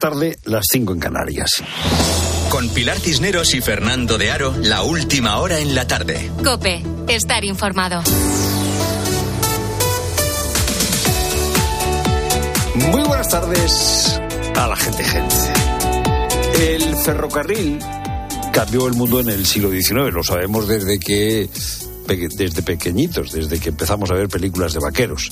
tarde, 0.00 0.38
las 0.44 0.64
5 0.72 0.94
en 0.94 0.98
Canarias. 0.98 1.62
Con 2.48 2.70
Pilar 2.70 2.98
Cisneros 2.98 3.54
y 3.54 3.60
Fernando 3.60 4.16
de 4.16 4.30
Aro, 4.30 4.56
la 4.62 4.82
última 4.82 5.36
hora 5.38 5.60
en 5.60 5.74
la 5.74 5.86
tarde. 5.86 6.30
Cope, 6.42 6.82
estar 7.06 7.44
informado. 7.44 8.02
Muy 12.74 13.02
buenas 13.02 13.28
tardes 13.28 14.20
a 14.56 14.66
la 14.66 14.76
gente, 14.76 15.04
gente. 15.04 15.34
El 16.58 16.96
ferrocarril 16.96 17.78
cambió 18.54 18.88
el 18.88 18.94
mundo 18.94 19.20
en 19.20 19.28
el 19.28 19.44
siglo 19.44 19.70
XIX, 19.70 20.14
lo 20.14 20.24
sabemos 20.24 20.66
desde 20.66 20.98
que 20.98 21.48
desde 22.06 22.62
pequeñitos, 22.62 23.32
desde 23.32 23.60
que 23.60 23.68
empezamos 23.68 24.10
a 24.10 24.14
ver 24.14 24.28
películas 24.28 24.72
de 24.72 24.80
vaqueros. 24.80 25.30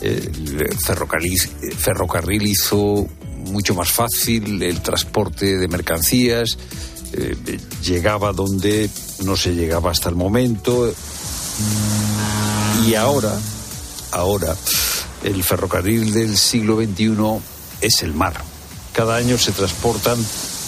El 0.00 0.74
ferrocarril, 0.84 1.38
ferrocarril 1.38 2.46
hizo 2.46 3.06
mucho 3.46 3.74
más 3.74 3.90
fácil 3.90 4.62
el 4.62 4.82
transporte 4.82 5.56
de 5.56 5.68
mercancías, 5.68 6.58
eh, 7.12 7.58
llegaba 7.82 8.32
donde 8.32 8.90
no 9.24 9.36
se 9.36 9.54
llegaba 9.54 9.90
hasta 9.90 10.08
el 10.08 10.14
momento. 10.14 10.92
Y 12.86 12.94
ahora, 12.94 13.38
ahora, 14.12 14.54
el 15.24 15.42
ferrocarril 15.42 16.12
del 16.12 16.36
siglo 16.36 16.76
XXI 16.76 17.40
es 17.80 18.02
el 18.02 18.12
mar. 18.12 18.34
Cada 18.92 19.16
año 19.16 19.38
se 19.38 19.52
transportan 19.52 20.18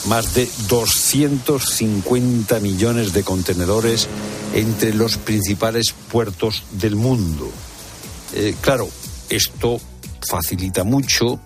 más 0.06 0.34
de 0.34 0.48
250 0.68 2.60
millones 2.60 3.12
de 3.12 3.24
contenedores 3.24 4.08
entre 4.54 4.94
los 4.94 5.18
principales 5.18 5.94
puertos 6.10 6.62
del 6.72 6.96
mundo. 6.96 7.50
Eh, 8.34 8.54
claro, 8.60 8.88
esto 9.28 9.80
facilita 10.26 10.84
mucho 10.84 11.40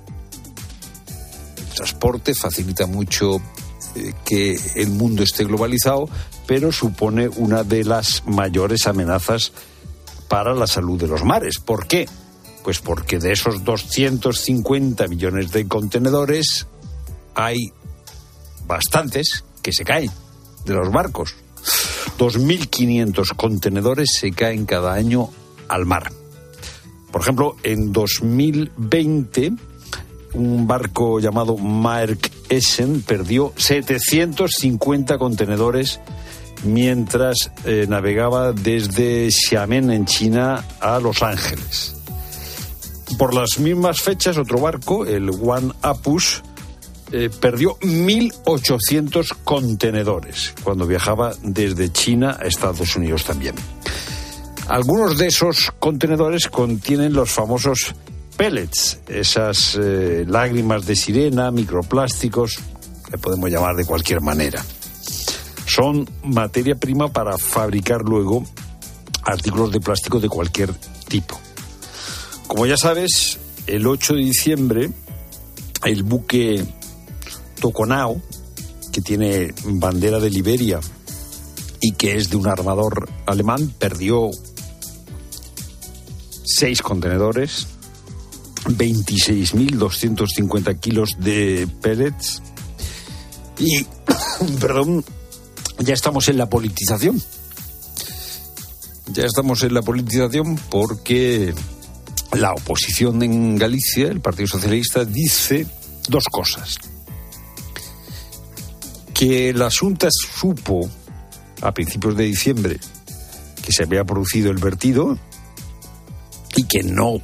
transporte, 1.75 2.35
facilita 2.35 2.87
mucho 2.87 3.37
eh, 3.95 4.13
que 4.25 4.57
el 4.77 4.91
mundo 4.91 5.23
esté 5.23 5.45
globalizado, 5.45 6.09
pero 6.47 6.73
supone 6.73 7.29
una 7.29 7.65
de 7.65 7.85
las 7.85 8.23
mayores 8.27 8.87
amenazas 8.87 9.53
para 10.29 10.55
la 10.55 10.67
salud 10.67 10.99
de 10.99 11.09
los 11.09 11.25
mares. 11.25 11.59
¿Por 11.59 11.87
qué? 11.87 12.09
Pues 12.65 12.79
porque 12.79 13.19
de 13.19 13.33
esos 13.33 13.65
250 13.65 15.09
millones 15.09 15.53
de 15.53 15.69
contenedores 15.69 16.67
hay 17.35 17.73
bastantes 18.67 19.45
que 19.63 19.73
se 19.73 19.85
caen 19.85 20.11
de 20.65 20.75
los 20.75 20.91
barcos. 20.91 21.35
2.500 22.19 23.37
contenedores 23.37 24.11
se 24.19 24.33
caen 24.33 24.65
cada 24.65 24.95
año 24.95 25.29
al 25.69 25.87
mar. 25.87 26.13
Por 27.11 27.21
ejemplo, 27.21 27.57
en 27.63 27.93
2020 27.93 29.53
un 30.35 30.67
barco 30.67 31.21
llamado 31.21 31.57
Maerk 31.57 32.31
Essen 32.49 33.03
perdió 33.03 33.53
750 33.57 35.19
contenedores 35.19 36.01
mientras 36.65 37.51
eh, 37.65 37.87
navegaba 37.89 38.53
desde 38.53 39.31
Xiamen 39.31 39.91
en 39.91 40.07
China 40.07 40.65
a 40.81 40.99
Los 41.01 41.23
Ángeles. 41.23 41.97
Por 43.19 43.35
las 43.35 43.59
mismas 43.59 44.01
fechas, 44.01 44.39
otro 44.39 44.59
barco, 44.59 45.05
el 45.05 45.31
One 45.31 45.73
Apus, 45.83 46.43
eh, 47.11 47.29
perdió 47.29 47.79
1.800 47.81 49.37
contenedores 49.45 50.55
cuando 50.65 50.87
viajaba 50.87 51.35
desde 51.43 51.93
China 51.93 52.39
a 52.41 52.47
Estados 52.47 52.97
Unidos 52.97 53.25
también. 53.25 53.55
Algunos 54.69 55.19
de 55.19 55.27
esos 55.27 55.73
contenedores 55.79 56.49
contienen 56.49 57.13
los 57.13 57.31
famosos 57.31 57.95
pellets, 58.43 58.99
esas 59.07 59.79
eh, 59.81 60.25
lágrimas 60.27 60.85
de 60.85 60.97
sirena, 60.97 61.53
microplásticos, 61.53 62.59
que 63.09 63.17
podemos 63.17 63.49
llamar 63.49 63.77
de 63.77 63.85
cualquier 63.85 64.21
manera. 64.21 64.61
Son 65.65 66.11
materia 66.25 66.75
prima 66.75 67.07
para 67.07 67.39
fabricar 67.39 68.01
luego 68.01 68.45
artículos 69.23 69.71
de 69.71 69.79
plástico 69.79 70.19
de 70.19 70.29
cualquier 70.29 70.75
tipo. 71.07 71.39
Como 72.49 72.67
ya 72.67 72.77
sabes, 72.77 73.39
el 73.69 73.87
8 73.87 74.15
de 74.15 74.21
diciembre, 74.21 74.91
el 75.85 76.03
buque 76.03 76.65
Toconao, 77.61 78.21
que 78.91 79.03
tiene 79.03 79.55
bandera 79.67 80.19
de 80.19 80.31
Liberia 80.31 80.81
y 81.81 81.93
que 81.93 82.17
es 82.17 82.29
de 82.29 82.39
un 82.39 82.49
armador 82.49 83.09
alemán, 83.25 83.73
perdió 83.79 84.31
seis 86.43 86.83
contenedores 86.83 87.69
26.250 88.65 90.79
kilos 90.79 91.17
de 91.19 91.67
pellets 91.81 92.43
y, 93.59 93.85
perdón, 94.61 95.05
ya 95.79 95.95
estamos 95.95 96.29
en 96.29 96.39
la 96.39 96.49
politización. 96.49 97.21
Ya 99.13 99.25
estamos 99.25 99.63
en 99.63 99.75
la 99.75 99.83
politización 99.83 100.59
porque 100.71 101.55
la 102.33 102.53
oposición 102.53 103.23
en 103.23 103.57
Galicia, 103.57 104.09
el 104.09 104.21
Partido 104.21 104.49
Socialista, 104.49 105.05
dice 105.05 105.67
dos 106.09 106.25
cosas. 106.31 106.79
Que 109.13 109.53
la 109.53 109.71
Junta 109.71 110.09
supo 110.11 110.89
a 111.61 111.73
principios 111.73 112.17
de 112.17 112.25
diciembre 112.25 112.81
que 113.65 113.73
se 113.73 113.85
había 113.85 114.05
producido 114.05 114.51
el 114.51 114.59
vertido 114.59 115.19
y 116.57 116.65
que 116.65 116.83
no 116.83 117.21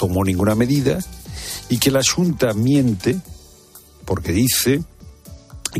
tomó 0.00 0.24
ninguna 0.24 0.54
medida 0.54 0.98
y 1.68 1.76
que 1.76 1.90
la 1.90 2.00
Junta 2.02 2.54
miente 2.54 3.20
porque 4.06 4.32
dice 4.32 4.82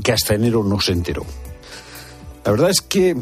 que 0.04 0.12
hasta 0.12 0.34
enero 0.34 0.62
no 0.62 0.78
se 0.78 0.92
enteró. 0.92 1.24
La 2.44 2.50
verdad 2.50 2.68
es 2.68 2.82
que 2.82 3.16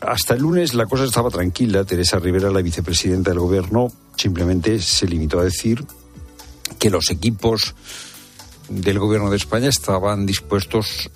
hasta 0.00 0.34
el 0.34 0.42
lunes 0.42 0.74
la 0.74 0.86
cosa 0.86 1.02
estaba 1.02 1.30
tranquila. 1.30 1.82
Teresa 1.82 2.20
Rivera, 2.20 2.52
la 2.52 2.62
vicepresidenta 2.62 3.32
del 3.32 3.40
gobierno, 3.40 3.90
simplemente 4.16 4.80
se 4.80 5.08
limitó 5.08 5.40
a 5.40 5.44
decir 5.44 5.84
que 6.78 6.90
los 6.90 7.10
equipos 7.10 7.74
del 8.68 9.00
gobierno 9.00 9.30
de 9.30 9.36
España 9.36 9.68
estaban 9.68 10.26
dispuestos 10.26 11.10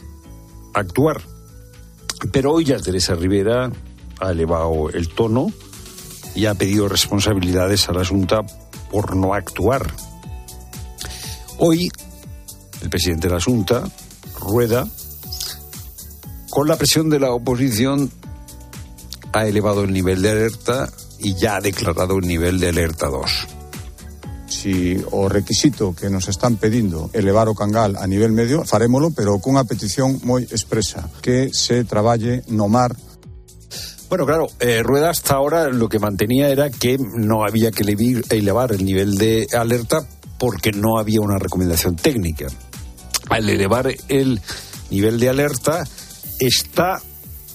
a 0.75 0.81
actuar. 0.81 1.23
Pero 2.33 2.53
hoy 2.53 2.65
ya 2.65 2.81
Teresa 2.81 3.15
Rivera 3.15 3.71
ha 4.19 4.31
elevado 4.33 4.91
el 4.91 5.09
tono 5.09 5.53
y 6.35 6.47
ha 6.47 6.55
pedido 6.55 6.89
responsabilidades 6.89 7.89
a 7.89 7.93
la 7.93 8.05
Junta 8.05 8.45
por 8.91 9.17
no 9.17 9.35
actuar. 9.35 9.87
Hoy, 11.59 11.91
el 12.83 12.91
presidente 12.91 13.29
de 13.29 13.35
la 13.35 13.41
Junta, 13.41 13.85
Rueda, 14.39 14.87
con 16.51 16.69
la 16.69 16.77
presión 16.77 17.11
de 17.11 17.21
la 17.21 17.33
oposición, 17.33 18.11
ha 19.33 19.47
elevado 19.47 19.85
el 19.85 19.93
nivel 19.93 20.23
de 20.23 20.31
alerta 20.31 20.89
y 21.19 21.35
ya 21.35 21.57
ha 21.57 21.61
declarado 21.61 22.15
un 22.15 22.27
nivel 22.27 22.61
de 22.61 22.69
alerta 22.69 23.09
2 23.09 23.59
si 24.59 24.97
o 25.13 25.29
requisito 25.29 25.95
que 25.95 26.11
nos 26.11 26.29
están 26.29 26.57
pedindo 26.57 27.11
elevar 27.13 27.49
o 27.49 27.55
cangal 27.55 27.97
a 27.97 28.07
nivel 28.07 28.33
medio, 28.33 28.65
farémolo, 28.65 29.15
pero 29.15 29.39
cunha 29.39 29.63
petición 29.63 30.19
moi 30.27 30.43
expresa, 30.43 31.07
que 31.23 31.55
se 31.55 31.87
traballe 31.87 32.43
no 32.51 32.67
mar 32.67 32.97
bueno, 34.09 34.25
claro, 34.25 34.47
eh, 34.61 34.83
Rueda 34.83 35.11
hasta 35.11 35.35
ahora 35.35 35.69
lo 35.69 35.89
que 35.89 35.99
mantenía 35.99 36.49
era 36.49 36.71
que 36.71 36.97
no 36.99 37.45
había 37.45 37.71
que 37.71 37.85
elevar 38.31 38.73
el 38.73 38.85
nivel 38.85 39.17
de 39.17 39.47
alerta 39.53 40.07
porque 40.39 40.73
no 40.73 40.99
había 40.99 41.21
una 41.21 41.39
recomendación 41.39 41.97
técnica. 41.97 42.47
Al 43.29 43.51
elevar 43.51 43.93
el 44.09 44.41
nivel 44.91 45.21
de 45.21 45.29
alerta 45.29 45.87
está 46.39 47.03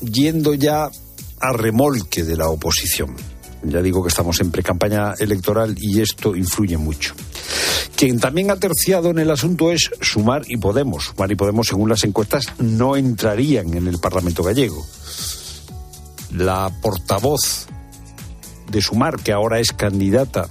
yendo 0.01 0.53
ya 0.53 0.91
a 1.39 1.53
remolque 1.53 2.23
de 2.23 2.37
la 2.37 2.49
oposición. 2.49 3.15
Ya 3.63 3.81
digo 3.81 4.03
que 4.03 4.09
estamos 4.09 4.39
en 4.41 4.51
pre-campaña 4.51 5.13
electoral 5.17 5.75
y 5.79 6.01
esto 6.01 6.35
influye 6.35 6.77
mucho. 6.77 7.15
Quien 7.95 8.19
también 8.19 8.51
ha 8.51 8.57
terciado 8.57 9.09
en 9.09 9.19
el 9.19 9.31
asunto 9.31 9.71
es 9.71 9.89
Sumar 10.01 10.43
y 10.47 10.57
Podemos. 10.57 11.05
Sumar 11.05 11.31
y 11.31 11.35
Podemos, 11.35 11.67
según 11.67 11.89
las 11.89 12.03
encuestas, 12.03 12.47
no 12.59 12.95
entrarían 12.95 13.73
en 13.73 13.87
el 13.87 13.99
Parlamento 13.99 14.43
gallego 14.43 14.85
la 16.33 16.71
portavoz 16.81 17.67
de 18.69 18.81
Sumar, 18.81 19.17
que 19.17 19.31
ahora 19.31 19.59
es 19.59 19.71
candidata 19.71 20.47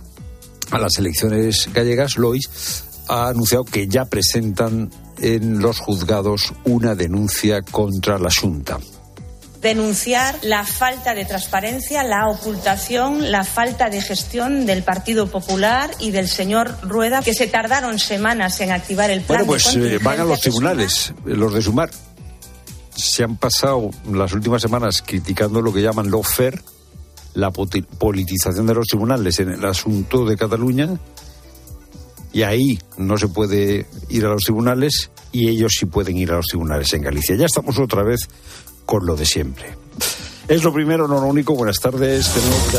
a 0.70 0.79
las 0.79 0.99
elecciones 0.99 1.69
gallegas, 1.73 2.17
Lois, 2.17 2.84
ha 3.08 3.29
anunciado 3.29 3.64
que 3.64 3.88
ya 3.88 4.05
presentan 4.06 4.90
en 5.19 5.61
los 5.61 5.79
juzgados 5.79 6.55
una 6.64 6.94
denuncia 6.94 7.62
contra 7.62 8.19
la 8.19 8.31
Junta 8.31 8.79
denunciar 9.62 10.37
la 10.43 10.64
falta 10.64 11.14
de 11.14 11.25
transparencia, 11.25 12.02
la 12.02 12.26
ocultación, 12.26 13.31
la 13.31 13.44
falta 13.44 13.88
de 13.88 14.02
gestión 14.02 14.67
del 14.67 14.82
Partido 14.82 15.28
Popular 15.28 15.88
y 16.00 16.11
del 16.11 16.28
señor 16.28 16.76
Rueda, 16.82 17.23
que 17.23 17.32
se 17.32 17.46
tardaron 17.46 18.00
semanas 18.00 18.61
en 18.61 18.73
activar 18.73 19.11
el 19.11 19.20
plan. 19.20 19.46
Bueno, 19.46 19.62
pues 19.62 19.76
eh, 19.76 19.99
van 20.02 20.20
a 20.20 20.25
los 20.25 20.40
tribunales, 20.40 21.14
los 21.25 21.55
de 21.55 21.62
Sumar 21.62 21.90
se 22.94 23.25
han 23.25 23.37
pasado 23.37 23.91
las 24.11 24.33
últimas 24.33 24.62
semanas 24.62 25.03
criticando 25.06 25.61
lo 25.61 25.73
que 25.73 25.83
llaman 25.83 26.11
lawfare, 26.11 26.61
la 27.35 27.50
politización 27.50 28.67
de 28.67 28.75
los 28.75 28.87
tribunales 28.87 29.41
en 29.41 29.50
el 29.50 29.65
asunto 29.65 30.25
de 30.25 30.37
Cataluña, 30.37 30.99
y 32.33 32.43
ahí 32.43 32.79
no 32.97 33.17
se 33.19 33.29
puede 33.29 33.87
ir 34.09 34.25
a 34.25 34.31
los 34.31 34.44
tribunales 34.44 35.11
y 35.33 35.49
ellos 35.49 35.73
sí 35.79 35.87
pueden 35.87 36.17
ir 36.17 36.33
a 36.33 36.37
los 36.37 36.47
tribunales 36.47 36.93
en 36.94 37.03
Galicia. 37.03 37.37
Ya 37.37 37.47
estamos 37.47 37.79
otra 37.79 38.03
vez 38.03 38.29
con 38.87 39.06
lo 39.06 39.17
de 39.17 39.27
siempre. 39.27 39.81
Es 40.49 40.65
lo 40.65 40.73
primero, 40.73 41.06
no 41.06 41.21
lo 41.21 41.27
único. 41.27 41.55
Buenas 41.55 41.79
tardes, 41.79 42.29
tenemos 42.29 42.73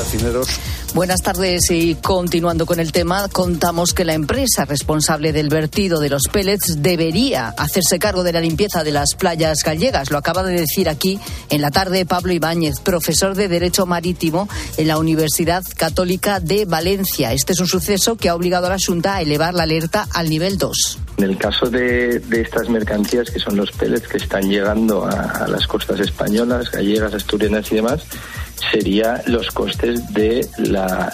Buenas 0.94 1.21
tardes 1.21 1.71
y 1.71 1.95
continuando 1.95 2.65
con 2.65 2.80
el 2.80 2.92
tema, 2.92 3.27
contamos 3.30 3.94
que 3.94 4.06
la 4.06 4.13
empresa 4.13 4.65
responsable 4.65 5.31
del 5.31 5.50
vertido 5.50 6.00
de 6.00 6.10
los 6.10 6.24
pellets 6.31 6.81
debería 6.81 7.50
hacerse 7.50 8.00
cargo 8.00 8.24
de 8.24 8.33
la 8.33 8.42
limpieza 8.42 8.83
de 8.83 8.92
las 8.92 9.15
playas 9.15 9.60
gallegas. 9.63 10.12
Lo 10.12 10.18
acaba 10.18 10.44
de 10.44 10.60
decir 10.60 10.89
aquí 10.89 11.19
en 11.50 11.62
la 11.62 11.71
tarde 11.71 12.06
Pablo 12.06 12.33
Ibáñez, 12.33 12.80
profesor 12.81 13.33
de 13.36 13.48
Derecho 13.48 13.86
Marítimo 13.86 14.48
en 14.77 14.88
la 14.88 14.98
Universidad 14.98 15.63
Católica 15.75 16.39
de 16.39 16.66
Valencia. 16.66 17.33
Este 17.33 17.54
es 17.54 17.59
un 17.59 17.68
suceso 17.68 18.18
que 18.18 18.30
ha 18.30 18.36
obligado 18.36 18.68
a 18.68 18.71
la 18.71 18.77
Junta 18.86 19.16
a 19.16 19.21
elevar 19.21 19.54
la 19.54 19.63
alerta 19.63 20.07
al 20.12 20.30
nivel 20.30 20.57
2. 20.57 21.00
En 21.18 21.25
el 21.25 21.38
caso 21.38 21.69
de, 21.69 22.21
estas 22.31 22.69
mercancías, 22.69 23.30
que 23.30 23.39
son 23.39 23.56
los 23.56 23.71
pellets 23.71 24.07
que 24.07 24.18
están 24.18 24.50
llegando 24.50 25.06
a, 25.06 25.48
las 25.48 25.68
costas 25.68 26.00
españolas, 26.00 26.71
gallegas, 26.71 27.13
asturianas 27.13 27.71
y 27.71 27.75
demás, 27.75 28.04
sería 28.71 29.21
los 29.27 29.51
costes 29.51 30.12
de 30.13 30.48
la, 30.57 31.12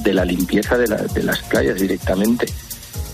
de 0.00 0.14
la 0.14 0.24
limpieza 0.24 0.78
de, 0.78 1.22
las 1.22 1.40
playas 1.42 1.80
directamente. 1.80 2.46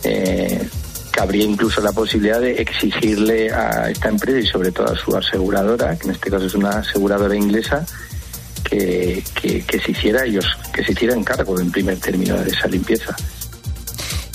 Eh, 0.05 0.69
cabría 1.13 1.45
incluso 1.45 1.81
la 1.81 1.93
posibilidad 1.93 2.41
de 2.41 2.61
exigirle 2.61 3.53
a 3.53 3.91
esta 3.91 4.09
empresa 4.09 4.39
y 4.39 4.47
sobre 4.47 4.73
todo 4.73 4.93
a 4.93 4.97
su 4.97 5.17
aseguradora, 5.17 5.97
que 5.97 6.09
en 6.09 6.15
este 6.15 6.31
caso 6.31 6.47
es 6.47 6.55
una 6.55 6.71
aseguradora 6.71 7.37
inglesa, 7.37 7.87
que, 8.65 9.23
que, 9.41 9.79
se 9.79 9.91
hiciera 9.91 10.25
ellos, 10.25 10.47
que 10.73 10.83
se 10.83 10.93
hiciera 10.93 11.15
cargo 11.25 11.61
en 11.61 11.71
primer 11.71 11.99
término 11.99 12.37
de 12.37 12.51
esa 12.51 12.67
limpieza. 12.69 13.15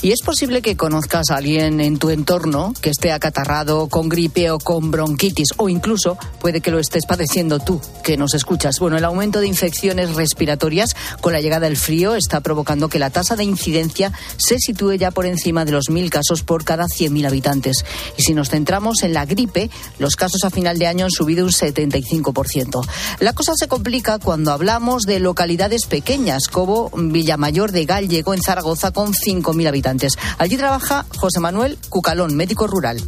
Y 0.07 0.13
es 0.13 0.21
posible 0.21 0.61
que 0.61 0.77
conozcas 0.77 1.31
a 1.31 1.35
alguien 1.35 1.81
en 1.81 1.99
tu 1.99 2.11
entorno 2.11 2.73
que 2.81 2.91
esté 2.91 3.11
acatarrado 3.11 3.89
con 3.89 4.07
gripe 4.07 4.49
o 4.51 4.57
con 4.57 4.89
bronquitis, 4.89 5.49
o 5.57 5.67
incluso 5.67 6.17
puede 6.39 6.61
que 6.61 6.71
lo 6.71 6.79
estés 6.79 7.05
padeciendo 7.05 7.59
tú, 7.59 7.81
que 8.05 8.15
nos 8.15 8.33
escuchas. 8.33 8.79
Bueno, 8.79 8.95
el 8.95 9.03
aumento 9.03 9.41
de 9.41 9.47
infecciones 9.47 10.15
respiratorias 10.15 10.95
con 11.19 11.33
la 11.33 11.41
llegada 11.41 11.67
del 11.67 11.75
frío 11.75 12.15
está 12.15 12.39
provocando 12.39 12.87
que 12.87 12.99
la 12.99 13.09
tasa 13.09 13.35
de 13.35 13.43
incidencia 13.43 14.13
se 14.37 14.59
sitúe 14.59 14.93
ya 14.93 15.11
por 15.11 15.25
encima 15.25 15.65
de 15.65 15.73
los 15.73 15.89
mil 15.89 16.09
casos 16.09 16.41
por 16.41 16.63
cada 16.63 16.85
100.000 16.85 17.27
habitantes. 17.27 17.83
Y 18.17 18.21
si 18.21 18.33
nos 18.33 18.49
centramos 18.49 19.03
en 19.03 19.11
la 19.11 19.25
gripe, 19.25 19.69
los 19.99 20.15
casos 20.15 20.45
a 20.45 20.49
final 20.51 20.79
de 20.79 20.87
año 20.87 21.03
han 21.03 21.11
subido 21.11 21.43
un 21.43 21.51
75%. 21.51 22.81
La 23.19 23.33
cosa 23.33 23.51
se 23.57 23.67
complica 23.67 24.19
cuando 24.19 24.53
hablamos 24.53 25.03
de 25.03 25.19
localidades 25.19 25.85
pequeñas, 25.85 26.47
como 26.47 26.91
Villamayor 26.95 27.73
de 27.73 27.83
Gallego 27.83 28.33
en 28.33 28.41
Zaragoza, 28.41 28.91
con 28.91 29.11
5.000 29.11 29.67
habitantes. 29.67 29.96
Allí 30.37 30.57
trabaja 30.57 31.05
José 31.17 31.39
Manuel 31.39 31.77
Cucalón, 31.89 32.35
médico 32.35 32.67
rural 32.67 33.01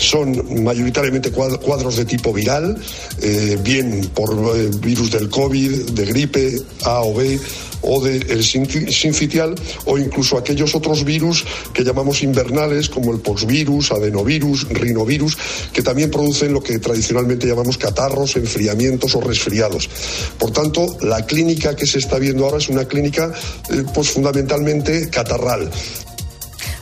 son 0.00 0.64
mayoritariamente 0.64 1.30
cuadros 1.30 1.96
de 1.96 2.06
tipo 2.06 2.32
viral, 2.32 2.76
eh, 3.20 3.58
bien 3.62 4.10
por 4.14 4.30
eh, 4.56 4.70
virus 4.80 5.10
del 5.10 5.28
COVID, 5.28 5.90
de 5.90 6.04
gripe 6.06 6.56
A 6.84 7.02
o 7.02 7.14
B 7.14 7.38
o 7.82 8.02
del 8.02 8.44
sincitial 8.44 9.54
o 9.86 9.98
incluso 9.98 10.36
aquellos 10.36 10.74
otros 10.74 11.04
virus 11.04 11.44
que 11.72 11.82
llamamos 11.82 12.22
invernales 12.22 12.88
como 12.88 13.12
el 13.12 13.20
poxvirus, 13.20 13.92
adenovirus, 13.92 14.68
rinovirus, 14.68 15.36
que 15.72 15.82
también 15.82 16.10
producen 16.10 16.52
lo 16.52 16.62
que 16.62 16.78
tradicionalmente 16.78 17.46
llamamos 17.46 17.78
catarros, 17.78 18.36
enfriamientos 18.36 19.14
o 19.14 19.20
resfriados. 19.20 19.88
Por 20.38 20.50
tanto, 20.50 20.98
la 21.00 21.24
clínica 21.24 21.74
que 21.74 21.86
se 21.86 21.98
está 21.98 22.18
viendo 22.18 22.44
ahora 22.44 22.58
es 22.58 22.68
una 22.68 22.84
clínica 22.84 23.32
eh, 23.70 23.84
pues 23.94 24.10
fundamentalmente 24.10 25.08
catarral. 25.08 25.70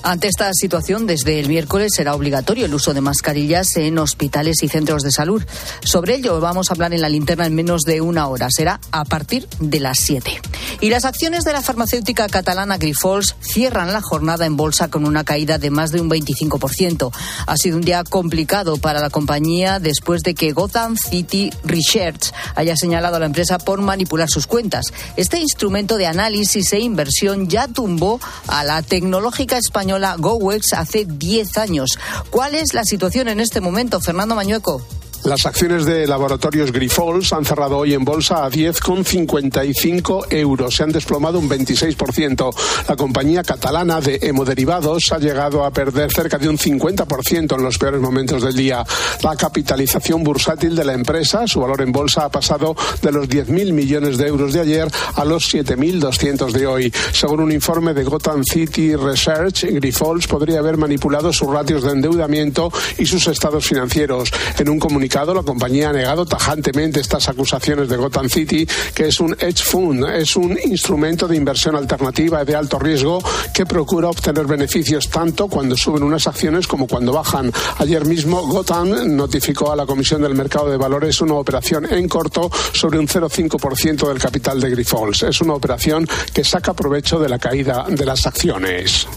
Ante 0.03 0.29
esta 0.29 0.51
situación, 0.55 1.07
desde 1.07 1.41
el 1.41 1.49
miércoles 1.49 1.93
será 1.95 2.15
obligatorio 2.15 2.67
el 2.67 2.75
uso 2.75 2.95
de 2.95 3.01
mascarillas 3.01 3.77
en 3.77 3.99
hospitales 3.99 4.63
y 4.63 4.69
centros 4.69 5.03
de 5.03 5.11
salud. 5.11 5.43
Sobre 5.83 6.15
ello 6.15 6.41
vamos 6.41 6.71
a 6.71 6.75
hablar 6.75 6.95
en 6.95 7.03
la 7.03 7.09
linterna 7.09 7.47
en 7.47 7.55
menos 7.55 7.83
de 7.83 8.01
una 8.01 8.29
hora. 8.29 8.49
Será 8.51 8.81
a 8.93 9.05
partir 9.05 9.49
de 9.59 9.81
las 9.81 9.99
7. 9.99 10.41
Y 10.81 10.91
las 10.91 11.05
acciones 11.05 11.45
de 11.45 11.53
la 11.53 11.63
farmacéutica 11.63 12.29
catalana 12.29 12.79
Grifols 12.79 13.35
cierran 13.41 13.93
la 13.93 14.01
jornada 14.01 14.47
en 14.47 14.57
bolsa 14.57 14.89
con 14.89 15.05
una 15.05 15.25
caída 15.25 15.59
de 15.59 15.71
más 15.71 15.91
de 15.91 16.01
un 16.01 16.09
25%. 16.09 17.11
Ha 17.47 17.57
sido 17.57 17.77
un 17.77 17.83
día 17.83 18.05
complicado 18.05 18.77
para 18.77 19.01
la 19.01 19.11
compañía 19.11 19.81
después 19.81 20.23
de 20.23 20.35
que 20.35 20.53
Gotham 20.53 20.97
City 20.97 21.51
Research 21.65 22.33
haya 22.55 22.77
señalado 22.77 23.17
a 23.17 23.21
la 23.21 23.27
empresa 23.27 23.59
por 23.59 23.81
manipular 23.81 24.31
sus 24.31 24.47
cuentas. 24.47 24.93
Este 25.17 25.41
instrumento 25.41 25.97
de 25.97 26.07
análisis 26.07 26.73
e 26.73 26.79
inversión 26.79 27.49
ya 27.49 27.67
tumbó 27.67 28.21
a 28.47 28.63
la 28.63 28.83
tecnológica 28.83 29.59
española 29.59 29.88
española 29.89 30.17
GoWex 30.19 30.75
hace 30.75 31.07
10 31.07 31.57
años. 31.57 31.99
¿Cuál 32.29 32.55
es 32.55 32.75
la 32.75 32.85
situación 32.85 33.29
en 33.29 33.41
este 33.41 33.63
momento, 33.63 34.01
Fernando 34.01 34.35
Mañueco? 34.35 34.83
Las 35.25 35.45
acciones 35.47 35.85
de 35.85 36.07
laboratorios 36.07 36.71
Grifols 36.71 37.33
han 37.33 37.45
cerrado 37.45 37.79
hoy 37.79 37.93
en 37.93 38.05
bolsa 38.05 38.45
a 38.45 38.51
10,55 38.51 40.27
euros. 40.31 40.77
Se 40.77 40.85
han 40.85 40.93
desplomado 40.93 41.41
un 41.41 41.51
26%. 41.51 42.55
La 42.89 42.97
compañía 42.97 43.43
catalana 43.43 44.01
de 44.01 44.21
hemoderivados 44.23 45.11
ha 45.13 45.19
llegado 45.19 45.65
a 45.65 45.73
perder 45.73 46.13
cerca 46.13 46.39
de 46.39 46.49
un 46.49 46.57
50% 46.57 47.57
en 47.57 47.63
los 47.63 47.79
peores 47.79 48.01
momentos 48.01 48.43
del 48.43 48.55
día. 48.55 48.85
La 49.23 49.35
capitalización 49.35 50.23
bursátil 50.23 50.77
de 50.77 50.85
la 50.85 50.95
empresa, 50.95 51.47
su 51.49 51.61
valor 51.61 51.83
en 51.83 51.91
bolsa 51.91 52.25
ha 52.25 52.31
pasado 52.31 52.77
de 53.03 53.13
los 53.13 53.29
10.000 53.29 53.73
millones 53.73 54.19
de 54.19 54.29
euros 54.29 54.53
de 54.53 54.61
ayer 54.61 54.89
a 55.17 55.25
los 55.25 55.53
7.200 55.53 56.53
de 56.53 56.67
hoy. 56.67 56.95
Según 57.13 57.41
un 57.41 57.53
informe 57.53 57.93
de 57.93 58.05
Gotham 58.05 58.45
City 58.45 58.95
Research, 58.95 59.65
Grifols 59.65 60.29
podría 60.29 60.61
haber 60.61 60.77
manipulado 60.77 61.33
sus 61.33 61.49
ratios 61.49 61.83
de 61.83 61.91
endeudamiento 61.91 62.73
y 62.99 63.05
sus 63.05 63.27
estados 63.27 63.67
financieros. 63.67 64.31
En 64.59 64.69
un 64.69 64.79
comunicado 64.79 65.08
la 65.09 65.43
compañía 65.43 65.91
ha 65.91 65.93
negado 65.93 66.27
tajantemente 66.27 67.01
estas 67.01 67.29
acusaciones 67.29 67.89
de 67.89 67.97
Gotham 67.97 68.29
City, 68.29 68.67
que 68.95 69.09
es 69.09 69.19
un 69.21 69.33
hedge 69.33 69.65
fund, 69.65 70.05
es 70.05 70.37
un 70.37 70.57
instrumento 70.65 71.27
de 71.27 71.37
inversión 71.37 71.75
alternativa 71.75 72.45
de 72.45 72.55
alto 72.55 72.79
riesgo 72.79 73.19
que 73.53 73.67
procura 73.67 74.09
obtener 74.09 74.47
beneficios 74.47 75.09
tanto 75.09 75.49
cuando 75.49 75.77
suben 75.77 76.03
unas 76.03 76.27
acciones 76.27 76.67
como 76.67 76.87
cuando 76.87 77.13
bajan. 77.13 77.51
Ayer 77.79 78.05
mismo 78.05 78.47
Gotham 78.47 79.17
notificó 79.17 79.73
a 79.73 79.77
la 79.77 79.87
Comisión 79.87 80.23
del 80.23 80.35
Mercado 80.35 80.71
de 80.71 80.77
Valores 80.77 81.21
una 81.21 81.35
operación 81.35 81.87
en 81.93 82.09
corto 82.09 82.51
sobre 82.73 82.99
un 82.99 83.09
0,5% 83.09 84.09
del 84.09 84.19
capital 84.19 84.61
de 84.61 84.71
Grifols. 84.71 85.25
Es 85.25 85.41
una 85.41 85.55
operación 85.55 86.07
que 86.33 86.45
saca 86.45 86.75
provecho 86.75 87.19
de 87.19 87.29
la 87.29 87.39
caída 87.39 87.87
de 87.89 88.05
las 88.05 88.27
acciones. 88.27 89.09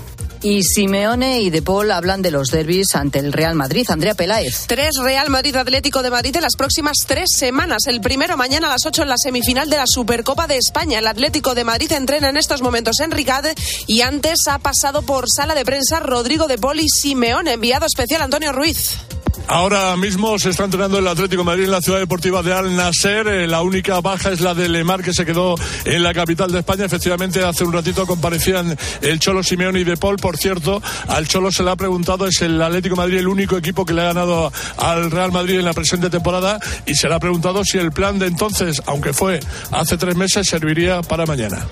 Y 0.43 0.63
Simeone 0.63 1.41
y 1.41 1.51
De 1.51 1.61
Paul 1.61 1.91
hablan 1.91 2.23
de 2.23 2.31
los 2.31 2.47
derbis 2.47 2.95
ante 2.95 3.19
el 3.19 3.31
Real 3.31 3.53
Madrid. 3.53 3.85
Andrea 3.89 4.15
Peláez. 4.15 4.65
Tres 4.65 4.95
Real 4.99 5.29
Madrid 5.29 5.55
Atlético 5.55 6.01
de 6.01 6.09
Madrid 6.09 6.35
en 6.35 6.41
las 6.41 6.55
próximas 6.55 6.97
tres 7.05 7.29
semanas. 7.37 7.83
El 7.85 8.01
primero 8.01 8.37
mañana 8.37 8.67
a 8.67 8.71
las 8.71 8.85
ocho 8.87 9.03
en 9.03 9.09
la 9.09 9.17
semifinal 9.17 9.69
de 9.69 9.77
la 9.77 9.85
Supercopa 9.85 10.47
de 10.47 10.57
España. 10.57 10.97
El 10.97 11.05
Atlético 11.05 11.53
de 11.53 11.63
Madrid 11.63 11.91
entrena 11.91 12.29
en 12.29 12.37
estos 12.37 12.63
momentos 12.63 12.99
en 13.01 13.11
Ricard 13.11 13.49
y 13.85 14.01
antes 14.01 14.39
ha 14.49 14.57
pasado 14.57 15.03
por 15.03 15.25
sala 15.29 15.53
de 15.53 15.63
prensa 15.63 15.99
Rodrigo 15.99 16.47
De 16.47 16.57
Paul 16.57 16.79
y 16.79 16.89
Simeone. 16.89 17.53
Enviado 17.53 17.85
especial 17.85 18.23
Antonio 18.23 18.51
Ruiz. 18.51 18.97
Ahora 19.47 19.95
mismo 19.97 20.39
se 20.39 20.49
está 20.49 20.63
entrenando 20.63 20.97
el 20.97 21.07
Atlético 21.07 21.43
Madrid 21.43 21.65
en 21.65 21.71
la 21.71 21.81
ciudad 21.81 21.99
deportiva 21.99 22.41
de 22.41 22.53
Al 22.53 22.75
Nasser. 22.75 23.27
Eh, 23.27 23.47
la 23.47 23.61
única 23.61 23.99
baja 23.99 24.31
es 24.31 24.41
la 24.41 24.53
de 24.53 24.69
Lemar 24.69 25.03
que 25.03 25.13
se 25.13 25.25
quedó 25.25 25.55
en 25.85 26.03
la 26.03 26.13
capital 26.13 26.51
de 26.51 26.59
España. 26.59 26.85
Efectivamente, 26.85 27.43
hace 27.43 27.63
un 27.63 27.73
ratito 27.73 28.07
comparecían 28.07 28.77
el 29.01 29.19
Cholo 29.19 29.43
Simeone 29.43 29.81
y 29.81 29.83
De 29.83 29.97
Paul. 29.97 30.17
Por 30.17 30.37
cierto, 30.37 30.81
al 31.07 31.27
Cholo 31.27 31.51
se 31.51 31.63
le 31.63 31.71
ha 31.71 31.75
preguntado, 31.75 32.25
es 32.27 32.41
el 32.41 32.61
Atlético 32.61 32.95
Madrid 32.95 33.17
el 33.17 33.27
único 33.27 33.57
equipo 33.57 33.85
que 33.85 33.93
le 33.93 34.01
ha 34.01 34.05
ganado 34.05 34.51
al 34.77 35.11
Real 35.11 35.31
Madrid 35.31 35.59
en 35.59 35.65
la 35.65 35.73
presente 35.73 36.09
temporada 36.09 36.59
y 36.85 36.95
se 36.95 37.09
le 37.09 37.15
ha 37.15 37.19
preguntado 37.19 37.63
si 37.63 37.77
el 37.77 37.91
plan 37.91 38.19
de 38.19 38.27
entonces, 38.27 38.81
aunque 38.85 39.13
fue 39.13 39.39
hace 39.71 39.97
tres 39.97 40.15
meses, 40.15 40.47
serviría 40.47 41.01
para 41.01 41.25
mañana 41.25 41.67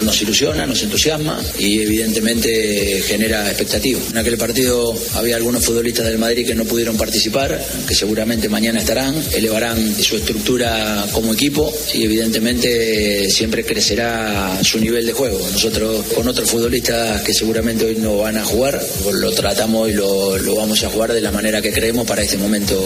nos 0.00 0.20
ilusiona, 0.22 0.66
nos 0.66 0.82
entusiasma 0.82 1.40
y 1.58 1.80
evidentemente 1.80 3.02
genera 3.06 3.46
expectativas. 3.48 4.10
En 4.10 4.18
aquel 4.18 4.36
partido 4.36 4.94
había 5.14 5.36
algunos 5.36 5.64
futbolistas 5.64 6.06
del 6.06 6.18
Madrid 6.18 6.46
que 6.46 6.54
no 6.54 6.64
pudieron 6.64 6.96
participar, 6.96 7.64
que 7.86 7.94
seguramente 7.94 8.48
mañana 8.48 8.80
estarán, 8.80 9.14
elevarán 9.32 9.94
su 10.02 10.16
estructura 10.16 11.06
como 11.12 11.32
equipo 11.32 11.72
y 11.92 12.04
evidentemente 12.04 13.30
siempre 13.30 13.64
crecerá 13.64 14.58
su 14.62 14.78
nivel 14.78 15.06
de 15.06 15.12
juego. 15.12 15.38
Nosotros 15.52 16.04
con 16.14 16.28
otros 16.28 16.50
futbolistas 16.50 17.22
que 17.22 17.32
seguramente 17.32 17.84
hoy 17.84 17.96
no 17.96 18.18
van 18.18 18.36
a 18.36 18.44
jugar, 18.44 18.80
pues 19.02 19.16
lo 19.16 19.32
tratamos 19.32 19.90
y 19.90 19.92
lo 19.92 20.54
vamos 20.56 20.82
a 20.84 20.90
jugar 20.90 21.12
de 21.12 21.20
la 21.20 21.30
manera 21.30 21.62
que 21.62 21.72
creemos 21.72 22.06
para 22.06 22.22
este 22.22 22.36
momento 22.36 22.80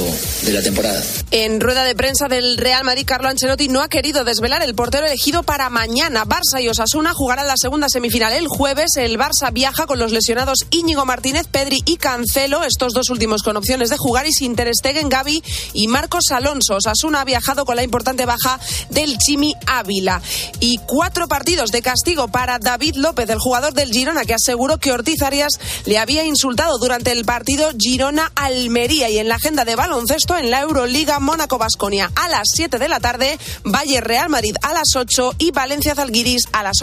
de 0.44 0.52
la 0.52 0.62
temporada. 0.62 1.02
En 1.30 1.60
rueda 1.60 1.84
de 1.84 1.94
prensa 1.94 2.28
del 2.28 2.56
Real 2.56 2.84
Madrid, 2.84 3.04
Carlo 3.06 3.28
Ancelotti 3.28 3.68
no 3.68 3.82
ha 3.82 3.88
querido 3.88 4.24
desvelar 4.24 4.62
el 4.62 4.74
portero 4.74 5.06
elegido 5.06 5.42
para 5.42 5.70
mañana. 5.70 6.24
Barça 6.24 6.60
y 6.62 6.68
Osasuna 6.68 6.97
Osasuna 6.98 7.14
jugará 7.14 7.44
la 7.44 7.54
segunda 7.56 7.88
semifinal 7.88 8.32
el 8.32 8.48
jueves. 8.48 8.96
El 8.96 9.20
Barça 9.20 9.52
viaja 9.52 9.86
con 9.86 10.00
los 10.00 10.10
lesionados 10.10 10.66
Íñigo 10.70 11.04
Martínez, 11.04 11.46
Pedri 11.46 11.80
y 11.86 11.96
Cancelo, 11.96 12.64
estos 12.64 12.92
dos 12.92 13.08
últimos 13.10 13.44
con 13.44 13.56
opciones 13.56 13.88
de 13.90 13.96
jugar, 13.96 14.26
y 14.26 14.32
sin 14.32 14.56
Ter 14.56 14.74
Stegen, 14.74 15.08
Gaby 15.08 15.44
y 15.74 15.86
Marcos 15.86 16.32
Alonso. 16.32 16.74
Osasuna 16.74 17.20
ha 17.20 17.24
viajado 17.24 17.64
con 17.64 17.76
la 17.76 17.84
importante 17.84 18.26
baja 18.26 18.58
del 18.90 19.16
Chimi 19.16 19.54
Ávila. 19.68 20.20
Y 20.58 20.78
cuatro 20.88 21.28
partidos 21.28 21.70
de 21.70 21.82
castigo 21.82 22.26
para 22.26 22.58
David 22.58 22.96
López, 22.96 23.30
el 23.30 23.38
jugador 23.38 23.74
del 23.74 23.92
Girona, 23.92 24.24
que 24.24 24.34
aseguró 24.34 24.78
que 24.78 24.90
Ortiz 24.90 25.22
Arias 25.22 25.52
le 25.84 25.98
había 25.98 26.24
insultado 26.24 26.78
durante 26.78 27.12
el 27.12 27.24
partido 27.24 27.70
Girona-Almería. 27.78 29.08
Y 29.08 29.18
en 29.18 29.28
la 29.28 29.36
agenda 29.36 29.64
de 29.64 29.76
baloncesto, 29.76 30.36
en 30.36 30.50
la 30.50 30.62
Euroliga, 30.62 31.20
Mónaco-Basconia 31.20 32.10
a 32.16 32.26
las 32.26 32.48
7 32.52 32.80
de 32.80 32.88
la 32.88 32.98
tarde, 32.98 33.38
Valle 33.62 34.00
Real 34.00 34.28
Madrid 34.28 34.56
a 34.62 34.72
las 34.72 34.96
8 34.96 35.36
y 35.38 35.52
Valencia 35.52 35.94
Zalguiris 35.94 36.42
a 36.50 36.64
las 36.64 36.82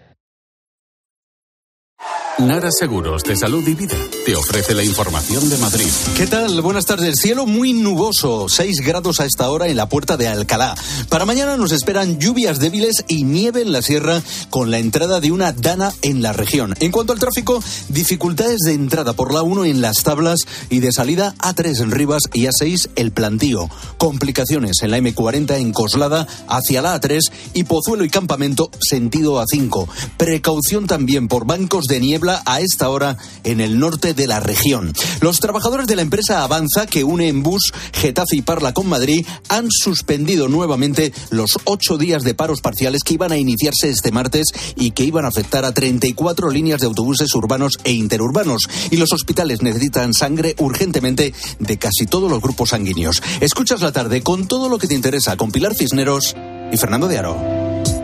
Nara 2.47 2.71
Seguros 2.71 3.23
de 3.23 3.35
Salud 3.35 3.67
y 3.67 3.75
Vida 3.75 3.95
te 4.25 4.35
ofrece 4.35 4.73
la 4.73 4.83
información 4.83 5.47
de 5.49 5.57
Madrid. 5.57 5.87
¿Qué 6.17 6.25
tal? 6.25 6.61
Buenas 6.61 6.85
tardes. 6.85 7.15
Cielo 7.21 7.45
muy 7.45 7.73
nuboso, 7.73 8.49
6 8.49 8.77
grados 8.83 9.19
a 9.19 9.25
esta 9.25 9.49
hora 9.49 9.67
en 9.67 9.77
la 9.77 9.87
puerta 9.87 10.17
de 10.17 10.27
Alcalá. 10.27 10.73
Para 11.09 11.25
mañana 11.25 11.55
nos 11.57 11.71
esperan 11.71 12.19
lluvias 12.19 12.59
débiles 12.59 13.05
y 13.07 13.23
nieve 13.23 13.61
en 13.61 13.71
la 13.71 13.83
sierra 13.83 14.23
con 14.49 14.71
la 14.71 14.79
entrada 14.79 15.19
de 15.19 15.31
una 15.31 15.51
dana 15.51 15.93
en 16.01 16.23
la 16.23 16.33
región. 16.33 16.73
En 16.79 16.91
cuanto 16.91 17.13
al 17.13 17.19
tráfico, 17.19 17.63
dificultades 17.89 18.59
de 18.65 18.73
entrada 18.73 19.13
por 19.13 19.33
la 19.33 19.43
1 19.43 19.65
en 19.65 19.81
las 19.81 20.03
tablas 20.03 20.39
y 20.69 20.79
de 20.79 20.91
salida 20.91 21.35
A3 21.39 21.81
en 21.81 21.91
Rivas 21.91 22.23
y 22.33 22.45
A6 22.45 22.89
el 22.95 23.11
plantío. 23.11 23.69
Complicaciones 23.97 24.77
en 24.81 24.91
la 24.91 24.97
M40 24.97 25.57
en 25.57 25.73
Coslada 25.73 26.27
hacia 26.47 26.81
la 26.81 26.99
A3 26.99 27.19
y 27.53 27.65
Pozuelo 27.65 28.03
y 28.03 28.09
Campamento 28.09 28.71
sentido 28.79 29.41
A5. 29.43 29.87
Precaución 30.17 30.87
también 30.87 31.27
por 31.27 31.45
bancos 31.45 31.85
de 31.85 31.99
niebla 31.99 32.30
a 32.45 32.61
esta 32.61 32.89
hora 32.89 33.17
en 33.43 33.59
el 33.59 33.79
norte 33.79 34.13
de 34.13 34.27
la 34.27 34.39
región. 34.39 34.93
Los 35.21 35.39
trabajadores 35.39 35.87
de 35.87 35.95
la 35.95 36.01
empresa 36.01 36.43
Avanza, 36.43 36.85
que 36.85 37.03
une 37.03 37.27
en 37.27 37.43
bus 37.43 37.73
Getafe 37.93 38.37
y 38.37 38.41
Parla 38.41 38.73
con 38.73 38.87
Madrid, 38.87 39.25
han 39.49 39.67
suspendido 39.69 40.47
nuevamente 40.47 41.13
los 41.29 41.57
ocho 41.65 41.97
días 41.97 42.23
de 42.23 42.33
paros 42.33 42.61
parciales 42.61 43.03
que 43.03 43.15
iban 43.15 43.31
a 43.31 43.37
iniciarse 43.37 43.89
este 43.89 44.11
martes 44.11 44.47
y 44.75 44.91
que 44.91 45.03
iban 45.03 45.25
a 45.25 45.29
afectar 45.29 45.65
a 45.65 45.73
34 45.73 46.49
líneas 46.49 46.81
de 46.81 46.87
autobuses 46.87 47.33
urbanos 47.35 47.73
e 47.83 47.91
interurbanos. 47.91 48.69
Y 48.91 48.97
los 48.97 49.11
hospitales 49.13 49.61
necesitan 49.61 50.13
sangre 50.13 50.55
urgentemente 50.59 51.33
de 51.59 51.77
casi 51.77 52.05
todos 52.05 52.29
los 52.29 52.41
grupos 52.41 52.69
sanguíneos. 52.69 53.21
Escuchas 53.39 53.81
la 53.81 53.91
tarde 53.91 54.21
con 54.21 54.47
todo 54.47 54.69
lo 54.69 54.77
que 54.77 54.87
te 54.87 54.95
interesa 54.95 55.37
con 55.37 55.51
Pilar 55.51 55.73
Cisneros 55.75 56.35
y 56.71 56.77
Fernando 56.77 57.07
de 57.07 57.17
Aro. 57.17 58.00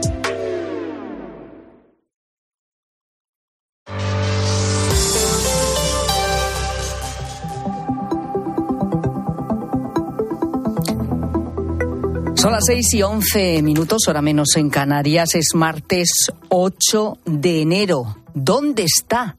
Son 12.48 12.54
las 12.54 12.66
6 12.68 12.94
y 12.94 13.04
11 13.04 13.62
minutos, 13.62 14.08
hora 14.08 14.22
menos 14.22 14.56
en 14.56 14.70
Canarias. 14.70 15.36
Es 15.36 15.48
martes 15.54 16.32
8 16.48 17.18
de 17.26 17.62
enero. 17.62 18.20
¿Dónde 18.34 18.84
está 18.84 19.36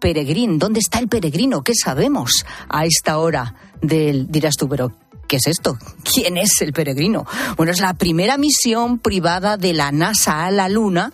Peregrín? 0.00 0.58
¿Dónde 0.58 0.80
está 0.80 1.00
el 1.00 1.08
peregrino? 1.08 1.60
¿Qué 1.60 1.74
sabemos 1.74 2.46
a 2.70 2.86
esta 2.86 3.18
hora 3.18 3.56
del, 3.82 4.32
dirás 4.32 4.54
tú, 4.56 4.70
pero 4.70 4.90
¿qué 5.28 5.36
es 5.36 5.48
esto? 5.48 5.76
¿Quién 6.02 6.38
es 6.38 6.62
el 6.62 6.72
peregrino? 6.72 7.26
Bueno, 7.58 7.72
es 7.72 7.80
la 7.82 7.92
primera 7.92 8.38
misión 8.38 8.98
privada 8.98 9.58
de 9.58 9.74
la 9.74 9.92
NASA 9.92 10.46
a 10.46 10.50
la 10.50 10.70
Luna, 10.70 11.12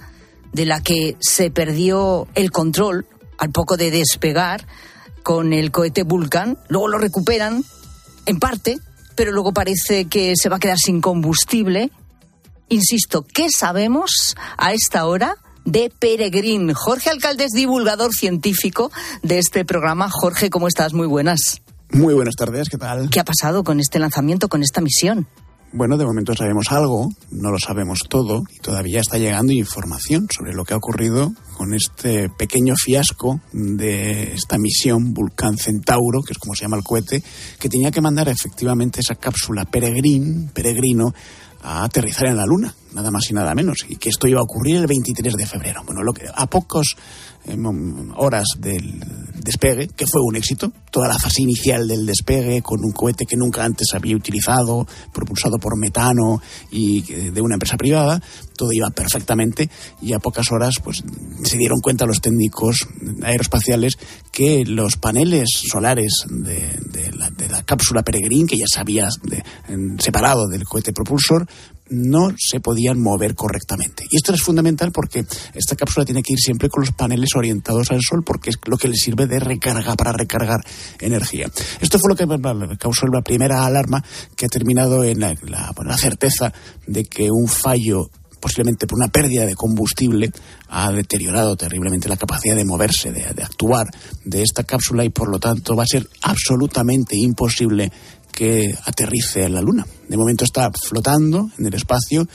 de 0.53 0.65
la 0.65 0.81
que 0.81 1.17
se 1.19 1.51
perdió 1.51 2.29
el 2.37 2.53
control 2.53 3.05
al 3.39 3.51
poco 3.51 3.77
de 3.77 3.91
despegar 3.91 4.65
con 5.25 5.53
el 5.53 5.73
cohete 5.73 6.05
Vulcan. 6.05 6.57
Luego 6.69 6.87
lo 6.87 6.99
recuperan, 6.99 7.65
en 8.27 8.39
parte, 8.39 8.79
pero 9.17 9.33
luego 9.33 9.53
parece 9.53 10.05
que 10.05 10.35
se 10.37 10.49
va 10.49 10.57
a 10.57 10.61
quedar 10.61 10.79
sin 10.79 11.01
combustible. 11.01 11.91
Insisto, 12.69 13.23
¿qué 13.23 13.49
sabemos 13.51 14.37
a 14.57 14.73
esta 14.73 15.07
hora? 15.07 15.37
de 15.67 15.91
Peregrín. 15.99 16.73
Jorge 16.73 17.11
Alcalde 17.11 17.45
es 17.45 17.51
divulgador 17.51 18.13
científico 18.13 18.93
de 19.23 19.39
este 19.39 19.65
programa. 19.65 20.09
Jorge, 20.09 20.49
¿cómo 20.49 20.69
estás? 20.69 20.95
Muy 20.95 21.09
buenas. 21.09 21.61
Muy 21.91 22.15
buenas 22.15 22.37
tardes, 22.37 22.69
¿qué 22.69 22.79
tal? 22.79 23.11
¿Qué 23.11 23.21
ha 23.21 23.25
pasado 23.25 23.65
con 23.65 23.81
este 23.81 23.99
lanzamiento, 23.99 24.49
con 24.49 24.63
esta 24.63 24.81
misión? 24.81 25.27
Bueno, 25.73 25.99
de 25.99 26.07
momento 26.07 26.35
sabemos 26.35 26.71
algo, 26.71 27.11
no 27.31 27.51
lo 27.51 27.59
sabemos 27.59 28.01
todo 28.09 28.45
y 28.51 28.61
todavía 28.61 29.01
está 29.01 29.19
llegando 29.19 29.53
información 29.53 30.27
sobre 30.31 30.55
lo 30.55 30.65
que 30.65 30.75
ha 30.75 30.79
ocurrido 30.79 31.33
con 31.57 31.75
este 31.75 32.31
pequeño 32.31 32.75
fiasco 32.77 33.41
de 33.53 34.33
esta 34.33 34.59
misión 34.59 35.13
Vulcan 35.13 35.59
Centauro, 35.59 36.23
que 36.23 36.33
es 36.33 36.39
como 36.39 36.55
se 36.55 36.63
llama 36.63 36.79
el 36.79 36.85
cohete, 36.85 37.23
que 37.59 37.69
tenía 37.69 37.91
que 37.91 38.01
mandar 38.01 38.29
efectivamente 38.29 39.01
esa 39.01 39.17
cápsula 39.17 39.65
peregrín, 39.65 40.51
peregrino, 40.55 41.13
a 41.63 41.83
aterrizar 41.83 42.29
en 42.29 42.37
la 42.37 42.47
Luna, 42.47 42.73
nada 42.93 43.11
más 43.11 43.29
y 43.29 43.35
nada 43.35 43.55
menos, 43.55 43.85
y 43.89 43.97
que 43.97 44.09
esto 44.09 44.29
iba 44.29 44.41
a 44.41 44.45
ocurrir 44.45 44.77
el 44.77 44.87
23 44.87 45.35
de 45.35 45.47
febrero. 45.47 45.83
Bueno, 45.85 46.03
lo 46.03 46.13
que 46.13 46.27
a 46.33 46.47
pocos 46.47 46.97
horas 48.17 48.47
del 48.59 49.01
despegue, 49.47 49.89
que 49.89 50.07
fue 50.07 50.21
un 50.23 50.37
éxito, 50.37 50.73
toda 50.91 51.09
la 51.09 51.19
fase 51.19 51.43
inicial 51.43 51.87
del 51.87 52.05
despegue 52.05 52.63
con 52.63 52.81
un 52.85 52.93
cohete 52.93 53.27
que 53.27 53.37
nunca 53.37 53.65
antes 53.65 53.89
había 53.95 54.17
utilizado, 54.17 54.87
propulsado 55.13 55.59
por 55.59 55.79
metano 55.79 56.43
y 56.71 57.05
eh, 57.13 57.31
de 57.31 57.41
una 57.41 57.55
empresa 57.55 57.77
privada, 57.77 58.21
todo 58.57 58.71
iba 58.73 58.91
perfectamente 58.91 59.71
y 60.03 60.13
a 60.13 60.19
pocas 60.19 60.51
horas 60.51 60.77
pues 60.83 61.05
se 61.45 61.57
dieron 61.57 61.81
cuenta 61.81 62.07
los 62.07 62.21
técnicos 62.21 62.89
aeroespaciales 63.23 63.99
que 64.33 64.65
los 64.67 64.97
paneles 64.97 65.49
solares 65.71 66.13
de, 66.29 67.13
la, 67.49 67.63
cápsula 67.63 68.03
Peregrine, 68.03 68.47
que 68.47 68.59
ya 68.59 68.67
se 68.67 68.81
había 68.81 69.09
separado 69.99 70.47
del 70.49 70.65
cohete 70.65 70.93
propulsor, 70.93 71.47
no 71.89 72.31
se 72.37 72.61
podían 72.61 73.01
mover 73.01 73.35
correctamente. 73.35 74.05
Y 74.11 74.17
esto 74.17 74.33
es 74.35 74.43
fundamental 74.43 74.93
porque 74.93 75.25
esta 75.55 75.77
cápsula 75.77 76.05
tiene 76.05 76.23
que 76.23 76.33
ir 76.33 76.39
siempre 76.39 76.69
con 76.69 76.83
los 76.83 76.93
paneles 76.93 77.31
orientados 77.35 77.91
al 77.91 78.01
sol 78.03 78.23
porque 78.25 78.51
es 78.51 78.57
lo 78.67 78.77
que 78.77 78.89
le 78.89 78.97
sirve 78.97 79.27
de 79.27 79.39
recarga 79.39 79.95
para 79.95 80.13
recargar 80.13 80.61
energía. 81.01 81.51
Esto 81.81 81.99
fue 81.99 82.11
lo 82.11 82.17
que 82.17 82.27
causó 82.79 83.07
la 83.07 83.23
primera 83.23 83.65
alarma 83.65 84.03
que 84.35 84.47
ha 84.47 84.49
terminado 84.49 85.05
en 85.05 85.21
la, 85.21 85.37
certeza 85.97 86.53
de 86.87 87.05
que 87.05 87.31
un 87.31 87.49
fallo 87.49 88.11
posiblemente 88.39 88.87
por 88.87 88.99
una 88.99 89.09
pérdida 89.09 89.45
de 89.45 89.57
combustible, 89.57 90.31
ha 90.69 90.93
deteriorado 90.93 91.57
terriblemente 91.57 92.09
la 92.09 92.19
capacidad 92.19 92.55
de 92.55 92.65
moverse, 92.65 93.11
de, 93.11 93.43
actuar 93.43 93.89
de 94.25 94.43
esta 94.43 94.63
cápsula 94.63 95.05
y 95.05 95.09
por 95.09 95.29
lo 95.29 95.41
tanto 95.41 95.75
va 95.75 95.83
a 95.83 95.87
ser 95.87 96.09
absolutamente 96.23 97.17
imposible 97.17 97.91
que 98.37 98.77
aterrice 98.85 99.45
en 99.45 99.55
la 99.55 99.63
Luna. 99.63 99.87
De 100.09 100.17
momento 100.17 100.45
está 100.45 100.71
flotando 100.71 101.51
en 101.59 101.67
el 101.67 101.75
espacio 101.75 102.29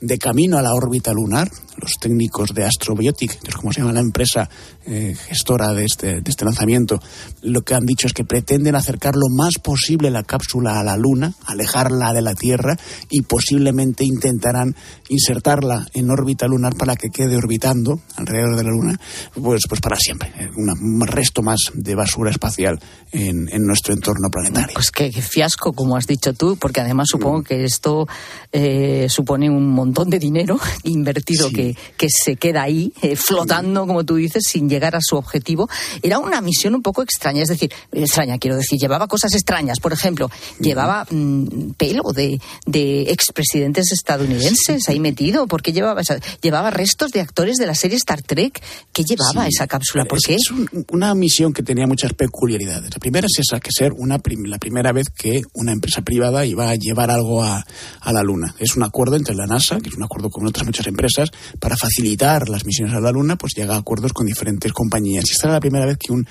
de 0.00 0.18
camino 0.18 0.58
a 0.58 0.62
la 0.62 0.74
órbita 0.74 1.12
lunar. 1.12 1.48
Los 1.76 1.92
técnicos 2.00 2.54
de 2.54 2.64
Astrobiotic, 2.64 3.40
que 3.40 3.48
es 3.48 3.56
como 3.56 3.72
se 3.72 3.80
llama 3.80 3.92
la 3.92 4.00
empresa 4.00 4.48
eh, 4.86 5.14
gestora 5.28 5.72
de 5.72 5.84
este, 5.84 6.20
de 6.20 6.30
este 6.30 6.44
lanzamiento, 6.44 7.00
lo 7.42 7.62
que 7.62 7.74
han 7.74 7.84
dicho 7.84 8.06
es 8.06 8.12
que 8.12 8.24
pretenden 8.24 8.74
acercar 8.76 9.14
lo 9.14 9.28
más 9.34 9.54
posible 9.62 10.10
la 10.10 10.22
cápsula 10.22 10.80
a 10.80 10.84
la 10.84 10.96
Luna, 10.96 11.34
alejarla 11.46 12.12
de 12.12 12.22
la 12.22 12.34
Tierra 12.34 12.76
y 13.10 13.22
posiblemente 13.22 14.04
intentarán 14.04 14.74
insertarla 15.08 15.86
en 15.94 16.10
órbita 16.10 16.46
lunar 16.46 16.74
para 16.76 16.96
que 16.96 17.10
quede 17.10 17.36
orbitando 17.36 18.00
alrededor 18.16 18.56
de 18.56 18.62
la 18.64 18.70
Luna, 18.70 19.00
pues, 19.34 19.62
pues 19.68 19.80
para 19.80 19.96
siempre. 19.96 20.32
Eh, 20.38 20.50
un 20.56 21.06
resto 21.06 21.42
más 21.42 21.70
de 21.74 21.94
basura 21.94 22.30
espacial 22.30 22.78
en, 23.12 23.48
en, 23.50 23.62
nuestro 23.62 23.94
entorno 23.94 24.28
planetario. 24.30 24.74
Pues 24.74 24.90
qué, 24.90 25.10
fiasco, 25.12 25.72
como 25.72 25.96
has 25.96 26.06
dicho 26.06 26.34
tú, 26.34 26.56
porque 26.56 26.80
además 26.80 27.08
supongo 27.10 27.38
mm. 27.38 27.44
que 27.44 27.64
esto 27.64 28.06
eh, 28.52 29.06
supone 29.08 29.48
un 29.48 29.68
montón 29.68 30.10
de 30.10 30.18
dinero 30.18 30.58
invertido 30.84 31.50
que, 31.50 31.63
que 31.96 32.08
se 32.10 32.36
queda 32.36 32.62
ahí, 32.62 32.92
flotando, 33.16 33.86
como 33.86 34.04
tú 34.04 34.16
dices, 34.16 34.44
sin 34.46 34.68
llegar 34.68 34.96
a 34.96 35.00
su 35.00 35.16
objetivo. 35.16 35.68
Era 36.02 36.18
una 36.18 36.40
misión 36.40 36.74
un 36.74 36.82
poco 36.82 37.02
extraña, 37.02 37.42
es 37.42 37.48
decir, 37.48 37.72
extraña, 37.92 38.38
quiero 38.38 38.56
decir, 38.56 38.78
llevaba 38.78 39.06
cosas 39.08 39.34
extrañas. 39.34 39.80
Por 39.80 39.92
ejemplo, 39.92 40.30
llevaba 40.58 41.06
mm, 41.10 41.72
pelo 41.76 42.12
de, 42.12 42.38
de 42.66 43.02
expresidentes 43.10 43.92
estadounidenses 43.92 44.88
ahí 44.88 45.00
metido. 45.00 45.46
¿Por 45.46 45.62
qué 45.62 45.72
llevaba 45.72 46.02
Llevaba 46.42 46.70
restos 46.70 47.10
de 47.12 47.20
actores 47.20 47.56
de 47.56 47.66
la 47.66 47.74
serie 47.74 47.96
Star 47.96 48.22
Trek. 48.22 48.62
¿Qué 48.92 49.04
llevaba 49.04 49.46
esa 49.46 49.66
cápsula? 49.66 50.04
¿Por 50.04 50.18
qué? 50.20 50.34
Es 50.34 50.50
una 50.90 51.14
misión 51.14 51.52
que 51.52 51.62
tenía 51.62 51.86
muchas 51.86 52.12
peculiaridades. 52.12 52.90
La 52.92 52.98
primera 52.98 53.26
es 53.26 53.38
esa, 53.38 53.60
que 53.60 53.70
ser 53.72 53.92
una 53.92 54.20
la 54.44 54.58
primera 54.58 54.92
vez 54.92 55.08
que 55.10 55.42
una 55.54 55.72
empresa 55.72 56.02
privada 56.02 56.44
iba 56.46 56.70
a 56.70 56.74
llevar 56.76 57.10
algo 57.10 57.42
a, 57.42 57.64
a 58.00 58.12
la 58.12 58.22
Luna. 58.22 58.54
Es 58.58 58.76
un 58.76 58.82
acuerdo 58.82 59.16
entre 59.16 59.34
la 59.34 59.46
NASA, 59.46 59.78
que 59.78 59.88
es 59.88 59.94
un 59.94 60.02
acuerdo 60.02 60.30
con 60.30 60.46
otras 60.46 60.66
muchas 60.66 60.86
empresas, 60.86 61.30
para 61.60 61.76
facilitar 61.76 62.48
las 62.48 62.64
misiones 62.64 62.94
a 62.94 63.00
la 63.00 63.12
Luna, 63.12 63.36
pues 63.36 63.54
llega 63.54 63.74
a 63.74 63.78
acuerdos 63.78 64.12
con 64.12 64.26
diferentes 64.26 64.72
compañías. 64.72 65.24
Esta 65.30 65.48
era 65.48 65.54
la 65.54 65.60
primera 65.60 65.86
vez 65.86 65.98
que 65.98 66.12
un, 66.12 66.26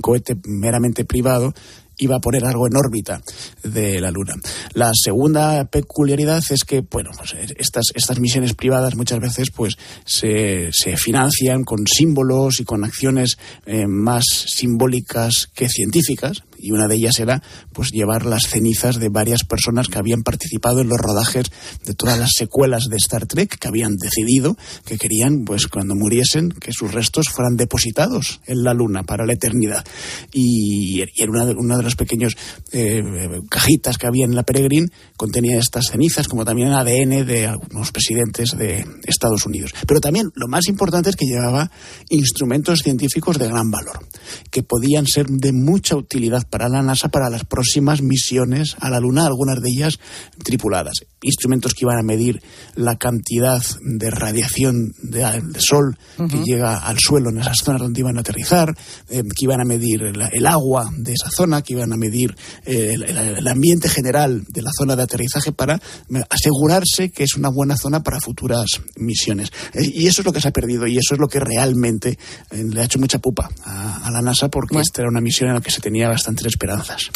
cohete 0.00 0.36
meramente 0.44 1.04
privado 1.04 1.54
iba 2.00 2.16
a 2.16 2.20
poner 2.20 2.44
algo 2.44 2.68
en 2.68 2.76
órbita 2.76 3.20
de 3.64 4.00
la 4.00 4.12
Luna. 4.12 4.34
La 4.72 4.92
segunda 4.94 5.64
peculiaridad 5.64 6.42
es 6.50 6.62
que, 6.62 6.80
bueno, 6.88 7.10
pues 7.16 7.34
estas, 7.58 7.86
estas 7.94 8.20
misiones 8.20 8.54
privadas 8.54 8.94
muchas 8.94 9.18
veces 9.18 9.50
pues 9.50 9.74
se, 10.04 10.68
se 10.72 10.96
financian 10.96 11.64
con 11.64 11.86
símbolos 11.86 12.60
y 12.60 12.64
con 12.64 12.84
acciones 12.84 13.36
eh, 13.66 13.86
más 13.88 14.24
simbólicas 14.24 15.48
que 15.52 15.68
científicas 15.68 16.44
y 16.58 16.72
una 16.72 16.88
de 16.88 16.96
ellas 16.96 17.18
era 17.20 17.42
pues 17.72 17.90
llevar 17.90 18.26
las 18.26 18.44
cenizas 18.48 18.98
de 18.98 19.08
varias 19.08 19.44
personas 19.44 19.88
que 19.88 19.98
habían 19.98 20.22
participado 20.22 20.80
en 20.80 20.88
los 20.88 20.98
rodajes 20.98 21.46
de 21.84 21.94
todas 21.94 22.18
las 22.18 22.30
secuelas 22.36 22.84
de 22.90 22.96
Star 22.96 23.26
Trek 23.26 23.58
que 23.58 23.68
habían 23.68 23.96
decidido 23.96 24.56
que 24.84 24.98
querían 24.98 25.44
pues 25.44 25.66
cuando 25.66 25.94
muriesen 25.94 26.50
que 26.50 26.72
sus 26.72 26.92
restos 26.92 27.28
fueran 27.28 27.56
depositados 27.56 28.40
en 28.46 28.62
la 28.62 28.74
luna 28.74 29.02
para 29.02 29.26
la 29.26 29.34
eternidad. 29.34 29.84
Y, 30.32 31.02
en 31.16 31.30
una 31.30 31.46
de, 31.46 31.54
una 31.54 31.76
de 31.76 31.82
las 31.82 31.96
pequeñas 31.96 32.34
eh, 32.72 33.02
cajitas 33.48 33.98
que 33.98 34.06
había 34.06 34.24
en 34.24 34.34
la 34.34 34.42
Peregrine 34.42 34.88
contenía 35.16 35.58
estas 35.58 35.86
cenizas 35.90 36.28
como 36.28 36.44
también 36.44 36.68
ADN 36.68 37.26
de 37.26 37.46
algunos 37.46 37.92
presidentes 37.92 38.56
de 38.56 38.84
Estados 39.04 39.46
Unidos. 39.46 39.72
Pero 39.86 40.00
también 40.00 40.30
lo 40.34 40.48
más 40.48 40.68
importante 40.68 41.10
es 41.10 41.16
que 41.16 41.26
llevaba 41.26 41.70
instrumentos 42.08 42.80
científicos 42.80 43.38
de 43.38 43.48
gran 43.48 43.70
valor 43.70 44.06
que 44.50 44.62
podían 44.62 45.06
ser 45.06 45.26
de 45.26 45.52
mucha 45.52 45.96
utilidad 45.96 46.47
para 46.50 46.68
la 46.68 46.82
NASA 46.82 47.08
para 47.08 47.30
las 47.30 47.44
próximas 47.44 48.02
misiones 48.02 48.76
a 48.80 48.90
la 48.90 49.00
Luna, 49.00 49.26
algunas 49.26 49.60
de 49.60 49.68
ellas 49.70 49.98
tripuladas. 50.42 50.94
Instrumentos 51.22 51.74
que 51.74 51.84
iban 51.84 51.98
a 51.98 52.02
medir 52.02 52.40
la 52.74 52.96
cantidad 52.96 53.62
de 53.80 54.10
radiación 54.10 54.92
de, 55.02 55.24
sol 55.58 55.96
que 56.16 56.42
llega 56.44 56.78
al 56.78 56.98
suelo 56.98 57.30
en 57.30 57.38
esas 57.38 57.58
zonas 57.58 57.82
donde 57.82 58.00
iban 58.00 58.16
a 58.18 58.20
aterrizar, 58.20 58.74
eh, 59.08 59.22
que 59.22 59.44
iban 59.44 59.60
a 59.60 59.64
medir 59.64 60.02
el 60.02 60.46
agua 60.46 60.90
de 60.96 61.12
esa 61.12 61.30
zona, 61.30 61.62
que 61.62 61.74
iban 61.74 61.92
a 61.92 61.96
medir 61.96 62.36
eh, 62.64 62.94
el, 62.94 63.48
ambiente 63.48 63.88
general 63.88 64.44
de 64.48 64.62
la 64.62 64.70
zona 64.76 64.94
de 64.94 65.02
aterrizaje 65.02 65.52
para 65.52 65.76
eh, 65.76 66.22
asegurarse 66.28 67.10
que 67.10 67.24
es 67.24 67.34
una 67.34 67.48
buena 67.48 67.76
zona 67.76 68.02
para 68.02 68.20
futuras 68.20 68.66
misiones. 68.96 69.50
y 69.74 70.06
eso 70.06 70.22
es 70.22 70.26
lo 70.26 70.32
que 70.32 70.40
se 70.40 70.48
ha 70.48 70.52
perdido 70.52 70.86
y 70.86 70.98
eso 70.98 71.14
es 71.14 71.20
lo 71.20 71.28
que 71.28 71.40
realmente 71.40 72.18
le 72.50 72.80
ha 72.80 72.84
hecho 72.84 72.98
mucha 72.98 73.18
pupa 73.18 73.48
a, 73.64 74.10
la 74.10 74.22
NASA 74.22 74.48
porque 74.48 74.78
esta 74.78 75.02
era 75.02 75.10
una 75.10 75.20
misión 75.20 75.48
en 75.48 75.56
la 75.56 75.60
que 75.60 75.70
se 75.70 75.80
tenía 75.80 76.08
bastante 76.08 76.37
esperanzas. 76.46 77.10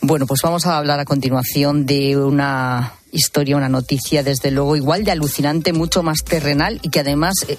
Bueno, 0.00 0.26
pues 0.26 0.40
vamos 0.42 0.66
a 0.66 0.78
hablar 0.78 1.00
a 1.00 1.04
continuación 1.04 1.86
de 1.86 2.16
una 2.16 2.94
historia, 3.12 3.56
una 3.56 3.68
noticia, 3.68 4.22
desde 4.22 4.50
luego, 4.50 4.76
igual 4.76 5.04
de 5.04 5.12
alucinante, 5.12 5.72
mucho 5.72 6.02
más 6.02 6.24
terrenal 6.24 6.80
y 6.82 6.88
que 6.88 7.00
además 7.00 7.34
eh, 7.48 7.58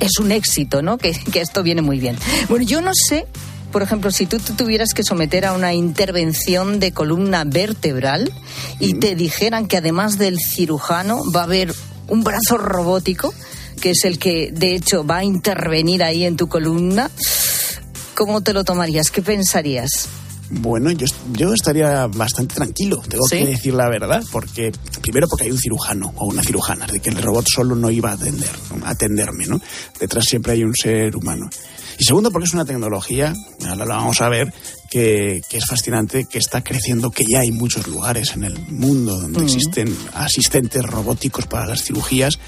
es 0.00 0.18
un 0.18 0.32
éxito, 0.32 0.82
¿no? 0.82 0.98
Que, 0.98 1.16
esto 1.34 1.62
viene 1.62 1.82
muy 1.82 1.98
bien. 2.00 2.16
Bueno, 2.48 2.64
yo 2.64 2.80
no 2.80 2.92
sé 2.94 3.26
por 3.72 3.82
ejemplo, 3.82 4.10
si 4.10 4.24
tú 4.24 4.38
te 4.38 4.54
tuvieras 4.54 4.94
que 4.94 5.04
someter 5.04 5.44
a 5.44 5.52
una 5.52 5.74
intervención 5.74 6.80
de 6.80 6.92
columna 6.92 7.44
vertebral 7.44 8.32
y 8.80 8.94
te 8.94 9.14
dijeran 9.14 9.68
que 9.68 9.76
además 9.76 10.16
del 10.16 10.38
cirujano 10.40 11.22
va 11.30 11.42
a 11.42 11.44
haber 11.44 11.74
un 12.06 12.24
brazo 12.24 12.56
robótico, 12.56 13.34
que 13.82 13.90
es 13.90 14.06
el 14.06 14.18
que 14.18 14.50
de 14.52 14.74
hecho 14.74 15.04
va 15.04 15.18
a 15.18 15.24
intervenir 15.24 16.02
ahí 16.02 16.24
en 16.24 16.38
tu 16.38 16.48
columna, 16.48 17.10
¿cómo 18.14 18.40
te 18.40 18.54
lo 18.54 18.64
tomarías? 18.64 19.10
¿Qué 19.10 19.20
pensarías? 19.20 20.08
Bueno, 20.50 20.90
yo, 20.92 21.06
yo 21.32 21.52
estaría 21.52 22.06
bastante 22.06 22.54
tranquilo, 22.54 23.02
tengo 23.08 23.24
que 23.28 23.46
decir 23.46 23.74
la 23.74 23.88
verdad, 23.88 24.24
porque 24.32 24.72
primero 25.02 25.28
porque 25.28 25.44
hay 25.44 25.50
un 25.50 25.58
cirujano 25.58 26.12
o 26.16 26.26
una 26.26 26.42
cirujana, 26.42 26.86
de 26.86 27.00
que 27.00 27.10
el 27.10 27.22
robot 27.22 27.46
solo 27.52 27.74
no 27.74 27.90
iba 27.90 28.10
a 28.10 28.14
atender, 28.14 28.50
a 28.84 28.90
atenderme, 28.90 29.46
¿no? 29.46 29.60
Detrás 30.00 30.24
siempre 30.24 30.52
hay 30.52 30.64
un 30.64 30.74
ser 30.74 31.14
humano. 31.16 31.50
Y 31.98 32.04
segundo, 32.04 32.30
porque 32.30 32.46
es 32.46 32.54
una 32.54 32.64
tecnología, 32.64 33.34
ahora 33.66 33.84
lo 33.84 33.94
vamos 33.94 34.20
a 34.20 34.28
ver, 34.28 34.52
que, 34.88 35.40
es 35.50 35.66
fascinante, 35.66 36.26
que 36.26 36.38
está 36.38 36.62
creciendo, 36.62 37.10
que 37.10 37.24
ya 37.26 37.40
hay 37.40 37.50
muchos 37.50 37.86
lugares 37.88 38.34
en 38.34 38.44
el 38.44 38.58
mundo 38.68 39.20
donde 39.20 39.42
existen 39.42 39.94
asistentes 40.14 40.82
robóticos 40.82 41.46
para 41.46 41.66
las 41.66 41.82
cirugías 41.82 42.38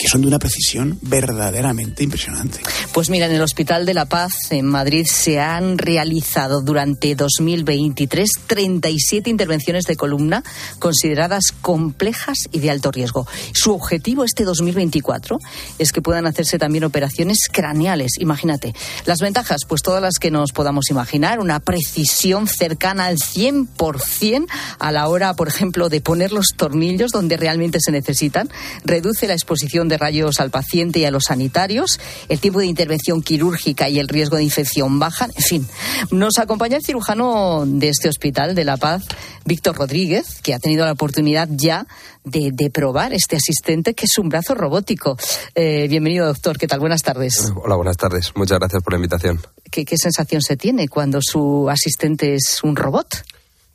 que 0.00 0.08
son 0.08 0.22
de 0.22 0.28
una 0.28 0.38
precisión 0.38 0.98
verdaderamente 1.02 2.02
impresionante. 2.02 2.60
Pues 2.92 3.10
mira, 3.10 3.26
en 3.26 3.32
el 3.32 3.42
Hospital 3.42 3.84
de 3.84 3.92
la 3.92 4.06
Paz 4.06 4.32
en 4.50 4.64
Madrid 4.64 5.06
se 5.06 5.40
han 5.40 5.76
realizado 5.76 6.62
durante 6.62 7.14
2023 7.14 8.28
37 8.46 9.28
intervenciones 9.28 9.84
de 9.84 9.96
columna 9.96 10.42
consideradas 10.78 11.52
complejas 11.60 12.48
y 12.50 12.60
de 12.60 12.70
alto 12.70 12.90
riesgo. 12.90 13.26
Su 13.52 13.74
objetivo 13.74 14.24
este 14.24 14.44
2024 14.44 15.38
es 15.78 15.92
que 15.92 16.00
puedan 16.00 16.26
hacerse 16.26 16.58
también 16.58 16.84
operaciones 16.84 17.38
craneales. 17.52 18.12
Imagínate, 18.18 18.74
las 19.04 19.20
ventajas, 19.20 19.66
pues 19.68 19.82
todas 19.82 20.00
las 20.00 20.18
que 20.18 20.30
nos 20.30 20.52
podamos 20.52 20.90
imaginar, 20.90 21.40
una 21.40 21.60
precisión 21.60 22.46
cercana 22.46 23.04
al 23.04 23.18
100% 23.18 24.46
a 24.78 24.92
la 24.92 25.08
hora, 25.08 25.34
por 25.34 25.48
ejemplo, 25.48 25.90
de 25.90 26.00
poner 26.00 26.32
los 26.32 26.54
tornillos 26.56 27.10
donde 27.12 27.36
realmente 27.36 27.80
se 27.80 27.92
necesitan, 27.92 28.48
reduce 28.84 29.26
la 29.26 29.34
exposición 29.34 29.89
de 29.90 29.98
rayos 29.98 30.40
al 30.40 30.50
paciente 30.50 31.00
y 31.00 31.04
a 31.04 31.10
los 31.10 31.24
sanitarios, 31.24 32.00
el 32.30 32.40
tiempo 32.40 32.60
de 32.60 32.66
intervención 32.66 33.22
quirúrgica 33.22 33.90
y 33.90 33.98
el 33.98 34.08
riesgo 34.08 34.36
de 34.36 34.44
infección 34.44 34.98
bajan. 34.98 35.30
En 35.36 35.42
fin, 35.42 35.68
nos 36.10 36.38
acompaña 36.38 36.78
el 36.78 36.82
cirujano 36.82 37.64
de 37.66 37.90
este 37.90 38.08
hospital 38.08 38.54
de 38.54 38.64
La 38.64 38.78
Paz, 38.78 39.04
Víctor 39.44 39.76
Rodríguez, 39.76 40.40
que 40.42 40.54
ha 40.54 40.58
tenido 40.58 40.86
la 40.86 40.92
oportunidad 40.92 41.48
ya 41.50 41.86
de, 42.24 42.70
probar 42.72 43.12
este 43.12 43.36
asistente 43.36 43.94
que 43.94 44.06
es 44.06 44.16
un 44.18 44.28
brazo 44.28 44.54
robótico. 44.54 45.18
Eh, 45.54 45.86
bienvenido, 45.88 46.26
doctor. 46.26 46.56
¿Qué 46.56 46.66
tal? 46.66 46.80
Buenas 46.80 47.02
tardes. 47.02 47.52
Hola, 47.62 47.76
buenas 47.76 47.96
tardes. 47.96 48.32
Muchas 48.36 48.58
gracias 48.58 48.82
por 48.82 48.92
la 48.92 48.98
invitación. 48.98 49.40
¿Qué, 49.70 49.84
qué 49.84 49.96
sensación 49.96 50.40
se 50.40 50.56
tiene 50.56 50.88
cuando 50.88 51.20
su 51.20 51.68
asistente 51.68 52.34
es 52.34 52.60
un 52.62 52.76
robot? 52.76 53.24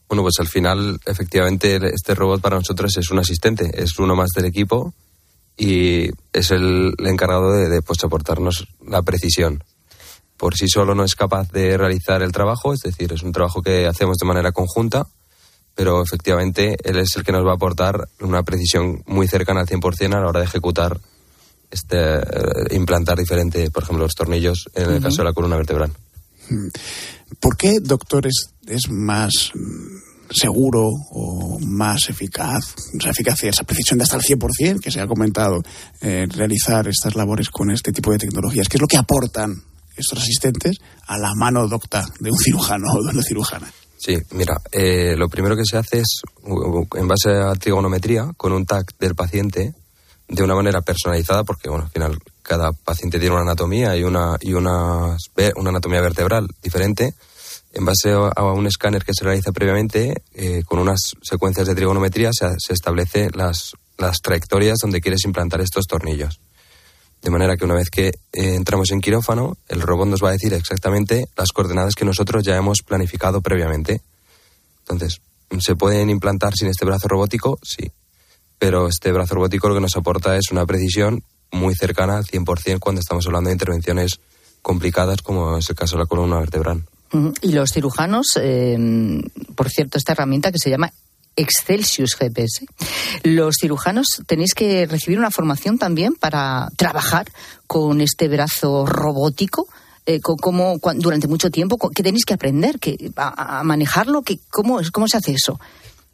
Bueno, 0.08 0.22
pues 0.22 0.36
al 0.40 0.48
final, 0.48 1.00
efectivamente, 1.06 1.80
este 1.94 2.14
robot 2.14 2.40
para 2.40 2.58
nosotros 2.58 2.96
es 2.98 3.10
un 3.10 3.20
asistente, 3.20 3.72
es 3.74 3.98
uno 3.98 4.16
más 4.16 4.30
del 4.36 4.46
equipo 4.46 4.94
y 5.58 6.10
es 6.34 6.52
el, 6.52 6.94
encargado 7.00 7.52
de, 7.52 7.82
pues, 7.82 8.04
aportarnos 8.04 8.68
la 8.86 9.02
precisión. 9.02 9.64
Por 10.38 10.56
sí 10.56 10.68
solo 10.68 10.96
no 10.96 11.04
es 11.04 11.16
capaz 11.16 11.50
de 11.52 11.78
realizar 11.78 12.22
el 12.22 12.32
trabajo, 12.32 12.74
es 12.74 12.82
decir, 12.82 13.14
es 13.14 13.24
un 13.24 13.32
trabajo 13.32 13.62
que 13.62 13.88
hacemos 13.88 14.18
de 14.18 14.26
manera 14.26 14.52
conjunta, 14.52 15.08
pero 15.76 16.02
efectivamente 16.02 16.78
él 16.84 16.98
es 16.98 17.16
el 17.16 17.24
que 17.24 17.32
nos 17.32 17.46
va 17.46 17.52
a 17.52 17.56
aportar 17.56 18.08
una 18.20 18.44
precisión 18.44 19.02
muy 19.06 19.28
cercana 19.28 19.62
al 19.62 19.68
100% 19.68 20.14
a 20.14 20.20
la 20.20 20.28
hora 20.28 20.42
de 20.42 20.46
ejecutar, 20.46 21.00
este, 21.72 21.98
eh, 21.98 22.22
implantar 22.72 23.18
diferente, 23.18 23.72
por 23.72 23.84
ejemplo, 23.84 24.04
los 24.04 24.14
tornillos 24.14 24.70
en 24.74 24.90
el 24.92 25.02
caso 25.02 25.18
de 25.18 25.24
la 25.24 25.34
columna 25.34 25.56
vertebral. 25.56 25.92
¿Por 27.40 27.58
qué, 27.58 27.80
doctor, 27.82 28.28
es 28.28 28.90
más 28.90 29.52
seguro 30.32 30.90
o 31.12 31.60
más 31.60 32.10
eficaz, 32.10 32.76
esa 32.94 33.10
eficacia, 33.10 33.50
esa 33.50 33.64
precisión 33.64 33.98
de 33.98 34.04
hasta 34.04 34.18
el 34.18 34.24
100% 34.24 34.80
que 34.80 34.92
se 34.92 35.02
ha 35.02 35.08
comentado, 35.08 35.62
eh, 36.02 36.26
realizar 36.30 36.88
estas 36.88 37.16
labores 37.16 37.50
con 37.50 37.72
este 37.72 37.92
tipo 37.92 38.12
de 38.12 38.18
tecnologías? 38.18 38.68
¿Qué 38.68 38.78
es 38.78 38.82
lo 38.82 38.88
que 38.88 38.98
aportan 38.98 39.54
estos 39.96 40.20
asistentes 40.20 40.78
a 41.08 41.18
la 41.18 41.34
mano 41.36 41.68
docta 41.68 42.06
de 42.20 42.32
un 42.32 42.38
cirujano 42.38 42.88
o 42.94 43.04
de 43.04 43.10
una 43.12 43.24
cirujana? 43.24 43.72
Sí, 43.98 44.18
mira, 44.32 44.62
eh, 44.72 45.16
lo 45.18 45.30
primero 45.30 45.56
que 45.56 45.66
se 45.66 45.78
hace 45.78 46.00
es, 46.00 46.22
en 46.96 47.08
base 47.08 47.32
a 47.32 47.54
trigonometría, 47.54 48.32
con 48.38 48.52
un 48.52 48.66
tag 48.66 48.86
del 49.00 49.16
paciente, 49.16 49.74
de 50.28 50.44
una 50.44 50.56
manera 50.56 50.82
personalizada, 50.82 51.44
porque 51.44 51.70
bueno, 51.70 51.86
al 51.86 51.92
final 51.92 52.20
cada 52.42 52.72
paciente 52.72 53.20
tiene 53.20 53.36
una 53.36 53.44
anatomía 53.44 53.96
y 53.96 54.04
una, 54.04 54.38
y 54.40 54.54
una, 54.54 55.18
una 55.56 55.70
anatomía 55.70 56.02
vertebral 56.02 56.48
diferente, 56.62 57.14
en 57.76 57.84
base 57.84 58.12
a 58.12 58.44
un 58.54 58.68
escáner 58.68 59.04
que 59.04 59.14
se 59.14 59.26
realiza 59.26 59.52
previamente, 59.52 60.24
eh, 60.34 60.64
con 60.66 60.80
unas 60.80 61.12
secuencias 61.22 61.68
de 61.68 61.76
trigonometría, 61.76 62.32
se, 62.32 62.48
se 62.58 62.74
establece 62.74 63.30
las, 63.34 63.74
las, 63.98 64.22
trayectorias 64.22 64.78
donde 64.82 65.02
quieres 65.02 65.26
implantar 65.26 65.60
estos 65.60 65.86
tornillos. 65.86 66.40
De 67.22 67.30
manera 67.30 67.58
que 67.58 67.66
una 67.66 67.76
vez 67.76 67.90
que 67.90 68.08
eh, 68.08 68.14
entramos 68.32 68.92
en 68.92 69.02
quirófano, 69.02 69.58
el 69.68 69.82
robot 69.82 70.08
nos 70.08 70.24
va 70.24 70.30
a 70.30 70.32
decir 70.32 70.54
exactamente 70.54 71.26
las 71.36 71.52
coordenadas 71.52 71.96
que 71.96 72.06
nosotros 72.06 72.46
ya 72.46 72.56
hemos 72.56 72.82
planificado 72.82 73.42
previamente. 73.42 74.02
Entonces, 74.80 75.20
¿se 75.60 75.76
pueden 75.76 76.10
implantar 76.10 76.54
sin 76.56 76.70
este 76.70 76.86
brazo 76.86 77.10
robótico? 77.10 77.60
Sí. 77.62 77.92
Pero 78.58 78.88
este 78.88 79.12
brazo 79.12 79.36
robótico 79.36 79.68
lo 79.68 79.76
que 79.76 79.82
nos 79.82 79.98
aporta 79.98 80.38
es 80.38 80.50
una 80.50 80.66
precisión 80.66 81.24
muy 81.52 81.76
cercana 81.76 82.16
al 82.16 82.26
100% 82.26 82.80
cuando 82.80 83.02
estamos 83.02 83.26
hablando 83.28 83.50
de 83.50 83.56
intervenciones 83.56 84.22
complicadas 84.62 85.22
como 85.22 85.58
es 85.58 85.70
el 85.70 85.76
caso 85.76 85.98
de 85.98 86.04
la 86.04 86.08
columna 86.08 86.40
vertebral. 86.40 86.86
Y 87.42 87.52
los 87.52 87.72
cirujanos, 87.72 88.28
eh, 88.42 88.78
por 89.56 89.70
cierto, 89.70 89.98
esta 89.98 90.14
herramienta 90.14 90.52
que 90.52 90.60
se 90.60 90.70
llama 90.70 90.92
Excelsius 91.36 92.16
GPS. 92.16 92.66
Los 93.24 93.56
cirujanos 93.60 94.08
tenéis 94.26 94.54
que 94.54 94.86
recibir 94.86 95.20
una 95.20 95.32
formación 95.32 95.78
también 95.78 96.16
para 96.16 96.70
trabajar 96.78 97.28
con 97.68 98.02
este 98.02 98.28
brazo 98.28 98.86
robótico. 98.86 99.68
Eh, 100.08 100.20
como, 100.22 100.78
durante 100.98 101.28
mucho 101.28 101.50
tiempo, 101.50 101.80
que 101.90 102.04
tenéis 102.04 102.26
que 102.26 102.36
aprender 102.36 102.78
que, 102.80 103.12
a, 103.16 103.64
manejarlo, 103.64 104.22
que, 104.22 104.38
¿cómo, 104.52 104.80
¿cómo 104.92 105.08
se 105.08 105.18
hace 105.18 105.34
eso? 105.34 105.60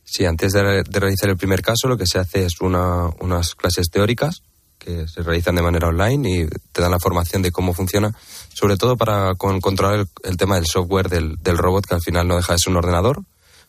Sí, 0.05 0.23
antes 0.23 0.53
de, 0.53 0.83
realizar 0.83 1.29
el 1.29 1.35
primer 1.35 1.61
caso, 1.61 1.89
lo 1.89 1.97
que 1.97 2.05
se 2.05 2.17
hace 2.17 2.45
es 2.45 2.61
una, 2.61 3.09
unas 3.19 3.53
clases 3.53 3.89
teóricas 3.89 4.43
que 4.83 5.07
se 5.07 5.21
realizan 5.21 5.55
de 5.55 5.61
manera 5.61 5.87
online 5.87 6.29
y 6.29 6.47
te 6.71 6.81
dan 6.81 6.91
la 6.91 6.99
formación 6.99 7.41
de 7.41 7.51
cómo 7.51 7.73
funciona, 7.73 8.13
sobre 8.53 8.77
todo 8.77 8.97
para 8.97 9.35
controlar 9.35 10.07
el, 10.23 10.37
tema 10.37 10.55
del 10.55 10.65
software 10.65 11.07
del, 11.07 11.57
robot, 11.57 11.85
que 11.85 11.95
al 11.95 12.01
final 12.01 12.27
no 12.27 12.35
deja 12.35 12.53
de 12.53 12.59
ser 12.59 12.71
un 12.71 12.77
ordenador, 12.77 13.23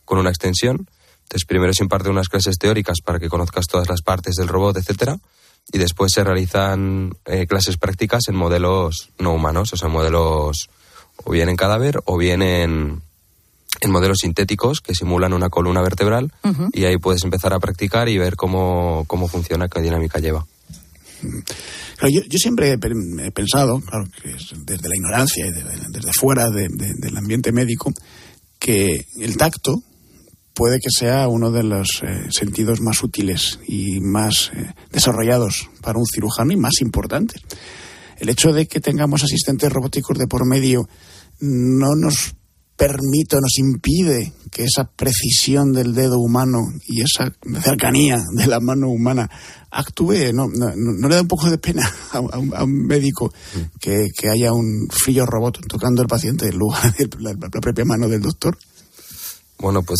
con 0.05 0.17
una 0.17 0.29
extensión. 0.29 0.87
Entonces, 1.23 1.45
primero 1.47 1.73
se 1.73 1.83
imparten 1.83 2.11
unas 2.11 2.29
clases 2.29 2.57
teóricas 2.57 2.97
para 3.03 3.19
que 3.19 3.29
conozcas 3.29 3.67
todas 3.67 3.87
las 3.87 4.01
partes 4.01 4.35
del 4.35 4.47
robot, 4.47 4.77
etcétera, 4.77 5.17
y 5.71 5.77
después 5.77 6.11
se 6.11 6.23
realizan 6.23 7.13
eh, 7.25 7.45
clases 7.47 7.77
prácticas 7.77 8.23
en 8.27 8.35
modelos 8.35 9.11
no 9.19 9.33
humanos, 9.33 9.71
o 9.71 9.77
sea, 9.77 9.87
modelos 9.87 10.69
o 11.23 11.31
bien 11.31 11.47
en 11.47 11.55
cadáver 11.55 12.01
o 12.05 12.17
bien 12.17 12.41
en, 12.41 13.01
en 13.81 13.91
modelos 13.91 14.19
sintéticos 14.19 14.81
que 14.81 14.95
simulan 14.95 15.31
una 15.31 15.49
columna 15.49 15.81
vertebral 15.81 16.33
y 16.73 16.85
ahí 16.85 16.97
puedes 16.97 17.23
empezar 17.23 17.53
a 17.53 17.59
practicar 17.59 18.09
y 18.09 18.17
ver 18.17 18.35
cómo, 18.35 19.05
cómo 19.07 19.27
funciona, 19.27 19.69
qué 19.69 19.79
dinámica 19.79 20.19
lleva. 20.19 20.45
Yo, 22.09 22.21
yo, 22.21 22.37
siempre 22.37 22.71
he, 22.71 23.31
pensado, 23.31 23.79
claro, 23.81 24.05
que 24.21 24.29
desde 24.29 24.89
la 24.89 24.95
ignorancia 24.95 25.47
y 25.47 25.51
desde 25.51 26.13
fuera 26.13 26.49
del 26.49 27.17
ambiente 27.17 27.51
médico, 27.51 27.93
que 28.59 29.05
el 29.19 29.37
tacto 29.37 29.83
puede 30.53 30.79
que 30.79 30.89
sea 30.89 31.27
uno 31.27 31.51
de 31.51 31.63
los 31.63 31.87
eh, 32.03 32.27
sentidos 32.29 32.79
más 32.81 33.03
útiles 33.03 33.59
y 33.67 33.99
más 33.99 34.51
eh, 34.53 34.73
desarrollados 34.91 35.69
para 35.81 35.97
un 35.97 36.05
cirujano 36.05 36.53
y 36.53 36.57
más 36.57 36.81
importantes. 36.81 37.41
El 38.17 38.29
hecho 38.29 38.53
de 38.53 38.67
que 38.67 38.79
tengamos 38.79 39.23
asistentes 39.23 39.71
robóticos 39.71 40.17
de 40.17 40.27
por 40.27 40.47
medio 40.47 40.87
no 41.39 41.95
nos 41.95 42.35
permite, 42.75 43.35
nos 43.35 43.57
impide 43.57 44.33
que 44.51 44.63
esa 44.63 44.85
precisión 44.85 45.73
del 45.73 45.93
dedo 45.93 46.19
humano 46.19 46.59
y 46.87 47.01
esa 47.01 47.31
cercanía 47.61 48.23
de 48.35 48.47
la 48.47 48.59
mano 48.59 48.89
humana 48.89 49.29
actúe. 49.71 50.33
No, 50.33 50.47
no, 50.47 51.07
le 51.07 51.15
da 51.15 51.21
un 51.21 51.27
poco 51.27 51.49
de 51.49 51.57
pena 51.57 51.89
a, 52.11 52.19
un, 52.63 52.85
médico 52.85 53.33
que, 53.79 54.09
haya 54.29 54.53
un 54.53 54.87
frío 54.89 55.25
robot 55.25 55.59
tocando 55.67 56.01
al 56.01 56.07
paciente 56.07 56.47
en 56.47 56.57
lugar 56.57 56.95
de 56.95 57.09
la, 57.19 57.33
propia 57.49 57.85
mano 57.85 58.07
del 58.07 58.21
doctor. 58.21 58.57
Bueno, 59.59 59.83
pues 59.83 59.99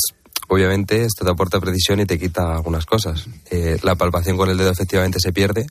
obviamente 0.50 1.04
esto 1.04 1.26
te 1.26 1.32
aporta 1.32 1.60
precisión 1.60 2.00
y 2.00 2.06
te 2.06 2.20
quita 2.20 2.56
algunas 2.56 2.86
cosas. 2.86 3.28
Eh, 3.50 3.78
la 3.84 3.96
palpación 3.96 4.38
con 4.38 4.50
el 4.50 4.58
dedo 4.58 4.72
efectivamente 4.72 5.20
se 5.20 5.32
pierde, 5.32 5.68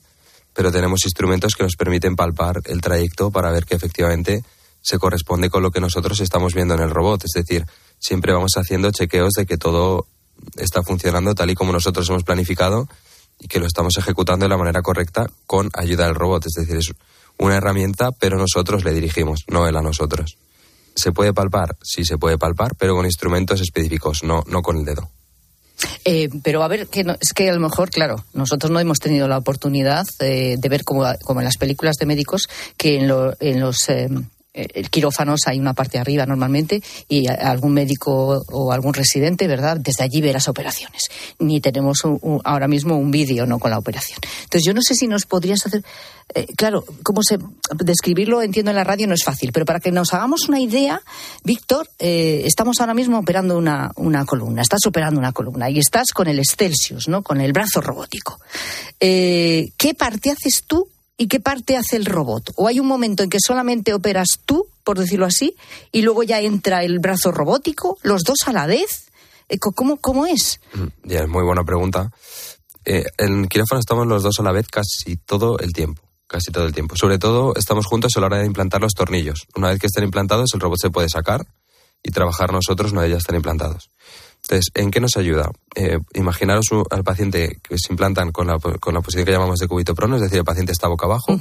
pero 0.53 0.71
tenemos 0.71 1.01
instrumentos 1.05 1.55
que 1.55 1.63
nos 1.63 1.75
permiten 1.75 2.15
palpar 2.15 2.61
el 2.65 2.81
trayecto 2.81 3.31
para 3.31 3.51
ver 3.51 3.65
que 3.65 3.75
efectivamente 3.75 4.43
se 4.83 4.99
corresponde 4.99 5.49
con 5.49 5.63
lo 5.63 5.71
que 5.71 5.79
nosotros 5.79 6.19
estamos 6.19 6.53
viendo 6.53 6.75
en 6.75 6.81
el 6.81 6.89
robot. 6.89 7.23
Es 7.23 7.31
decir, 7.33 7.65
siempre 7.99 8.33
vamos 8.33 8.51
haciendo 8.57 8.91
chequeos 8.91 9.31
de 9.33 9.45
que 9.45 9.57
todo 9.57 10.07
está 10.57 10.83
funcionando 10.83 11.33
tal 11.33 11.49
y 11.49 11.55
como 11.55 11.71
nosotros 11.71 12.07
hemos 12.09 12.23
planificado 12.23 12.87
y 13.39 13.47
que 13.47 13.59
lo 13.59 13.65
estamos 13.65 13.97
ejecutando 13.97 14.45
de 14.45 14.49
la 14.49 14.57
manera 14.57 14.81
correcta 14.81 15.25
con 15.47 15.69
ayuda 15.73 16.05
del 16.05 16.15
robot. 16.15 16.45
Es 16.45 16.53
decir, 16.53 16.75
es 16.75 16.93
una 17.39 17.55
herramienta, 17.55 18.11
pero 18.11 18.37
nosotros 18.37 18.83
le 18.83 18.93
dirigimos, 18.93 19.45
no 19.47 19.67
él 19.67 19.75
a 19.77 19.81
nosotros. 19.81 20.37
¿Se 20.95 21.11
puede 21.11 21.33
palpar? 21.33 21.75
Sí, 21.81 22.03
se 22.03 22.17
puede 22.17 22.37
palpar, 22.37 22.75
pero 22.77 22.95
con 22.95 23.05
instrumentos 23.05 23.61
específicos, 23.61 24.23
no, 24.23 24.43
no 24.47 24.61
con 24.61 24.77
el 24.77 24.85
dedo. 24.85 25.09
Eh, 26.05 26.29
pero 26.43 26.61
a 26.63 26.67
ver, 26.67 26.87
que 26.87 27.01
es 27.19 27.33
que 27.33 27.49
a 27.49 27.53
lo 27.53 27.59
mejor, 27.59 27.89
claro, 27.89 28.23
nosotros 28.33 28.71
no 28.71 28.79
hemos 28.79 28.99
tenido 28.99 29.27
la 29.27 29.37
oportunidad 29.37 30.05
eh, 30.19 30.55
de 30.57 30.69
ver 30.69 30.83
como, 30.83 31.05
como, 31.23 31.41
en 31.41 31.45
las 31.45 31.57
películas 31.57 31.95
de 31.95 32.05
médicos 32.05 32.47
que 32.77 32.97
en, 32.99 33.11
en 33.39 33.59
los 33.59 33.89
eh, 33.89 34.09
el 34.53 34.89
quirófanos 34.89 35.41
hay 35.47 35.59
una 35.59 35.73
parte 35.73 35.97
arriba 35.97 36.25
normalmente 36.25 36.81
y 37.07 37.27
algún 37.27 37.73
médico 37.73 38.43
o 38.51 38.71
algún 38.71 38.93
residente, 38.93 39.47
¿verdad? 39.47 39.77
Desde 39.79 40.03
allí 40.03 40.21
ve 40.21 40.31
las 40.31 40.47
operaciones. 40.47 41.09
Ni 41.39 41.59
tenemos 41.59 42.01
ahora 42.43 42.67
mismo 42.67 42.95
un 42.97 43.09
vídeo, 43.09 43.45
¿no? 43.45 43.59
Con 43.59 43.71
la 43.71 43.79
operación. 43.79 44.19
Entonces, 44.43 44.65
yo 44.65 44.73
no 44.73 44.81
sé 44.81 44.93
si 44.95 45.07
nos 45.07 45.25
podrías 45.25 45.65
hacer. 45.65 45.83
Eh, 46.35 46.45
claro, 46.55 46.85
cómo 47.03 47.21
se. 47.23 47.39
Describirlo, 47.83 48.41
entiendo, 48.41 48.71
en 48.71 48.77
la 48.77 48.83
radio 48.83 49.07
no 49.07 49.15
es 49.15 49.23
fácil, 49.23 49.51
pero 49.51 49.65
para 49.65 49.79
que 49.79 49.91
nos 49.91 50.13
hagamos 50.13 50.47
una 50.47 50.59
idea, 50.59 51.01
Víctor, 51.43 51.89
eh, 51.99 52.43
estamos 52.45 52.79
ahora 52.79 52.93
mismo 52.93 53.17
operando 53.17 53.57
una, 53.57 53.91
una 53.95 54.25
columna. 54.25 54.61
Estás 54.61 54.85
operando 54.85 55.19
una 55.19 55.31
columna 55.31 55.69
y 55.69 55.79
estás 55.79 56.11
con 56.11 56.27
el 56.27 56.39
Excelsius, 56.39 57.07
¿no? 57.07 57.23
Con 57.23 57.41
el 57.41 57.53
brazo 57.53 57.81
robótico. 57.81 58.39
¿Qué 58.99 59.95
parte 59.97 60.31
haces 60.31 60.63
tú 60.65 60.87
y 61.17 61.27
qué 61.27 61.39
parte 61.39 61.77
hace 61.77 61.95
el 61.95 62.05
robot? 62.05 62.51
¿O 62.55 62.67
hay 62.67 62.79
un 62.79 62.87
momento 62.87 63.23
en 63.23 63.29
que 63.29 63.37
solamente 63.45 63.93
operas 63.93 64.39
tú, 64.45 64.67
por 64.83 64.97
decirlo 64.97 65.25
así, 65.25 65.55
y 65.91 66.01
luego 66.01 66.23
ya 66.23 66.39
entra 66.41 66.83
el 66.83 66.99
brazo 66.99 67.31
robótico, 67.31 67.97
los 68.01 68.23
dos 68.23 68.39
a 68.45 68.53
la 68.53 68.65
vez? 68.65 69.11
Eh, 69.49 69.57
¿Cómo, 69.59 69.97
cómo 69.97 70.25
es? 70.25 70.59
Mm, 70.73 71.09
ya, 71.09 71.19
es 71.21 71.29
muy 71.29 71.43
buena 71.43 71.63
pregunta. 71.63 72.11
Eh, 72.85 73.05
en 73.17 73.47
quirófano 73.47 73.79
estamos 73.79 74.07
los 74.07 74.23
dos 74.23 74.39
a 74.39 74.43
la 74.43 74.51
vez 74.51 74.67
casi 74.67 75.15
todo 75.17 75.59
el 75.59 75.73
tiempo. 75.73 76.01
Casi 76.27 76.51
todo 76.51 76.65
el 76.65 76.73
tiempo. 76.73 76.95
Sobre 76.97 77.19
todo 77.19 77.53
estamos 77.55 77.85
juntos 77.85 78.13
a 78.15 78.19
la 78.19 78.25
hora 78.25 78.37
de 78.39 78.45
implantar 78.45 78.81
los 78.81 78.93
tornillos. 78.93 79.45
Una 79.55 79.69
vez 79.69 79.79
que 79.79 79.87
estén 79.87 80.03
implantados, 80.03 80.49
el 80.53 80.59
robot 80.59 80.79
se 80.79 80.89
puede 80.89 81.09
sacar 81.09 81.45
y 82.01 82.11
trabajar 82.11 82.51
nosotros 82.51 82.91
una 82.91 83.01
vez 83.01 83.11
ya 83.11 83.17
estén 83.17 83.35
implantados. 83.35 83.89
Entonces, 84.43 84.71
¿en 84.73 84.91
qué 84.91 84.99
nos 84.99 85.15
ayuda? 85.15 85.51
Eh, 85.73 85.99
imaginaros 86.13 86.65
al 86.89 87.03
paciente 87.03 87.59
que 87.63 87.77
se 87.77 87.93
implantan 87.93 88.31
con 88.31 88.47
la, 88.47 88.59
con 88.59 88.93
la 88.93 89.01
posición 89.01 89.25
que 89.25 89.31
llamamos 89.31 89.59
de 89.59 89.67
cubito 89.67 89.95
prono, 89.95 90.17
es 90.17 90.21
decir, 90.21 90.39
el 90.39 90.43
paciente 90.43 90.73
está 90.73 90.87
boca 90.89 91.05
abajo. 91.05 91.37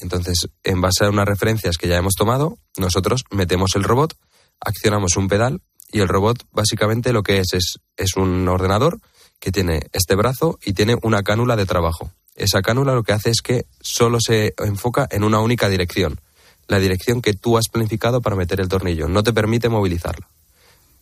Entonces, 0.00 0.48
en 0.64 0.80
base 0.80 1.04
a 1.04 1.10
unas 1.10 1.26
referencias 1.26 1.76
que 1.76 1.86
ya 1.86 1.96
hemos 1.96 2.14
tomado, 2.14 2.58
nosotros 2.78 3.24
metemos 3.30 3.72
el 3.76 3.84
robot, 3.84 4.16
accionamos 4.58 5.16
un 5.16 5.28
pedal 5.28 5.60
y 5.92 6.00
el 6.00 6.08
robot 6.08 6.44
básicamente 6.50 7.12
lo 7.12 7.22
que 7.22 7.38
es 7.38 7.52
es, 7.52 7.78
es 7.96 8.16
un 8.16 8.48
ordenador 8.48 8.98
que 9.38 9.52
tiene 9.52 9.86
este 9.92 10.16
brazo 10.16 10.58
y 10.64 10.72
tiene 10.72 10.96
una 11.02 11.22
cánula 11.22 11.56
de 11.56 11.66
trabajo. 11.66 12.10
Esa 12.34 12.62
cánula 12.62 12.94
lo 12.94 13.02
que 13.02 13.12
hace 13.12 13.30
es 13.30 13.42
que 13.42 13.66
solo 13.80 14.18
se 14.18 14.54
enfoca 14.58 15.06
en 15.10 15.24
una 15.24 15.40
única 15.40 15.68
dirección, 15.68 16.18
la 16.68 16.78
dirección 16.78 17.20
que 17.20 17.34
tú 17.34 17.58
has 17.58 17.68
planificado 17.68 18.22
para 18.22 18.34
meter 18.34 18.60
el 18.60 18.68
tornillo, 18.68 19.08
no 19.08 19.22
te 19.22 19.34
permite 19.34 19.68
movilizarlo 19.68 20.26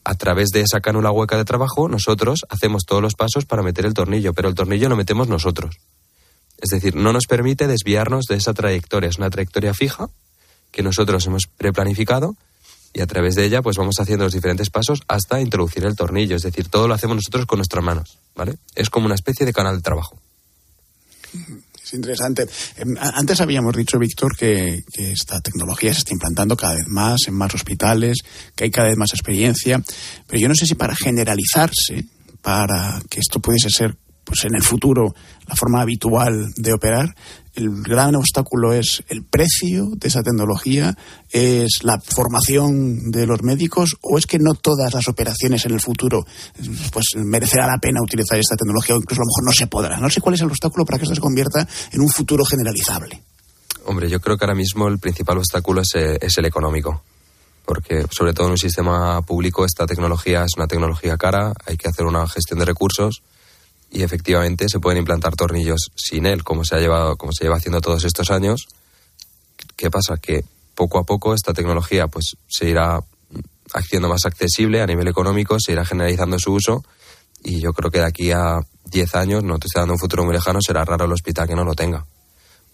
a 0.04 0.14
través 0.14 0.48
de 0.50 0.60
esa 0.62 0.80
cánula 0.80 1.10
hueca 1.10 1.36
de 1.36 1.44
trabajo, 1.44 1.88
nosotros 1.88 2.40
hacemos 2.48 2.84
todos 2.86 3.02
los 3.02 3.14
pasos 3.14 3.44
para 3.44 3.62
meter 3.62 3.86
el 3.86 3.94
tornillo, 3.94 4.32
pero 4.34 4.48
el 4.48 4.54
tornillo 4.54 4.88
lo 4.88 4.96
metemos 4.96 5.28
nosotros. 5.28 5.78
Es 6.58 6.70
decir, 6.70 6.94
no 6.94 7.12
nos 7.12 7.26
permite 7.26 7.66
desviarnos 7.66 8.26
de 8.26 8.36
esa 8.36 8.54
trayectoria. 8.54 9.08
Es 9.08 9.18
una 9.18 9.30
trayectoria 9.30 9.74
fija 9.74 10.08
que 10.70 10.82
nosotros 10.82 11.26
hemos 11.26 11.46
preplanificado 11.46 12.36
y 12.92 13.00
a 13.00 13.06
través 13.06 13.34
de 13.34 13.44
ella 13.44 13.62
pues 13.62 13.76
vamos 13.76 13.96
haciendo 13.98 14.24
los 14.24 14.32
diferentes 14.32 14.70
pasos 14.70 15.00
hasta 15.08 15.40
introducir 15.40 15.84
el 15.84 15.96
tornillo. 15.96 16.36
Es 16.36 16.42
decir, 16.42 16.68
todo 16.68 16.88
lo 16.88 16.94
hacemos 16.94 17.16
nosotros 17.16 17.46
con 17.46 17.58
nuestras 17.58 17.84
manos. 17.84 18.18
¿vale? 18.34 18.56
Es 18.74 18.90
como 18.90 19.06
una 19.06 19.14
especie 19.14 19.46
de 19.46 19.52
canal 19.52 19.76
de 19.76 19.82
trabajo 19.82 20.18
interesante. 21.96 22.46
Em, 22.76 22.94
antes 22.98 23.40
habíamos 23.40 23.76
dicho, 23.76 23.98
Víctor, 23.98 24.36
que, 24.36 24.82
esta 24.96 25.40
tecnología 25.40 25.92
se 25.92 26.00
está 26.00 26.12
implantando 26.12 26.56
cada 26.56 26.74
vez 26.74 26.86
más 26.88 27.20
en 27.26 27.34
más 27.34 27.54
hospitales, 27.54 28.18
que 28.54 28.64
hay 28.64 28.70
cada 28.70 28.88
vez 28.88 28.96
más 28.96 29.12
experiencia, 29.12 29.82
pero 30.26 30.40
yo 30.40 30.48
no 30.48 30.54
sé 30.54 30.66
si 30.66 30.74
para 30.74 30.94
generalizarse, 30.94 32.04
para 32.40 33.00
que 33.08 33.20
esto 33.20 33.40
pudiese 33.40 33.70
ser 33.70 33.96
pues 34.24 34.44
en 34.44 34.54
el 34.54 34.62
futuro 34.62 35.14
la 35.46 35.56
forma 35.56 35.80
habitual 35.80 36.52
de 36.56 36.72
operar, 36.72 37.14
el 37.54 37.82
gran 37.82 38.14
obstáculo 38.14 38.72
es 38.72 39.02
el 39.08 39.24
precio 39.24 39.90
de 39.96 40.08
esa 40.08 40.22
tecnología, 40.22 40.96
es 41.30 41.80
la 41.82 42.00
formación 42.00 43.10
de 43.10 43.26
los 43.26 43.42
médicos 43.42 43.96
o 44.00 44.18
es 44.18 44.26
que 44.26 44.38
no 44.38 44.54
todas 44.54 44.94
las 44.94 45.08
operaciones 45.08 45.64
en 45.66 45.72
el 45.72 45.80
futuro 45.80 46.24
pues 46.92 47.06
merecerá 47.16 47.66
la 47.66 47.78
pena 47.78 48.00
utilizar 48.02 48.38
esta 48.38 48.56
tecnología 48.56 48.94
o 48.94 48.98
incluso 48.98 49.20
a 49.20 49.24
lo 49.24 49.28
mejor 49.28 49.44
no 49.44 49.52
se 49.52 49.66
podrá. 49.66 50.00
No 50.00 50.10
sé 50.10 50.20
cuál 50.20 50.34
es 50.34 50.40
el 50.40 50.48
obstáculo 50.48 50.84
para 50.84 50.98
que 50.98 51.04
esto 51.04 51.14
se 51.14 51.20
convierta 51.20 51.66
en 51.92 52.00
un 52.00 52.08
futuro 52.08 52.44
generalizable. 52.44 53.22
Hombre, 53.84 54.08
yo 54.08 54.20
creo 54.20 54.36
que 54.36 54.44
ahora 54.44 54.54
mismo 54.54 54.88
el 54.88 54.98
principal 54.98 55.38
obstáculo 55.38 55.82
es, 55.82 55.94
eh, 55.94 56.18
es 56.20 56.36
el 56.38 56.46
económico 56.46 57.02
porque 57.64 58.06
sobre 58.10 58.32
todo 58.32 58.46
en 58.46 58.52
un 58.52 58.58
sistema 58.58 59.22
público 59.22 59.64
esta 59.64 59.86
tecnología 59.86 60.44
es 60.44 60.56
una 60.56 60.66
tecnología 60.66 61.16
cara, 61.16 61.52
hay 61.64 61.76
que 61.76 61.88
hacer 61.88 62.06
una 62.06 62.26
gestión 62.26 62.58
de 62.58 62.64
recursos 62.64 63.22
y 63.92 64.02
efectivamente 64.02 64.68
se 64.68 64.80
pueden 64.80 64.98
implantar 64.98 65.36
tornillos 65.36 65.90
sin 65.94 66.24
él, 66.26 66.42
como 66.42 66.64
se 66.64 66.74
ha 66.74 66.78
llevado, 66.78 67.16
como 67.16 67.32
se 67.32 67.44
lleva 67.44 67.56
haciendo 67.56 67.80
todos 67.80 68.04
estos 68.04 68.30
años. 68.30 68.66
¿Qué 69.76 69.90
pasa? 69.90 70.16
Que 70.16 70.44
poco 70.74 70.98
a 70.98 71.04
poco 71.04 71.34
esta 71.34 71.52
tecnología 71.52 72.08
pues 72.08 72.36
se 72.48 72.68
irá 72.68 73.00
haciendo 73.74 74.08
más 74.08 74.24
accesible 74.24 74.80
a 74.80 74.86
nivel 74.86 75.08
económico, 75.08 75.58
se 75.60 75.72
irá 75.72 75.84
generalizando 75.84 76.38
su 76.38 76.54
uso 76.54 76.84
y 77.44 77.60
yo 77.60 77.72
creo 77.72 77.90
que 77.90 77.98
de 77.98 78.06
aquí 78.06 78.30
a 78.30 78.60
10 78.86 79.14
años, 79.14 79.44
no 79.44 79.58
te 79.58 79.66
estoy 79.66 79.80
dando 79.80 79.94
un 79.94 80.00
futuro 80.00 80.24
muy 80.24 80.32
lejano, 80.32 80.60
será 80.60 80.84
raro 80.84 81.04
el 81.04 81.12
hospital 81.12 81.46
que 81.46 81.54
no 81.54 81.64
lo 81.64 81.74
tenga. 81.74 82.06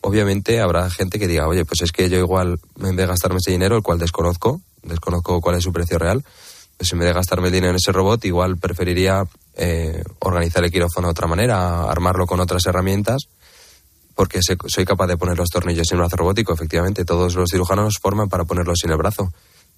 Obviamente 0.01 0.61
habrá 0.61 0.89
gente 0.91 1.19
que 1.19 1.27
diga, 1.27 1.49
oye, 1.49 1.65
pues 1.65 1.81
es 1.83 1.91
que 1.91 2.09
yo 2.09 2.19
igual, 2.19 2.61
en 2.77 2.83
vez 2.83 2.97
de 2.97 3.07
gastarme 3.07 3.39
ese 3.39 3.51
dinero, 3.51 3.77
el 3.77 3.83
cual 3.83 3.99
desconozco, 3.99 4.61
desconozco 4.83 5.41
cuál 5.41 5.57
es 5.57 5.65
su 5.65 5.73
precio 5.73 5.99
real, 5.99 6.25
pues 6.79 6.93
en 6.93 7.01
vez 7.01 7.09
de 7.09 7.15
gastarme 7.15 7.49
el 7.49 7.53
dinero 7.53 7.71
en 7.71 7.77
ese 7.77 7.93
robot, 7.93 8.25
igual 8.25 8.57
preferiría 8.57 9.25
eh, 9.55 10.03
organizar 10.21 10.65
el 10.65 10.71
quirófano 10.71 11.09
de 11.09 11.11
otra 11.11 11.27
manera, 11.27 11.83
armarlo 11.83 12.25
con 12.27 12.39
otras 12.39 12.65
herramientas, 12.67 13.29
porque 14.15 14.41
soy 14.43 14.85
capaz 14.85 15.09
de 15.09 15.17
poner 15.17 15.37
los 15.37 15.49
tornillos 15.49 15.91
en 15.91 15.99
un 15.99 16.03
brazo 16.03 16.17
robótico. 16.17 16.53
Efectivamente, 16.53 17.05
todos 17.05 17.35
los 17.35 17.51
cirujanos 17.51 17.99
forman 18.01 18.29
para 18.29 18.45
ponerlos 18.45 18.79
en 18.85 18.91
el 18.91 18.97
brazo, 18.97 19.33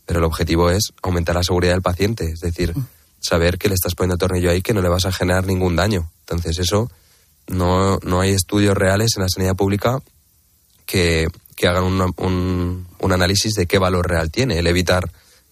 pero 0.07 0.19
el 0.19 0.25
objetivo 0.25 0.71
es 0.71 0.93
aumentar 1.03 1.35
la 1.35 1.43
seguridad 1.43 1.73
del 1.73 1.83
paciente, 1.83 2.27
es 2.27 2.41
decir, 2.41 2.75
saber 3.19 3.59
que 3.59 3.69
le 3.69 3.75
estás 3.75 3.95
poniendo 3.95 4.19
tornillo 4.19 4.51
ahí 4.51 4.63
que 4.63 4.75
no 4.75 4.83
le 4.83 4.89
vas 4.89 5.07
a 5.07 5.13
generar 5.13 5.47
ningún 5.47 5.77
daño. 5.77 6.11
Entonces, 6.21 6.59
eso 6.59 6.91
no, 7.49 7.99
no 7.99 8.21
hay 8.21 8.31
estudios 8.31 8.77
reales 8.77 9.13
en 9.17 9.23
la 9.23 9.29
sanidad 9.29 9.57
pública 9.57 10.01
que, 10.87 11.29
que 11.57 11.69
hagan 11.69 11.85
un, 11.85 12.87
un, 12.99 13.13
análisis 13.13 13.55
de 13.55 13.67
qué 13.67 13.79
valor 13.79 14.09
real 14.09 14.31
tiene 14.31 14.59
el 14.59 14.67
evitar 14.67 15.11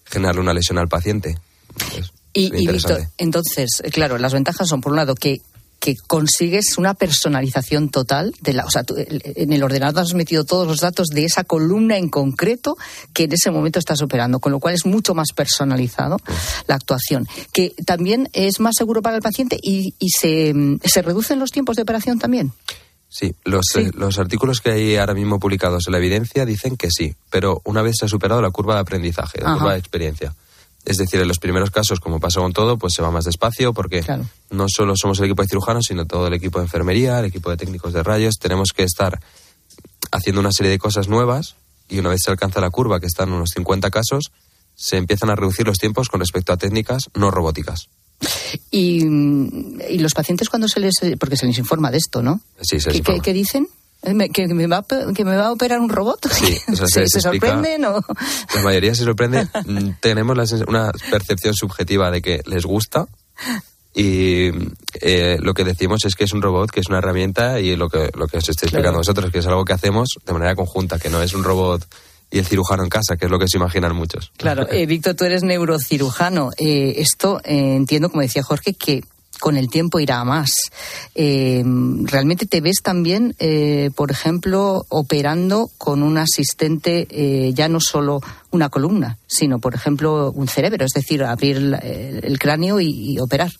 generarle 0.09 0.41
una 0.41 0.53
lesión 0.53 0.77
al 0.77 0.87
paciente. 0.87 1.37
Y, 2.33 2.51
Víctor, 2.51 3.07
entonces, 3.17 3.81
eh, 3.83 3.89
claro, 3.89 4.17
las 4.17 4.33
ventajas 4.33 4.67
son, 4.67 4.81
por 4.81 4.91
un 4.91 4.97
lado, 4.97 5.15
que 5.15 5.41
que 5.79 5.95
consigues 5.95 6.77
una 6.77 6.93
personalización 6.93 7.89
total 7.89 8.33
de 8.41 8.53
la, 8.53 8.65
o 8.65 8.69
sea, 8.69 8.83
tú, 8.83 8.95
en 8.97 9.53
el 9.53 9.63
ordenador 9.63 10.03
has 10.03 10.13
metido 10.13 10.43
todos 10.43 10.67
los 10.67 10.79
datos 10.81 11.07
de 11.07 11.25
esa 11.25 11.43
columna 11.43 11.97
en 11.97 12.09
concreto 12.09 12.77
que 13.13 13.23
en 13.23 13.33
ese 13.33 13.49
momento 13.49 13.79
estás 13.79 14.01
operando, 14.01 14.39
con 14.39 14.51
lo 14.51 14.59
cual 14.59 14.75
es 14.75 14.85
mucho 14.85 15.13
más 15.13 15.29
personalizado 15.33 16.17
la 16.67 16.75
actuación, 16.75 17.27
que 17.53 17.73
también 17.85 18.29
es 18.33 18.59
más 18.59 18.75
seguro 18.77 19.01
para 19.01 19.15
el 19.15 19.21
paciente 19.21 19.57
y, 19.61 19.93
y 19.99 20.09
se, 20.09 20.53
mm, 20.53 20.79
se 20.83 21.01
reducen 21.01 21.39
los 21.39 21.51
tiempos 21.51 21.77
de 21.77 21.83
operación 21.83 22.19
también. 22.19 22.51
Sí, 23.09 23.35
los, 23.43 23.65
eh, 23.75 23.91
los 23.95 24.19
artículos 24.19 24.61
que 24.61 24.71
hay 24.71 24.95
ahora 24.97 25.15
mismo 25.15 25.39
publicados 25.39 25.87
en 25.87 25.93
la 25.93 25.97
evidencia 25.97 26.45
dicen 26.45 26.77
que 26.77 26.89
sí, 26.91 27.15
pero 27.31 27.59
una 27.65 27.81
vez 27.81 27.95
se 27.99 28.05
ha 28.05 28.07
superado 28.07 28.41
la 28.41 28.51
curva 28.51 28.75
de 28.75 28.81
aprendizaje, 28.81 29.41
la 29.41 29.49
Ajá. 29.49 29.57
curva 29.57 29.73
de 29.73 29.79
experiencia. 29.79 30.35
Es 30.85 30.97
decir, 30.97 31.19
en 31.19 31.27
los 31.27 31.39
primeros 31.39 31.71
casos, 31.71 31.99
como 31.99 32.19
pasa 32.19 32.39
con 32.39 32.53
todo, 32.53 32.77
pues 32.77 32.93
se 32.93 33.01
va 33.01 33.11
más 33.11 33.25
despacio 33.25 33.73
porque 33.73 34.03
no 34.49 34.65
solo 34.69 34.93
somos 34.95 35.19
el 35.19 35.25
equipo 35.25 35.41
de 35.41 35.49
cirujanos, 35.49 35.85
sino 35.87 36.05
todo 36.05 36.27
el 36.27 36.33
equipo 36.33 36.59
de 36.59 36.65
enfermería, 36.65 37.19
el 37.19 37.25
equipo 37.25 37.49
de 37.49 37.57
técnicos 37.57 37.93
de 37.93 38.01
rayos. 38.01 38.35
Tenemos 38.39 38.69
que 38.73 38.83
estar 38.83 39.19
haciendo 40.11 40.39
una 40.39 40.51
serie 40.51 40.71
de 40.71 40.79
cosas 40.79 41.07
nuevas 41.07 41.55
y 41.89 41.99
una 41.99 42.09
vez 42.09 42.21
se 42.23 42.31
alcanza 42.31 42.61
la 42.61 42.69
curva, 42.69 42.99
que 42.99 43.07
está 43.07 43.23
en 43.23 43.33
unos 43.33 43.49
50 43.53 43.89
casos, 43.89 44.31
se 44.75 44.97
empiezan 44.97 45.29
a 45.29 45.35
reducir 45.35 45.67
los 45.67 45.77
tiempos 45.77 46.07
con 46.09 46.21
respecto 46.21 46.53
a 46.53 46.57
técnicas 46.57 47.09
no 47.13 47.31
robóticas. 47.31 47.89
Y, 48.71 49.03
y 49.03 49.97
los 49.99 50.13
pacientes 50.13 50.49
cuando 50.49 50.67
se 50.67 50.79
les, 50.79 50.93
porque 51.19 51.37
se 51.37 51.45
les 51.45 51.57
informa 51.57 51.91
de 51.91 51.97
esto, 51.97 52.21
¿no? 52.21 52.41
Sí, 52.61 52.79
se 52.79 52.89
¿Qué, 52.89 52.91
les 52.91 52.93
qué- 52.93 52.97
informa. 52.99 53.21
qué 53.23 53.33
dicen? 53.33 53.67
¿Que 54.33 54.47
me, 54.47 54.67
va, 54.67 54.85
¿Que 55.13 55.25
me 55.25 55.35
va 55.35 55.47
a 55.47 55.51
operar 55.51 55.79
un 55.81 55.89
robot? 55.89 56.25
Sí, 56.31 56.57
¿Se, 57.07 57.07
sorprenden 57.21 57.83
o...? 57.85 57.99
La 58.55 58.61
mayoría 58.61 58.95
se 58.95 59.03
sorprende. 59.03 59.45
Mm, 59.65 59.89
Tenemos 59.99 60.37
la 60.37 60.45
una 60.67 60.91
percepción 61.11 61.53
subjetiva 61.53 62.09
de 62.09 62.21
que 62.21 62.41
les 62.45 62.65
gusta 62.65 63.07
y 63.93 64.51
eh, 65.01 65.37
lo 65.41 65.53
que 65.53 65.63
decimos 65.65 66.05
es 66.05 66.15
que 66.15 66.23
es 66.23 66.31
un 66.31 66.41
robot, 66.41 66.69
que 66.71 66.79
es 66.79 66.87
una 66.87 66.99
herramienta 66.99 67.59
y 67.59 67.75
lo 67.75 67.89
que, 67.89 68.09
lo 68.15 68.27
que 68.27 68.37
os 68.37 68.47
estoy 68.47 68.67
explicando 68.67 68.81
Claro. 68.83 68.95
a 68.95 68.99
vosotros, 68.99 69.31
que 69.31 69.39
es 69.39 69.47
algo 69.47 69.65
que 69.65 69.73
hacemos 69.73 70.07
de 70.25 70.31
manera 70.33 70.55
conjunta, 70.55 70.97
que 70.99 71.09
no 71.09 71.21
es 71.21 71.33
un 71.33 71.43
robot 71.43 71.85
y 72.31 72.39
el 72.39 72.45
cirujano 72.45 72.83
en 72.83 72.89
casa, 72.89 73.17
que 73.17 73.25
es 73.25 73.31
lo 73.31 73.39
que 73.39 73.47
se 73.47 73.57
imaginan 73.57 73.95
muchos. 73.95 74.31
Claro, 74.37 74.67
eh, 74.69 74.85
Víctor, 74.85 75.15
tú 75.15 75.25
eres 75.25 75.43
neurocirujano. 75.43 76.51
Eh, 76.57 76.95
esto 76.97 77.39
eh, 77.43 77.75
entiendo, 77.75 78.09
como 78.09 78.21
decía 78.21 78.43
Jorge, 78.43 78.73
que 78.73 79.03
con 79.39 79.55
el 79.55 79.69
tiempo 79.69 79.99
irá 79.99 80.19
a 80.19 80.25
más. 80.25 80.51
Eh, 81.15 81.63
¿Realmente 82.03 82.45
te 82.45 82.59
ves 82.59 82.81
también, 82.83 83.35
por 83.95 84.11
ejemplo, 84.11 84.85
operando 84.89 85.71
con 85.77 86.03
un 86.03 86.17
asistente 86.17 87.07
ya 87.53 87.69
no 87.69 87.79
solo 87.79 88.19
una 88.51 88.67
columna, 88.67 89.17
sino, 89.27 89.59
por 89.59 89.75
ejemplo, 89.75 90.31
un 90.31 90.49
cerebro? 90.49 90.83
Es 90.83 90.91
decir, 90.91 91.23
abrir 91.23 91.55
el, 91.55 91.73
el 92.21 92.37
cráneo 92.37 92.81
y, 92.81 93.13
y 93.13 93.19
operar. 93.19 93.51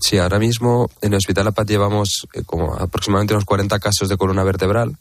Sí, 0.00 0.18
ahora 0.18 0.38
mismo 0.38 0.90
en 1.00 1.12
el 1.12 1.18
Hospital 1.18 1.48
APAT 1.48 1.68
llevamos 1.68 2.26
eh, 2.34 2.42
como 2.44 2.74
aproximadamente 2.74 3.34
unos 3.34 3.44
40 3.44 3.78
casos 3.78 4.08
de 4.08 4.16
columna 4.16 4.44
vertebral. 4.44 4.96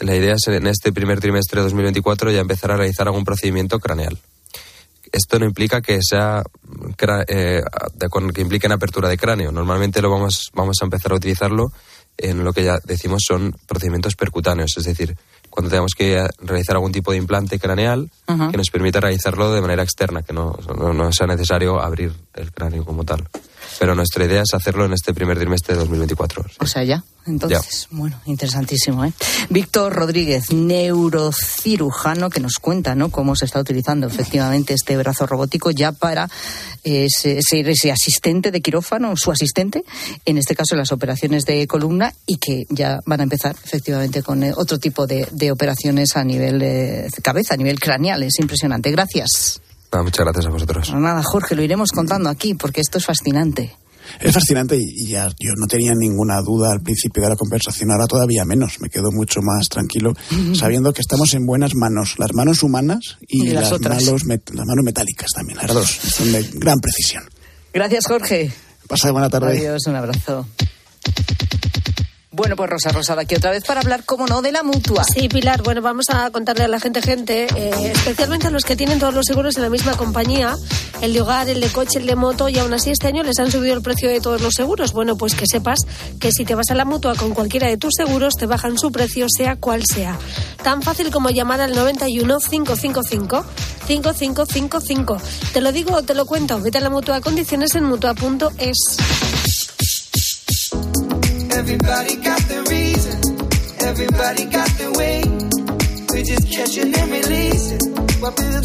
La 0.00 0.14
idea 0.14 0.34
es 0.34 0.46
en 0.48 0.66
este 0.66 0.92
primer 0.92 1.20
trimestre 1.20 1.60
de 1.60 1.64
2024 1.64 2.30
ya 2.30 2.40
empezar 2.40 2.72
a 2.72 2.76
realizar 2.76 3.06
algún 3.06 3.24
procedimiento 3.24 3.78
craneal. 3.78 4.18
Esto 5.12 5.38
no 5.38 5.46
implica 5.46 5.80
que 5.80 6.00
sea 6.02 6.42
eh, 7.28 7.62
que 8.34 8.40
implique 8.40 8.66
en 8.66 8.72
apertura 8.72 9.08
de 9.08 9.16
cráneo. 9.16 9.52
Normalmente 9.52 10.02
lo 10.02 10.10
vamos, 10.10 10.50
vamos 10.52 10.76
a 10.82 10.84
empezar 10.84 11.12
a 11.12 11.14
utilizarlo 11.14 11.72
en 12.18 12.44
lo 12.44 12.52
que 12.52 12.64
ya 12.64 12.78
decimos 12.84 13.24
son 13.26 13.54
procedimientos 13.66 14.16
percutáneos, 14.16 14.72
es 14.76 14.84
decir, 14.84 15.16
cuando 15.50 15.70
tenemos 15.70 15.92
que 15.96 16.26
realizar 16.40 16.76
algún 16.76 16.92
tipo 16.92 17.12
de 17.12 17.18
implante 17.18 17.58
craneal 17.58 18.10
que 18.26 18.56
nos 18.56 18.70
permita 18.70 19.00
realizarlo 19.00 19.52
de 19.52 19.60
manera 19.60 19.82
externa, 19.82 20.22
que 20.22 20.32
no, 20.32 20.58
no, 20.76 20.92
no 20.92 21.12
sea 21.12 21.26
necesario 21.26 21.80
abrir 21.80 22.12
el 22.34 22.52
cráneo 22.52 22.84
como 22.84 23.04
tal. 23.04 23.28
Pero 23.78 23.94
nuestra 23.94 24.24
idea 24.24 24.42
es 24.42 24.54
hacerlo 24.54 24.84
en 24.84 24.92
este 24.92 25.12
primer 25.14 25.38
trimestre 25.38 25.74
de 25.74 25.80
2024. 25.80 26.44
O 26.58 26.66
sea, 26.66 26.84
ya. 26.84 27.04
Entonces, 27.26 27.88
bueno, 27.90 28.20
interesantísimo. 28.26 29.04
¿eh? 29.04 29.12
Víctor 29.50 29.92
Rodríguez, 29.92 30.52
neurocirujano, 30.52 32.30
que 32.30 32.40
nos 32.40 32.54
cuenta 32.60 32.94
¿no? 32.94 33.10
cómo 33.10 33.34
se 33.34 33.46
está 33.46 33.58
utilizando 33.58 34.06
efectivamente 34.06 34.74
este 34.74 34.96
brazo 34.96 35.26
robótico 35.26 35.72
ya 35.72 35.90
para 35.90 36.28
eh, 36.84 37.08
ser 37.10 37.68
ese, 37.68 37.90
asistente 37.90 38.52
de 38.52 38.60
quirófano, 38.60 39.16
su 39.16 39.32
asistente, 39.32 39.84
en 40.24 40.38
este 40.38 40.54
caso 40.54 40.74
en 40.74 40.78
las 40.78 40.92
operaciones 40.92 41.44
de 41.46 41.66
columna, 41.66 42.14
y 42.26 42.36
que 42.36 42.64
ya 42.68 43.00
van 43.06 43.20
a 43.20 43.24
empezar 43.24 43.56
efectivamente 43.64 44.22
con 44.22 44.44
eh, 44.44 44.52
otro 44.56 44.78
tipo 44.78 45.06
de, 45.06 45.26
de 45.32 45.50
operaciones 45.50 46.16
a 46.16 46.22
nivel 46.22 46.60
de 46.60 47.08
cabeza, 47.22 47.54
a 47.54 47.56
nivel 47.56 47.80
craneal. 47.80 48.22
Es 48.22 48.38
impresionante. 48.38 48.90
Gracias. 48.92 49.60
Nada, 49.92 50.04
muchas 50.04 50.24
gracias 50.24 50.46
a 50.46 50.50
vosotros. 50.50 50.88
Pues 50.90 51.00
nada, 51.00 51.22
Jorge, 51.22 51.54
lo 51.54 51.62
iremos 51.62 51.90
contando 51.92 52.28
aquí 52.28 52.54
porque 52.54 52.80
esto 52.80 52.98
es 52.98 53.06
fascinante. 53.06 53.76
Es 54.20 54.32
fascinante 54.32 54.78
y 54.78 55.08
ya 55.08 55.26
yo 55.26 55.50
no 55.56 55.66
tenía 55.66 55.92
ninguna 55.96 56.40
duda 56.40 56.70
al 56.70 56.80
principio 56.80 57.24
de 57.24 57.30
la 57.30 57.36
conversación, 57.36 57.90
ahora 57.90 58.06
todavía 58.06 58.44
menos, 58.44 58.80
me 58.80 58.88
quedo 58.88 59.10
mucho 59.10 59.40
más 59.42 59.68
tranquilo 59.68 60.12
sabiendo 60.54 60.92
que 60.92 61.00
estamos 61.00 61.34
en 61.34 61.44
buenas 61.44 61.74
manos, 61.74 62.14
las 62.18 62.32
manos 62.32 62.62
humanas 62.62 63.18
y, 63.26 63.48
Y 63.48 63.50
las 63.50 63.72
otras. 63.72 64.04
manos 64.04 64.22
las 64.24 64.66
manos 64.66 64.84
metálicas 64.84 65.32
también, 65.34 65.58
las 65.58 65.74
dos, 65.74 65.90
son 65.90 66.30
de 66.30 66.42
gran 66.54 66.78
precisión. 66.78 67.24
Gracias, 67.74 68.06
Jorge. 68.06 68.52
Pasa 68.86 69.10
buena 69.10 69.28
tarde. 69.28 69.58
Adiós, 69.58 69.82
un 69.88 69.96
abrazo. 69.96 70.46
Bueno, 72.36 72.54
pues 72.54 72.68
Rosa 72.68 72.92
Rosada 72.92 73.22
aquí 73.22 73.34
otra 73.34 73.50
vez 73.50 73.64
para 73.64 73.80
hablar, 73.80 74.04
como 74.04 74.26
no, 74.26 74.42
de 74.42 74.52
la 74.52 74.62
mutua. 74.62 75.04
Sí, 75.04 75.26
Pilar, 75.26 75.62
bueno, 75.62 75.80
vamos 75.80 76.04
a 76.10 76.28
contarle 76.30 76.64
a 76.64 76.68
la 76.68 76.78
gente, 76.78 77.00
gente, 77.00 77.46
eh, 77.56 77.92
especialmente 77.94 78.48
a 78.48 78.50
los 78.50 78.62
que 78.62 78.76
tienen 78.76 78.98
todos 78.98 79.14
los 79.14 79.24
seguros 79.24 79.56
en 79.56 79.62
la 79.62 79.70
misma 79.70 79.96
compañía, 79.96 80.54
el 81.00 81.14
de 81.14 81.22
hogar, 81.22 81.48
el 81.48 81.62
de 81.62 81.68
coche, 81.68 81.98
el 81.98 82.04
de 82.04 82.14
moto, 82.14 82.50
y 82.50 82.58
aún 82.58 82.74
así 82.74 82.90
este 82.90 83.06
año 83.06 83.22
les 83.22 83.38
han 83.38 83.50
subido 83.50 83.74
el 83.74 83.80
precio 83.80 84.10
de 84.10 84.20
todos 84.20 84.42
los 84.42 84.52
seguros. 84.52 84.92
Bueno, 84.92 85.16
pues 85.16 85.34
que 85.34 85.46
sepas 85.46 85.78
que 86.20 86.30
si 86.30 86.44
te 86.44 86.54
vas 86.54 86.70
a 86.70 86.74
la 86.74 86.84
mutua 86.84 87.14
con 87.14 87.32
cualquiera 87.32 87.68
de 87.68 87.78
tus 87.78 87.94
seguros, 87.96 88.34
te 88.34 88.44
bajan 88.44 88.76
su 88.76 88.92
precio, 88.92 89.28
sea 89.34 89.56
cual 89.56 89.82
sea. 89.90 90.18
Tan 90.62 90.82
fácil 90.82 91.10
como 91.10 91.30
llamar 91.30 91.62
al 91.62 91.74
91 91.74 92.38
555 92.38 93.46
5555. 93.86 95.16
Te 95.54 95.62
lo 95.62 95.72
digo 95.72 95.94
o 95.94 96.02
te 96.02 96.12
lo 96.12 96.26
cuento. 96.26 96.60
Vete 96.60 96.76
a 96.76 96.82
la 96.82 96.90
mutua 96.90 97.22
condiciones 97.22 97.74
en 97.76 97.84
mutua.es. 97.84 98.76
Everybody 101.56 102.16
got 102.16 102.40
the 102.48 102.62
reason. 102.68 103.18
Everybody 103.80 104.44
got 104.44 104.68
the 104.76 104.92
way. 104.98 105.22
We 106.12 106.22
just 106.22 106.50
catch 106.52 106.76
it 106.76 106.94
and 106.94 107.10
builds 107.10 107.76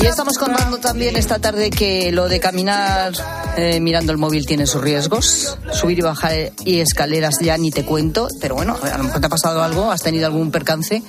Y 0.01 0.06
estamos 0.06 0.38
contando 0.38 0.77
también 0.80 1.15
esta 1.15 1.39
tarde 1.39 1.69
que 1.69 2.12
lo 2.12 2.27
de 2.27 2.39
caminar 2.39 3.13
eh, 3.58 3.80
mirando 3.80 4.12
el 4.12 4.17
móvil 4.17 4.45
tiene 4.45 4.65
sus 4.67 4.82
riesgos. 4.82 5.58
Subir 5.71 5.99
y 5.99 6.01
bajar 6.01 6.51
y 6.65 6.80
escaleras 6.80 7.39
ya 7.39 7.58
ni 7.58 7.71
te 7.71 7.86
cuento. 7.86 8.27
Pero 8.41 8.56
bueno, 8.56 8.77
a 8.82 8.97
lo 8.97 9.06
mejor 9.06 9.21
te 9.21 9.27
ha 9.27 9.30
pasado 9.30 9.63
algo, 9.63 9.89
has 9.89 10.01
tenido 10.01 10.25
algún 10.25 10.51
percance 10.51 11.01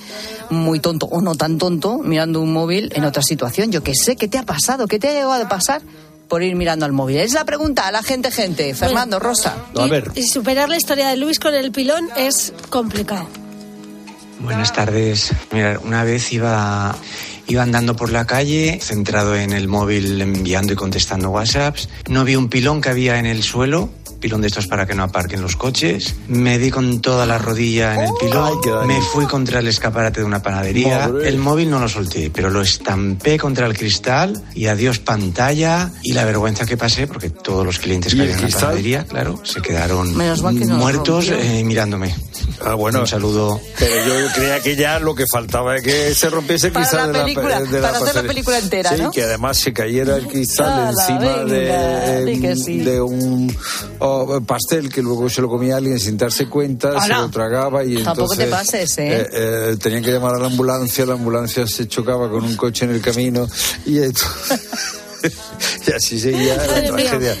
muy 0.49 0.79
tonto 0.79 1.07
o 1.07 1.21
no 1.21 1.35
tan 1.35 1.57
tonto 1.57 1.97
mirando 1.97 2.39
un 2.39 2.53
móvil 2.53 2.91
en 2.95 3.03
otra 3.05 3.23
situación. 3.23 3.71
Yo 3.71 3.83
qué 3.83 3.93
sé, 3.93 4.15
¿qué 4.15 4.29
te 4.29 4.37
ha 4.37 4.43
pasado? 4.43 4.87
¿Qué 4.87 4.99
te 4.99 5.09
ha 5.09 5.11
llegado 5.11 5.33
a 5.33 5.49
pasar 5.49 5.81
por 6.33 6.41
ir 6.41 6.55
mirando 6.55 6.83
al 6.83 6.93
móvil? 6.93 7.17
Es 7.17 7.33
la 7.33 7.45
pregunta 7.45 7.87
a 7.87 7.91
la 7.91 8.01
gente, 8.01 8.31
gente. 8.31 8.73
Fernando, 8.73 9.19
Rosa. 9.19 9.55
Y 10.15 10.23
superar 10.23 10.67
la 10.67 10.77
historia 10.77 11.09
de 11.09 11.15
Luis 11.15 11.37
con 11.37 11.53
el 11.53 11.71
pilón 11.71 12.09
es 12.17 12.53
complicado. 12.71 13.27
Buenas 14.39 14.73
tardes. 14.73 15.31
Mira, 15.51 15.79
una 15.83 16.03
vez 16.03 16.33
iba, 16.33 16.95
iba 17.45 17.61
andando 17.61 17.95
por 17.95 18.11
la 18.11 18.25
calle, 18.25 18.79
centrado 18.81 19.35
en 19.35 19.53
el 19.53 19.67
móvil, 19.67 20.19
enviando 20.23 20.73
y 20.73 20.75
contestando 20.75 21.29
WhatsApps. 21.29 21.87
No 22.09 22.25
vi 22.25 22.35
un 22.35 22.49
pilón 22.49 22.81
que 22.81 22.89
había 22.89 23.19
en 23.19 23.27
el 23.27 23.43
suelo, 23.43 23.91
pilón 24.23 24.39
de 24.39 24.47
estos 24.47 24.67
para 24.67 24.85
que 24.85 24.95
no 24.95 25.03
aparquen 25.03 25.41
los 25.41 25.57
coches. 25.57 26.15
Me 26.29 26.57
di 26.57 26.71
con 26.71 27.01
toda 27.01 27.25
la 27.25 27.37
rodilla 27.37 27.93
en 27.95 28.01
el 28.03 28.11
pilón. 28.17 28.87
Me 28.87 29.01
fui 29.01 29.25
contra 29.25 29.59
el 29.59 29.67
escaparate 29.67 30.21
de 30.21 30.25
una 30.25 30.41
panadería. 30.41 31.09
Madre. 31.09 31.27
El 31.27 31.39
móvil 31.39 31.69
no 31.69 31.79
lo 31.79 31.89
solté, 31.89 32.31
pero 32.33 32.49
lo 32.49 32.61
estampé 32.61 33.37
contra 33.37 33.67
el 33.67 33.77
cristal 33.77 34.41
y 34.55 34.67
adiós 34.67 34.99
pantalla 34.99 35.91
y 36.03 36.13
la 36.13 36.23
vergüenza 36.23 36.65
que 36.65 36.77
pasé 36.77 37.05
porque 37.05 37.31
todos 37.31 37.65
los 37.65 37.79
clientes 37.79 38.13
¿Y 38.13 38.15
que 38.15 38.21
había 38.23 38.35
en 38.37 38.41
la 38.43 38.57
panadería, 38.57 39.03
claro, 39.03 39.41
se 39.43 39.61
quedaron 39.61 40.13
que 40.13 40.65
no 40.65 40.77
muertos 40.77 41.27
eh, 41.29 41.61
mirándome. 41.65 42.15
Ah, 42.61 42.75
bueno. 42.75 43.01
Un 43.01 43.07
saludo. 43.07 43.59
Pero 43.77 44.21
yo 44.21 44.27
creía 44.33 44.61
que 44.61 44.75
ya 44.77 44.99
lo 44.99 45.15
que 45.15 45.25
faltaba 45.29 45.75
es 45.75 45.83
que 45.83 46.15
se 46.15 46.29
rompiese 46.29 46.67
el 46.67 46.73
Para 46.73 46.85
cristal 46.85 47.11
la 47.11 47.19
de 47.19 47.23
película, 47.25 47.59
de 47.59 47.81
para 47.81 47.97
hacer 47.97 48.15
la 48.15 48.23
película 48.23 48.57
entera, 48.57 48.89
sí, 48.95 49.01
¿no? 49.01 49.11
que 49.11 49.23
además 49.23 49.57
se 49.57 49.73
cayera 49.73 50.15
el 50.15 50.27
cristal 50.27 50.89
encima 50.89 51.43
venga, 51.43 52.41
que 52.41 52.47
de, 52.49 52.55
sí. 52.55 52.79
de 52.79 53.01
un 53.01 53.55
oh, 53.99 54.12
pastel 54.45 54.89
que 54.91 55.01
luego 55.01 55.29
se 55.29 55.41
lo 55.41 55.47
comía 55.49 55.77
alguien 55.77 55.99
sin 55.99 56.17
darse 56.17 56.47
cuenta, 56.47 56.99
se 57.01 57.09
lo 57.09 57.29
tragaba 57.29 57.83
y 57.83 58.03
Tampoco 58.03 58.35
te 58.35 58.43
entonces... 58.43 58.49
pases, 58.49 58.97
¿eh? 58.99 59.29
eh, 59.31 59.75
tenían 59.81 60.03
que 60.03 60.11
llamar 60.11 60.35
a 60.35 60.39
la 60.39 60.47
ambulancia, 60.47 61.05
la 61.05 61.13
ambulancia 61.13 61.65
se 61.67 61.87
chocaba 61.87 62.29
con 62.29 62.43
un 62.43 62.55
coche 62.55 62.85
en 62.85 62.91
el 62.91 63.01
camino 63.01 63.47
y, 63.85 63.97
esto- 63.99 64.25
y 65.87 65.91
así 65.91 66.19
seguía 66.19 66.57
la 66.57 66.83
tragedia. 66.83 67.35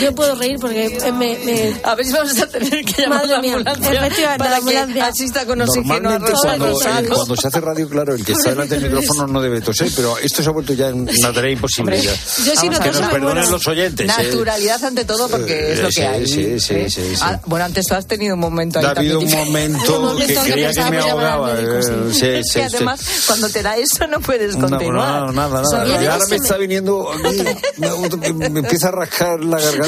Yo 0.00 0.14
puedo 0.14 0.34
reír 0.34 0.56
porque 0.60 0.86
eh, 0.86 1.12
me, 1.12 1.38
me- 1.44 1.80
A 1.84 1.94
ver 1.94 2.06
si 2.06 2.12
vamos 2.12 2.38
a 2.40 2.46
tener 2.46 2.84
que 2.84 3.02
llamar 3.02 3.20
Madre 3.20 3.32
a 3.32 3.36
la 3.36 3.42
mía, 3.42 3.54
ambulancia 3.66 4.36
para 4.38 4.50
la 4.50 4.56
que 4.56 4.78
ambulancia. 4.78 5.06
asista 5.06 5.46
con 5.46 5.60
oxígeno 5.60 5.94
a 6.10 6.18
cuando, 6.18 6.28
eh, 6.80 7.08
cuando 7.08 7.36
se 7.36 7.48
hace 7.48 7.60
radio, 7.60 7.88
claro, 7.88 8.14
el 8.14 8.24
que 8.24 8.32
está 8.32 8.50
delante 8.50 8.78
del 8.78 8.90
micrófono 8.90 9.26
no 9.26 9.40
debe 9.42 9.60
toser, 9.60 9.90
pero 9.94 10.18
esto 10.18 10.42
se 10.42 10.48
ha 10.48 10.52
vuelto 10.52 10.72
ya 10.74 10.88
una 10.88 11.32
tarea 11.32 11.52
imposible. 11.52 11.96
Hombre, 11.96 12.02
yo 12.44 12.56
sí 12.56 12.68
no 12.68 12.78
que 12.80 12.90
nos 12.90 13.00
perdonen 13.10 13.50
los 13.50 13.66
oyentes. 13.68 14.08
eh. 14.08 14.12
Naturalidad 14.22 14.84
ante 14.84 15.04
todo 15.04 15.28
porque 15.28 15.72
es 15.72 15.78
lo 15.80 15.88
Eh, 15.88 15.92
que 15.94 16.06
hay. 16.06 16.26
sí, 16.26 16.60
sí, 16.60 16.74
¿eh? 16.74 16.90
sí, 16.90 17.02
sí. 17.14 17.20
Ah, 17.22 17.40
bueno, 17.46 17.64
antes 17.64 17.84
tú 17.86 17.94
has 17.94 18.06
tenido 18.06 18.34
un 18.34 18.40
momento 18.40 18.78
ahí 18.78 18.84
Ha 18.86 18.90
habido 18.90 19.18
un 19.20 19.30
momento 19.30 20.12
Un 20.12 20.18
que 20.18 20.34
creía 20.34 20.72
que 20.72 20.84
me 20.90 20.98
ahogaba. 20.98 21.54
médico, 21.54 21.72
eh, 21.78 21.82
sí. 21.82 22.18
sí, 22.20 22.26
Es 22.26 22.52
que 22.52 22.68
sí. 22.68 22.76
además, 22.76 23.00
cuando 23.26 23.48
te 23.48 23.62
da 23.62 23.76
eso 23.76 24.06
no 24.06 24.20
puedes 24.20 24.56
continuar. 24.56 25.26
no, 25.26 25.32
nada, 25.32 25.62
nada. 25.62 26.12
Ahora 26.12 26.24
me 26.28 26.36
está 26.36 26.56
viniendo 26.56 27.10
me 28.50 28.60
empieza 28.60 28.88
a 28.88 28.92
rascar 28.92 29.40
la 29.44 29.56
garganta. 29.60 29.81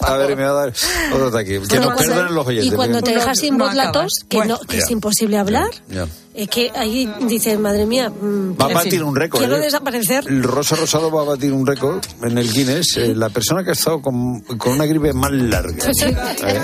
A 0.00 0.16
ver, 0.16 0.36
me 0.36 0.44
va 0.44 0.50
a 0.50 0.66
dar 0.66 0.74
otro 1.12 1.28
ataque. 1.28 1.60
Que 1.68 1.78
nos 1.78 1.96
perdonen 1.96 2.34
los 2.34 2.46
oyentes. 2.46 2.72
Y 2.72 2.76
cuando 2.76 3.00
te 3.02 3.12
dejas 3.12 3.38
sin 3.38 3.58
voz 3.58 3.74
la 3.74 3.92
tos, 3.92 4.12
que, 4.28 4.44
no, 4.44 4.58
que 4.60 4.78
es 4.78 4.90
imposible 4.90 5.38
hablar, 5.38 5.70
Ya. 5.88 6.06
Es 6.34 6.48
que 6.48 6.70
ahí 6.74 7.10
dices, 7.26 7.58
madre 7.58 7.86
mía, 7.86 8.08
mm, 8.10 8.56
Va 8.60 8.66
a 8.66 8.74
batir 8.74 9.02
un 9.02 9.14
récord. 9.16 9.40
Quiero 9.40 9.56
¿eh? 9.56 9.60
desaparecer. 9.60 10.24
El 10.28 10.42
Rosa 10.42 10.76
Rosado 10.76 11.10
va 11.10 11.22
a 11.22 11.24
batir 11.24 11.52
un 11.52 11.66
récord 11.66 12.00
en 12.22 12.38
el 12.38 12.50
Guinness. 12.52 12.96
eh, 12.98 13.14
la 13.14 13.28
persona 13.30 13.64
que 13.64 13.70
ha 13.70 13.72
estado 13.72 14.00
con, 14.00 14.40
con 14.40 14.74
una 14.74 14.86
gripe 14.86 15.12
más 15.12 15.32
larga. 15.32 15.92
Sí, 15.92 16.04
¿eh? 16.06 16.16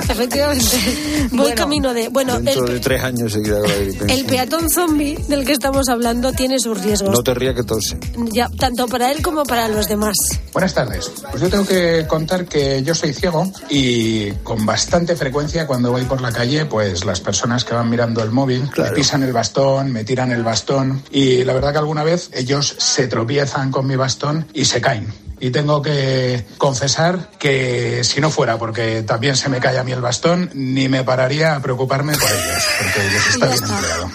efectivamente. 0.09 1.29
Voy 1.33 1.53
camino 1.53 1.93
de. 1.93 2.09
Bueno, 2.09 2.41
Dentro 2.41 2.67
el, 2.67 2.75
de 2.75 2.81
tres 2.81 3.03
años 3.03 3.33
seguirá 3.33 3.59
la 3.61 3.75
gripe. 3.75 4.13
el 4.13 4.25
peatón 4.27 4.71
zombie 4.71 5.17
del 5.29 5.45
que 5.45 5.53
estamos 5.53 5.89
hablando 5.89 6.33
tiene 6.33 6.59
sus 6.61 6.81
riesgos. 6.83 7.11
No 7.11 7.23
te 7.23 7.35
rías 7.35 7.55
que 7.55 7.65
tose. 7.65 7.99
Ya, 8.33 8.49
tanto 8.59 8.87
para 8.87 9.11
él 9.11 9.23
como 9.23 9.45
para 9.45 9.69
los 9.69 9.89
demás. 9.89 10.17
Buenas 10.53 10.75
tardes. 10.75 11.11
Pues 11.31 11.43
yo 11.43 11.49
tengo 11.49 11.67
que 11.67 12.07
contar 12.07 12.47
que 12.47 12.83
yo 12.83 12.95
soy 12.95 13.13
ciego 13.13 13.51
y 13.69 14.31
con 14.45 14.65
bastante 14.65 15.17
frecuencia 15.17 15.67
cuando 15.67 15.91
voy 15.91 16.03
por 16.05 16.21
la 16.21 16.31
calle, 16.33 16.67
pues 16.67 17.05
las 17.05 17.21
personas 17.21 17.65
que 17.65 17.75
van 17.75 17.91
mirando 17.91 18.23
el 18.23 18.31
móvil 18.31 18.69
me 18.77 18.91
pisan 18.93 19.23
el 19.23 19.33
bastón, 19.33 19.57
me 19.85 20.05
tiran 20.05 20.33
el 20.33 20.43
bastón 20.43 21.03
y 21.11 21.45
la 21.45 21.53
verdad 21.53 21.73
que 21.73 21.79
alguna 21.79 22.05
vez 22.05 22.31
ellos 22.33 22.75
se 22.79 23.09
tropiezan 23.09 23.71
con 23.71 23.87
mi 23.87 23.97
bastón 23.97 24.47
y 24.55 24.65
se 24.65 24.81
caen. 24.81 25.13
Y 25.39 25.51
tengo 25.51 25.83
que 25.83 26.47
confesar 26.57 27.31
que 27.39 28.03
si 28.05 28.21
no 28.21 28.31
fuera 28.31 28.59
porque 28.59 29.03
también 29.03 29.37
se 29.37 29.51
me 29.51 29.61
cae 29.61 29.79
a 29.79 29.85
mí 29.85 29.93
el 29.93 30.01
bastón, 30.01 30.51
ni 30.55 30.89
me 30.89 31.05
pararía 31.05 31.57
a 31.57 31.61
preocuparme 31.61 32.15
por 32.15 32.31
ellos, 32.31 32.65
porque 32.79 33.11
les 33.11 33.27
está 33.27 33.47
bien 33.47 33.65
empleado. 33.65 34.11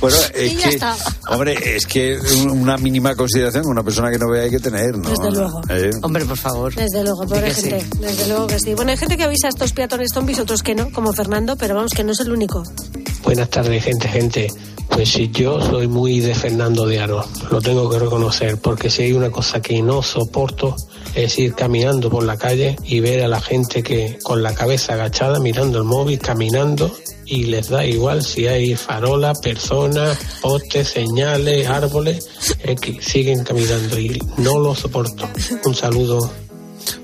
Bueno, 0.00 0.16
es 0.34 0.52
Y 0.52 0.56
ya 0.56 0.68
que, 0.68 0.74
está. 0.76 0.96
hombre, 1.28 1.76
es 1.76 1.86
que 1.86 2.18
una 2.50 2.76
mínima 2.78 3.14
consideración, 3.14 3.66
una 3.66 3.82
persona 3.82 4.10
que 4.10 4.18
no 4.18 4.30
vea 4.30 4.44
hay 4.44 4.50
que 4.50 4.58
tener, 4.60 4.96
¿no? 4.96 5.10
Desde 5.10 5.30
luego. 5.30 5.60
¿Eh? 5.68 5.90
Hombre, 6.02 6.24
por 6.24 6.36
favor. 6.38 6.74
Desde 6.74 7.02
luego, 7.04 7.26
pobre 7.26 7.52
gente. 7.52 7.84
Desde 7.98 8.28
luego 8.28 8.46
que 8.46 8.58
sí. 8.58 8.74
Bueno, 8.74 8.92
hay 8.92 8.96
gente 8.96 9.16
que 9.16 9.24
avisa 9.24 9.48
a 9.48 9.50
estos 9.50 9.72
peatones 9.72 10.12
zombies, 10.12 10.38
otros 10.38 10.62
que 10.62 10.74
no, 10.74 10.90
como 10.90 11.12
Fernando, 11.12 11.56
pero 11.56 11.74
vamos, 11.74 11.92
que 11.92 12.02
no 12.04 12.12
es 12.12 12.20
el 12.20 12.32
único. 12.32 12.62
Buenas 13.22 13.50
tardes, 13.50 13.84
gente, 13.84 14.08
gente. 14.08 14.48
Pues 14.88 15.08
sí, 15.10 15.30
yo 15.32 15.60
soy 15.60 15.86
muy 15.86 16.18
de 16.20 16.34
Fernando 16.34 16.84
de 16.86 16.98
Aro, 16.98 17.24
lo 17.50 17.60
tengo 17.62 17.88
que 17.88 17.98
reconocer, 17.98 18.58
porque 18.58 18.90
si 18.90 19.02
hay 19.04 19.12
una 19.12 19.30
cosa 19.30 19.60
que 19.62 19.80
no 19.82 20.02
soporto 20.02 20.74
es 21.14 21.38
ir 21.38 21.54
caminando 21.54 22.10
por 22.10 22.24
la 22.24 22.36
calle 22.36 22.76
y 22.84 23.00
ver 23.00 23.22
a 23.22 23.28
la 23.28 23.40
gente 23.40 23.82
que 23.82 24.18
con 24.22 24.42
la 24.42 24.54
cabeza 24.54 24.94
agachada 24.94 25.40
mirando 25.40 25.78
el 25.78 25.84
móvil, 25.84 26.18
caminando 26.18 26.94
y 27.26 27.44
les 27.44 27.68
da 27.68 27.84
igual 27.86 28.22
si 28.24 28.46
hay 28.48 28.74
farolas, 28.74 29.38
personas, 29.40 30.18
postes, 30.40 30.88
señales, 30.88 31.68
árboles, 31.68 32.28
es 32.62 32.80
que 32.80 33.00
siguen 33.00 33.44
caminando 33.44 33.98
y 33.98 34.20
no 34.38 34.58
lo 34.58 34.74
soporto. 34.74 35.28
Un 35.64 35.74
saludo. 35.74 36.30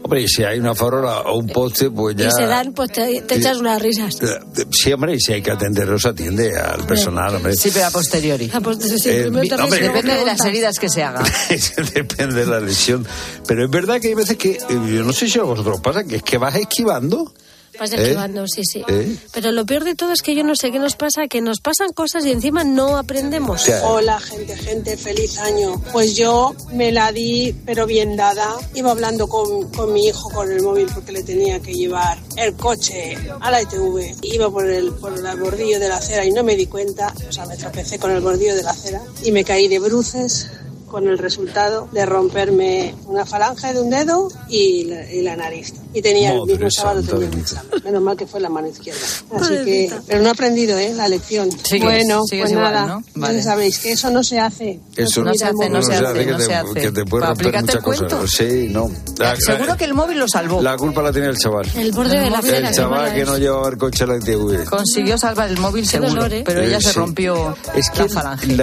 Hombre, 0.02 0.22
y 0.22 0.28
si 0.28 0.44
hay 0.44 0.58
una 0.58 0.74
farola 0.74 1.20
o 1.22 1.38
un 1.38 1.48
poste, 1.48 1.90
pues 1.90 2.14
ya... 2.16 2.28
Y 2.28 2.30
se 2.30 2.46
dan, 2.46 2.72
pues 2.72 2.92
te, 2.92 3.22
te 3.22 3.36
echas 3.36 3.56
unas 3.58 3.80
risas. 3.82 4.16
Eh, 4.22 4.26
Sí, 4.70 4.92
hombre, 4.92 5.14
y 5.14 5.20
si 5.20 5.32
hay 5.32 5.42
que 5.42 5.50
atenderlos, 5.50 6.04
atiende 6.06 6.56
al 6.56 6.86
personal, 6.86 7.34
hombre. 7.34 7.54
Sí, 7.56 7.70
pero 7.72 7.86
a 7.86 7.90
posteriori. 7.90 8.50
Pues, 8.62 8.78
sí, 8.78 9.08
Eh, 9.10 9.30
mi- 9.30 9.50
hombre, 9.52 9.80
Depende 9.80 10.14
de 10.16 10.24
las 10.24 10.44
heridas 10.44 10.78
que 10.78 10.88
se 10.88 11.02
hagan. 11.02 11.24
Depende 11.94 12.34
de 12.40 12.46
la 12.46 12.60
lesión. 12.60 13.06
Pero 13.46 13.64
es 13.64 13.70
verdad 13.70 14.00
que 14.00 14.08
hay 14.08 14.14
veces 14.14 14.36
que, 14.36 14.52
eh, 14.52 14.58
yo 14.68 15.02
no 15.04 15.12
sé 15.12 15.28
si 15.28 15.38
a 15.38 15.42
vosotros 15.42 15.80
pasa, 15.80 16.04
que 16.04 16.16
es 16.16 16.22
que 16.22 16.38
vas 16.38 16.54
esquivando. 16.56 17.32
Vas 17.78 17.92
¿Eh? 17.92 17.96
esquivando, 17.96 18.46
sí, 18.46 18.62
sí. 18.64 18.82
¿Eh? 18.88 19.16
Pero 19.32 19.52
lo 19.52 19.66
peor 19.66 19.84
de 19.84 19.94
todo 19.94 20.12
es 20.12 20.22
que 20.22 20.34
yo 20.34 20.44
no 20.44 20.54
sé 20.56 20.70
qué 20.70 20.78
nos 20.78 20.96
pasa, 20.96 21.26
que 21.28 21.40
nos 21.40 21.60
pasan 21.60 21.92
cosas 21.92 22.24
y 22.24 22.32
encima 22.32 22.64
no 22.64 22.96
aprendemos. 22.96 23.68
Hola 23.84 24.18
gente, 24.20 24.56
gente, 24.56 24.96
feliz 24.96 25.38
año. 25.38 25.80
Pues 25.92 26.16
yo 26.16 26.54
me 26.72 26.92
la 26.92 27.12
di, 27.12 27.54
pero 27.64 27.86
bien 27.86 28.16
dada. 28.16 28.56
Iba 28.74 28.90
hablando 28.90 29.28
con, 29.28 29.70
con 29.72 29.92
mi 29.92 30.06
hijo 30.06 30.30
con 30.30 30.50
el 30.50 30.62
móvil 30.62 30.88
porque 30.94 31.12
le 31.12 31.22
tenía 31.22 31.60
que 31.60 31.74
llevar 31.74 32.18
el 32.36 32.54
coche 32.54 33.16
a 33.40 33.50
la 33.50 33.62
ITV. 33.62 34.16
Iba 34.22 34.50
por 34.50 34.68
el, 34.68 34.92
por 34.92 35.12
el 35.12 35.36
bordillo 35.38 35.78
de 35.78 35.88
la 35.88 35.96
acera 35.96 36.24
y 36.24 36.32
no 36.32 36.42
me 36.42 36.56
di 36.56 36.66
cuenta. 36.66 37.12
O 37.28 37.32
sea, 37.32 37.46
me 37.46 37.56
tropecé 37.56 37.98
con 37.98 38.10
el 38.10 38.20
bordillo 38.20 38.54
de 38.54 38.62
la 38.62 38.70
acera 38.70 39.02
y 39.22 39.32
me 39.32 39.44
caí 39.44 39.68
de 39.68 39.78
bruces 39.78 40.48
con 40.86 41.08
el 41.08 41.18
resultado 41.18 41.88
de 41.92 42.06
romperme 42.06 42.94
una 43.06 43.26
falange 43.26 43.72
de 43.74 43.80
un 43.80 43.90
dedo 43.90 44.28
y 44.48 44.84
la, 44.84 45.12
y 45.12 45.22
la 45.22 45.36
nariz. 45.36 45.74
Y 45.96 46.02
tenía 46.02 46.32
el 46.32 46.38
Madre 46.40 46.52
mismo 46.52 46.70
sábado 46.70 47.02
tenía 47.02 47.28
un 47.28 47.38
examen. 47.40 47.70
Menos 47.84 48.02
mal 48.02 48.16
que 48.16 48.26
fue 48.26 48.40
la 48.40 48.48
mano 48.50 48.68
izquierda. 48.68 49.00
Así 49.34 49.54
que, 49.64 49.92
pero 50.06 50.20
no 50.20 50.28
he 50.28 50.30
aprendido, 50.30 50.76
¿eh? 50.78 50.92
La 50.94 51.08
lección. 51.08 51.50
Sigues- 51.50 51.82
bueno, 51.84 52.22
sigues 52.28 52.42
pues 52.44 52.52
igual, 52.52 52.72
nada. 52.74 52.86
¿no? 52.86 53.04
Vale. 53.14 53.42
sabéis 53.42 53.78
que 53.78 53.92
eso 53.92 54.10
no 54.10 54.22
se 54.22 54.38
hace. 54.38 54.78
Eso 54.96 55.22
No 55.24 55.32
se 55.34 55.44
hace, 55.46 55.70
no 55.70 55.82
se 55.82 55.94
hace, 55.94 56.24
que 56.24 56.26
no 56.32 56.38
se 56.40 56.54
hace. 56.54 56.72
Que 56.74 56.92
te 56.92 57.04
puede 57.04 57.26
romper 57.26 57.46
muchas 57.62 57.74
el 57.76 57.82
cuento. 57.82 58.08
cosas. 58.20 58.30
Sí, 58.30 58.68
no. 58.70 58.90
La, 59.18 59.34
Seguro 59.36 59.76
que 59.76 59.84
el 59.84 59.94
móvil 59.94 60.18
lo 60.18 60.28
salvó. 60.28 60.60
la 60.60 60.76
culpa 60.76 61.02
la 61.02 61.12
tiene 61.12 61.28
el 61.28 61.36
chaval. 61.38 61.66
El 61.76 61.92
borde 61.92 62.18
de 62.20 62.30
la. 62.30 62.40
El 62.40 62.74
chaval 62.74 63.14
que 63.14 63.24
no 63.24 63.38
llevaba 63.38 63.68
el 63.70 63.78
coche 63.78 64.04
a 64.04 64.06
la 64.08 64.16
ITV. 64.18 64.64
Consiguió 64.68 65.16
salvar 65.16 65.48
el 65.48 65.58
móvil 65.58 65.86
seguro, 65.86 66.10
dolor, 66.10 66.32
¿eh? 66.34 66.42
pero 66.44 66.60
ella 66.62 66.80
se 66.80 66.92
rompió 66.92 67.56
Es 67.74 67.88
que 67.90 68.00
la 68.02 68.08
falange. 68.08 68.46
eh, 68.52 68.54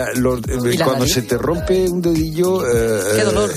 ¿Y 0.72 0.78
la 0.78 0.86
cuando 0.86 1.08
se 1.08 1.24
te 1.24 1.38
rompe 1.38 1.90
un 1.90 2.02
dedillo, 2.02 2.64
eh, 2.68 3.02
Qué 3.16 3.24
dolor. 3.24 3.52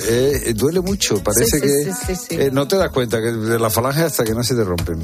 duele 0.54 0.80
mucho. 0.80 1.22
Parece 1.22 1.60
que 1.60 2.50
no 2.50 2.66
te 2.66 2.76
das 2.76 2.90
cuenta 2.90 3.18
que 3.20 3.32
de 3.32 3.58
la 3.58 3.65
falange 3.70 4.02
hasta 4.02 4.24
que 4.24 4.33
no 4.35 4.42
se 4.44 4.55
te 4.55 4.64
rompen. 4.64 4.98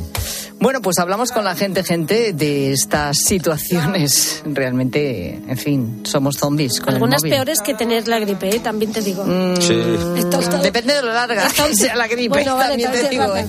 Bueno, 0.61 0.81
pues 0.81 0.99
hablamos 0.99 1.33
con 1.33 1.45
la 1.45 1.57
gente, 1.57 1.83
gente, 1.83 2.33
de 2.33 2.73
estas 2.73 3.17
situaciones. 3.27 4.43
Realmente, 4.45 5.41
en 5.49 5.59
fin, 5.59 6.01
somos 6.05 6.37
zombies 6.37 6.79
con 6.81 6.95
Algunas 6.95 7.23
el 7.23 7.31
móvil. 7.31 7.33
peores 7.33 7.61
que 7.61 7.75
tener 7.75 8.07
la 8.09 8.19
gripe, 8.21 8.55
¿eh? 8.57 8.61
también 8.61 8.93
te 8.93 9.01
digo. 9.01 9.25
Sí. 9.61 9.75
Esto- 10.19 10.41
esto- 10.41 10.59
Depende 10.59 10.95
de 10.95 11.03
lo 11.03 11.13
larga 11.13 11.49
que 11.67 11.75
sea 11.77 11.97
la 11.97 12.07
gripe, 12.07 12.29
Bueno, 12.29 12.55
vale, 12.57 12.69
también 12.71 12.93
te 12.93 13.09
digo. 13.09 13.35
es 13.35 13.45
¿eh? 13.47 13.49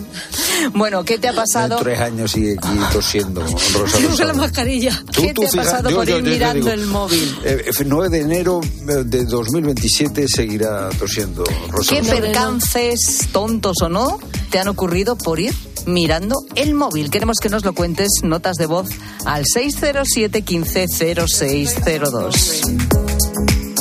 Bueno, 0.73 1.03
¿qué 1.03 1.17
te 1.19 1.27
ha 1.27 1.33
pasado? 1.33 1.77
Tres 1.77 1.99
años 1.99 2.31
sigue 2.31 2.55
aquí 2.57 2.79
tosiendo. 2.91 3.41
Rosa 3.41 3.97
Usa 4.11 4.25
la 4.25 4.33
mascarilla. 4.33 4.91
Tú- 5.11 5.21
¿Qué 5.21 5.33
tú 5.33 5.41
te 5.41 5.47
ha 5.47 5.51
fija- 5.51 5.63
pasado 5.63 5.89
yo- 5.89 5.95
por 5.97 6.07
yo- 6.07 6.17
ir 6.19 6.23
yo 6.25 6.29
mirando 6.31 6.55
digo, 6.69 6.71
el 6.71 6.85
móvil? 6.87 7.37
eh, 7.43 7.65
9 7.85 8.09
de 8.09 8.21
enero 8.21 8.61
eh, 8.63 9.03
de 9.05 9.25
2027 9.25 10.27
seguirá 10.27 10.89
tosiendo 10.97 11.43
Rosa 11.69 11.93
¿Qué 11.93 11.99
Rosado. 12.01 12.21
percances, 12.21 13.27
tontos 13.31 13.77
o 13.81 13.89
no, 13.89 14.19
te 14.49 14.59
han 14.59 14.67
ocurrido 14.67 15.02
por 15.03 15.39
ir 15.39 15.53
mirando 15.85 16.35
el 16.55 16.73
móvil? 16.73 17.09
Queremos 17.09 17.37
que 17.41 17.49
nos 17.49 17.65
lo 17.65 17.73
cuentes, 17.73 18.09
notas 18.23 18.55
de 18.57 18.65
voz 18.65 18.89
al 19.25 19.43
607 19.45 20.41
15 20.41 20.87
0602. 20.87 22.61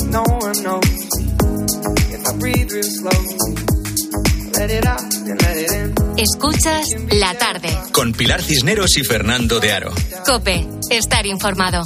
No 0.09 0.23
one 0.23 0.61
knows 0.61 0.85
if 2.11 2.27
I 2.27 2.37
breathe 2.37 2.71
real 2.71 2.83
slow. 2.83 3.11
Let 4.59 4.69
it 4.69 4.85
out 4.85 5.01
and 5.01 5.41
let 5.41 5.57
it 5.57 5.71
in. 5.71 5.93
Escuchas 6.17 6.85
la 7.11 7.33
tarde. 7.37 7.69
Con 7.91 8.13
Pilar 8.13 8.41
Cisneros 8.41 8.97
y 8.97 9.03
Fernando 9.03 9.59
de 9.59 9.71
Aro. 9.71 9.91
Cope, 10.25 10.67
estar 10.91 11.25
informado. 11.25 11.83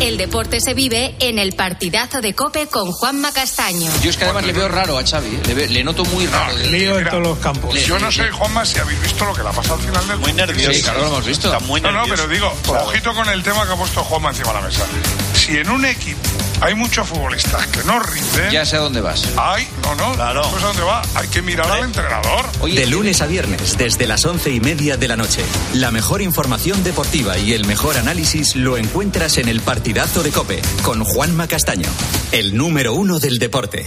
El 0.00 0.16
deporte 0.16 0.60
se 0.60 0.74
vive 0.74 1.14
en 1.18 1.38
el 1.38 1.54
partidazo 1.54 2.20
de 2.20 2.34
Cope 2.34 2.66
con 2.68 2.92
Juanma 2.92 3.32
Castaño. 3.32 3.90
Yo 4.02 4.10
es 4.10 4.16
que 4.16 4.24
además 4.24 4.44
le 4.46 4.52
veo 4.52 4.68
raro 4.68 4.96
a 4.98 5.04
Xavi, 5.04 5.28
¿eh? 5.28 5.40
le, 5.46 5.54
ve- 5.54 5.68
le 5.68 5.82
noto 5.84 6.04
muy 6.06 6.26
raro. 6.26 6.56
lío 6.56 6.98
en 6.98 7.08
todos 7.08 7.22
los 7.22 7.38
campos. 7.38 7.74
Le- 7.74 7.82
Yo 7.84 7.98
no 7.98 8.10
sé, 8.12 8.30
Juanma, 8.30 8.64
si 8.64 8.78
habéis 8.78 9.00
visto 9.02 9.24
lo 9.24 9.34
que 9.34 9.42
le 9.42 9.48
ha 9.48 9.52
pasado 9.52 9.74
al 9.74 9.80
final 9.80 10.06
del 10.08 10.18
Muy 10.18 10.32
nervioso. 10.32 10.72
Sí, 10.72 10.82
claro, 10.82 11.00
lo 11.00 11.06
hemos 11.08 11.26
visto. 11.26 11.52
Está 11.52 11.64
muy 11.66 11.80
no, 11.80 11.90
no, 11.90 12.06
nervioso. 12.06 12.22
pero 12.28 12.34
digo, 12.34 12.80
ojito 12.84 13.14
con 13.14 13.28
el 13.28 13.42
tema 13.42 13.66
que 13.66 13.72
ha 13.72 13.76
puesto 13.76 14.04
Juanma 14.04 14.30
encima 14.30 14.48
de 14.52 14.54
la 14.60 14.66
mesa. 14.66 14.86
Si 15.34 15.56
en 15.58 15.68
un 15.70 15.84
equipo 15.84 16.20
hay 16.60 16.74
muchos 16.74 17.06
futbolistas 17.08 17.66
que 17.68 17.82
no 17.84 17.98
rinden, 18.00 18.50
Ya 18.50 18.64
sé 18.66 18.76
a 18.76 18.80
dónde 18.80 19.00
vas. 19.00 19.24
hay, 19.36 19.68
no, 19.82 19.94
no, 19.94 20.14
Claro. 20.14 20.42
pues 20.50 20.62
a 20.62 20.66
dónde 20.68 20.82
va, 20.82 21.02
hay 21.14 21.28
que 21.28 21.42
mirar 21.42 21.70
al 21.70 21.84
entrenador. 21.84 22.46
de 22.62 22.86
lunes 22.86 23.20
a 23.22 23.26
viernes, 23.26 23.76
desde 23.78 24.06
las 24.06 24.24
once 24.24 24.50
y 24.50 24.60
media 24.60 24.96
de 24.96 25.08
la 25.08 25.16
noche. 25.16 25.42
La 25.74 25.90
mejor 25.90 26.22
información 26.22 26.82
deportiva 26.84 27.38
y 27.38 27.52
el 27.54 27.64
mejor 27.66 27.96
análisis 27.96 28.56
lo 28.56 28.76
encuentras 28.76 29.38
en 29.38 29.48
el 29.48 29.60
partidazo 29.60 30.22
de 30.22 30.30
Cope 30.30 30.60
con 30.82 31.04
Juanma 31.04 31.46
Castaño, 31.48 31.88
el 32.32 32.56
número 32.56 32.92
uno 32.94 33.18
del 33.18 33.38
deporte. 33.38 33.86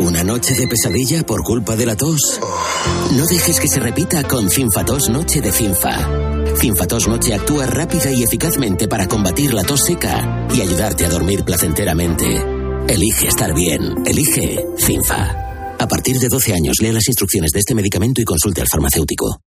¿Una 0.00 0.24
noche 0.24 0.54
de 0.54 0.66
pesadilla 0.66 1.24
por 1.24 1.42
culpa 1.42 1.76
de 1.76 1.84
la 1.84 1.94
tos? 1.94 2.40
No 3.14 3.26
dejes 3.26 3.60
que 3.60 3.68
se 3.68 3.80
repita 3.80 4.24
con 4.24 4.48
Cinfatos 4.48 5.10
Noche 5.10 5.42
de 5.42 5.52
Cinfa. 5.52 6.08
Cinfatos 6.56 7.06
Noche 7.06 7.34
actúa 7.34 7.66
rápida 7.66 8.10
y 8.10 8.22
eficazmente 8.22 8.88
para 8.88 9.06
combatir 9.06 9.52
la 9.52 9.62
tos 9.62 9.84
seca 9.84 10.48
y 10.54 10.62
ayudarte 10.62 11.04
a 11.04 11.10
dormir 11.10 11.44
placenteramente. 11.44 12.42
Elige 12.88 13.28
estar 13.28 13.54
bien. 13.54 14.06
Elige 14.06 14.64
Cinfa. 14.78 15.76
A 15.78 15.86
partir 15.86 16.18
de 16.18 16.28
12 16.28 16.54
años, 16.54 16.76
lea 16.80 16.94
las 16.94 17.08
instrucciones 17.08 17.50
de 17.52 17.60
este 17.60 17.74
medicamento 17.74 18.22
y 18.22 18.24
consulte 18.24 18.62
al 18.62 18.68
farmacéutico. 18.68 19.42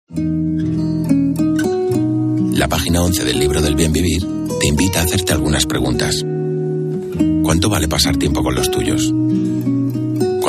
La 2.53 2.69
página 2.69 3.03
11 3.03 3.25
del 3.25 3.39
libro 3.39 3.63
del 3.63 3.75
bien 3.75 3.93
vivir 3.95 4.23
te 4.61 4.67
invita 4.67 5.01
a 5.01 5.05
hacerte 5.05 5.33
algunas 5.33 5.65
preguntas. 5.65 6.23
¿Cuánto 7.43 7.71
vale 7.71 7.89
pasar 7.89 8.19
tiempo 8.19 8.43
con 8.43 8.55
los 8.55 8.71
tuyos? 8.71 9.13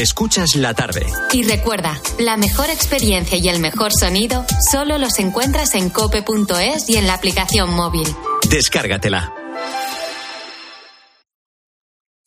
Escuchas 0.00 0.56
la 0.56 0.72
tarde. 0.72 1.04
Y 1.30 1.42
recuerda, 1.42 2.00
la 2.18 2.38
mejor 2.38 2.70
experiencia 2.70 3.36
y 3.36 3.50
el 3.50 3.60
mejor 3.60 3.92
sonido 3.92 4.46
solo 4.70 4.96
los 4.96 5.18
encuentras 5.18 5.74
en 5.74 5.90
cope.es 5.90 6.88
y 6.88 6.96
en 6.96 7.06
la 7.06 7.12
aplicación 7.12 7.74
móvil. 7.74 8.08
Descárgatela. 8.48 9.39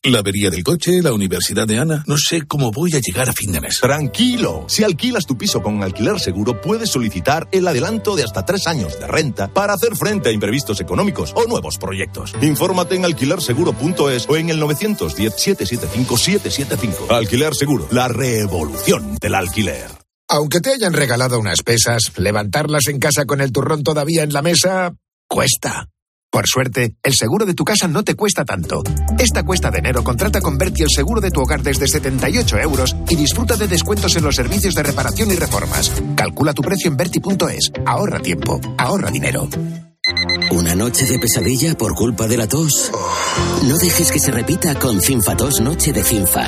La 0.05 0.19
avería 0.19 0.49
del 0.49 0.63
coche, 0.63 1.01
la 1.01 1.13
universidad 1.13 1.65
de 1.65 1.79
Ana. 1.79 2.03
No 2.07 2.17
sé 2.17 2.41
cómo 2.45 2.71
voy 2.71 2.93
a 2.93 2.99
llegar 2.99 3.29
a 3.29 3.33
fin 3.33 3.53
de 3.53 3.61
mes. 3.61 3.79
Tranquilo. 3.79 4.65
Si 4.67 4.83
alquilas 4.83 5.25
tu 5.25 5.37
piso 5.37 5.63
con 5.63 5.81
alquiler 5.81 6.19
seguro, 6.19 6.59
puedes 6.59 6.89
solicitar 6.89 7.47
el 7.53 7.65
adelanto 7.65 8.17
de 8.17 8.23
hasta 8.23 8.43
tres 8.43 8.67
años 8.67 8.99
de 8.99 9.07
renta 9.07 9.47
para 9.47 9.73
hacer 9.73 9.95
frente 9.95 10.27
a 10.27 10.33
imprevistos 10.33 10.81
económicos 10.81 11.31
o 11.37 11.45
nuevos 11.45 11.77
proyectos. 11.77 12.33
Infórmate 12.41 12.95
en 12.95 13.05
alquilerseguro.es 13.05 14.27
o 14.27 14.35
en 14.35 14.49
el 14.49 14.61
910-775-775. 14.61 17.09
Alquiler 17.09 17.55
Seguro, 17.55 17.87
la 17.91 18.09
revolución 18.09 19.15
del 19.21 19.35
alquiler. 19.35 19.89
Aunque 20.27 20.59
te 20.59 20.73
hayan 20.73 20.91
regalado 20.91 21.39
unas 21.39 21.63
pesas, 21.63 22.11
levantarlas 22.17 22.87
en 22.87 22.99
casa 22.99 23.23
con 23.23 23.39
el 23.39 23.53
turrón 23.53 23.83
todavía 23.83 24.23
en 24.23 24.33
la 24.33 24.41
mesa 24.41 24.93
cuesta. 25.29 25.92
Por 26.33 26.47
suerte, 26.47 26.95
el 27.03 27.13
seguro 27.13 27.45
de 27.45 27.53
tu 27.53 27.63
casa 27.63 27.87
no 27.87 28.03
te 28.03 28.15
cuesta 28.15 28.43
tanto. 28.43 28.81
Esta 29.19 29.43
cuesta 29.43 29.69
de 29.69 29.77
enero 29.77 30.03
contrata 30.03 30.41
con 30.41 30.57
Berti 30.57 30.81
el 30.81 30.89
seguro 30.89 31.21
de 31.21 31.29
tu 31.29 31.41
hogar 31.41 31.61
desde 31.61 31.87
78 31.87 32.57
euros 32.57 32.95
y 33.07 33.15
disfruta 33.15 33.55
de 33.55 33.67
descuentos 33.67 34.15
en 34.15 34.23
los 34.23 34.35
servicios 34.35 34.73
de 34.73 34.81
reparación 34.81 35.29
y 35.29 35.35
reformas. 35.35 35.91
Calcula 36.15 36.55
tu 36.55 36.63
precio 36.63 36.89
en 36.89 36.97
Berti.es. 36.97 37.71
Ahorra 37.85 38.19
tiempo, 38.19 38.59
ahorra 38.79 39.11
dinero. 39.11 39.47
¿Una 40.49 40.73
noche 40.73 41.05
de 41.05 41.19
pesadilla 41.19 41.75
por 41.75 41.93
culpa 41.93 42.27
de 42.27 42.37
la 42.37 42.47
tos? 42.47 42.91
No 43.67 43.77
dejes 43.77 44.11
que 44.11 44.19
se 44.19 44.31
repita 44.31 44.73
con 44.79 45.01
Cinfatos 45.01 45.61
Noche 45.61 45.93
de 45.93 46.03
Cinfa. 46.03 46.47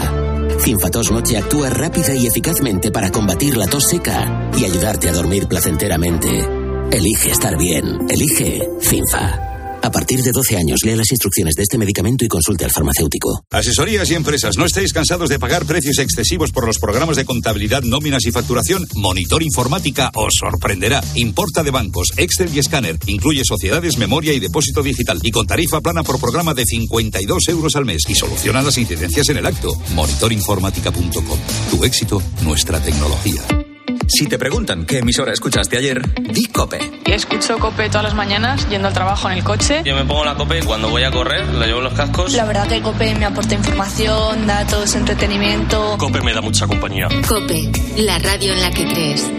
Cinfatos 0.61 1.11
Noche 1.11 1.37
actúa 1.37 1.69
rápida 1.69 2.15
y 2.15 2.25
eficazmente 2.25 2.89
para 2.89 3.11
combatir 3.11 3.55
la 3.55 3.67
tos 3.67 3.87
seca 3.87 4.49
y 4.57 4.65
ayudarte 4.65 5.09
a 5.09 5.13
dormir 5.13 5.47
placenteramente. 5.47 6.43
Elige 6.91 7.29
estar 7.29 7.55
bien. 7.55 8.07
Elige 8.09 8.67
Cinfa. 8.81 9.54
A 9.85 9.91
partir 9.91 10.23
de 10.23 10.31
12 10.31 10.57
años, 10.57 10.79
lea 10.83 10.95
las 10.95 11.11
instrucciones 11.11 11.53
de 11.53 11.61
este 11.61 11.77
medicamento 11.77 12.25
y 12.25 12.27
consulte 12.27 12.65
al 12.65 12.71
farmacéutico. 12.71 13.45
Asesorías 13.51 14.09
y 14.09 14.15
empresas, 14.15 14.57
¿no 14.57 14.65
estáis 14.65 14.91
cansados 14.91 15.29
de 15.29 15.37
pagar 15.37 15.67
precios 15.67 15.99
excesivos 15.99 16.51
por 16.51 16.65
los 16.65 16.79
programas 16.79 17.17
de 17.17 17.23
contabilidad, 17.23 17.83
nóminas 17.83 18.25
y 18.25 18.31
facturación? 18.31 18.87
Monitor 18.95 19.43
Informática 19.43 20.09
os 20.15 20.33
sorprenderá. 20.39 21.03
Importa 21.13 21.61
de 21.61 21.69
bancos, 21.69 22.13
Excel 22.17 22.49
y 22.55 22.57
escáner. 22.57 22.97
Incluye 23.05 23.43
sociedades, 23.45 23.99
memoria 23.99 24.33
y 24.33 24.39
depósito 24.39 24.81
digital. 24.81 25.19
Y 25.21 25.29
con 25.29 25.45
tarifa 25.45 25.81
plana 25.81 26.01
por 26.01 26.19
programa 26.19 26.55
de 26.55 26.65
52 26.65 27.47
euros 27.49 27.75
al 27.75 27.85
mes. 27.85 28.01
Y 28.09 28.15
soluciona 28.15 28.63
las 28.63 28.79
incidencias 28.79 29.29
en 29.29 29.37
el 29.37 29.45
acto. 29.45 29.71
Monitorinformática.com. 29.93 31.39
Tu 31.69 31.83
éxito, 31.83 32.23
nuestra 32.41 32.81
tecnología. 32.81 33.64
Si 34.07 34.27
te 34.27 34.37
preguntan 34.37 34.85
qué 34.85 34.99
emisora 34.99 35.33
escuchaste 35.33 35.77
ayer, 35.77 36.01
di 36.21 36.45
Cope. 36.45 36.79
Y 37.05 37.11
escucho 37.11 37.57
Cope 37.57 37.87
todas 37.89 38.03
las 38.03 38.13
mañanas 38.13 38.67
yendo 38.69 38.87
al 38.87 38.93
trabajo 38.93 39.29
en 39.29 39.37
el 39.37 39.43
coche. 39.43 39.81
Yo 39.83 39.95
me 39.95 40.05
pongo 40.05 40.23
la 40.25 40.35
Cope 40.35 40.61
cuando 40.63 40.89
voy 40.89 41.03
a 41.03 41.11
correr, 41.11 41.47
la 41.47 41.65
llevo 41.65 41.79
en 41.79 41.85
los 41.85 41.93
cascos. 41.93 42.33
La 42.33 42.45
verdad 42.45 42.67
que 42.67 42.81
Cope 42.81 43.15
me 43.15 43.25
aporta 43.25 43.55
información, 43.55 44.45
datos, 44.45 44.95
entretenimiento. 44.95 45.97
Cope 45.97 46.21
me 46.21 46.33
da 46.33 46.41
mucha 46.41 46.67
compañía. 46.67 47.07
Cope, 47.27 47.71
la 47.97 48.19
radio 48.19 48.53
en 48.53 48.61
la 48.61 48.71
que 48.71 48.87
crees. 48.87 49.31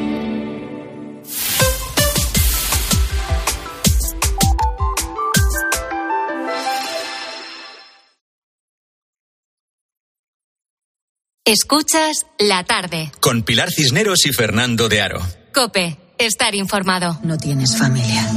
Escuchas 11.47 12.27
la 12.41 12.65
tarde. 12.65 13.13
Con 13.21 13.45
Pilar 13.45 13.71
Cisneros 13.71 14.27
y 14.27 14.33
Fernando 14.33 14.89
de 14.89 15.01
Aro. 15.01 15.25
Cope, 15.55 15.97
estar 16.19 16.57
informado. 16.57 17.21
No 17.23 17.39
tienes 17.39 17.77
familia. 17.77 18.29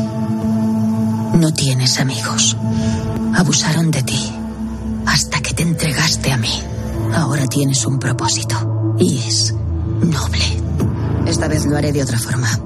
No 1.34 1.52
tienes 1.52 2.00
amigos. 2.00 2.56
Abusaron 3.36 3.90
de 3.90 4.04
ti. 4.04 4.32
Hasta 5.08 5.42
que 5.42 5.56
te 5.56 5.64
entregaste 5.64 6.32
a 6.32 6.38
mí. 6.38 6.54
Ahora 7.16 7.48
tienes 7.48 7.84
un 7.88 7.98
propósito. 7.98 8.96
Y 9.00 9.18
es 9.18 9.56
noble. 10.04 10.46
Esta 11.26 11.48
vez 11.48 11.66
lo 11.66 11.78
haré 11.78 11.92
de 11.92 12.04
otra 12.04 12.20
forma. 12.20 12.60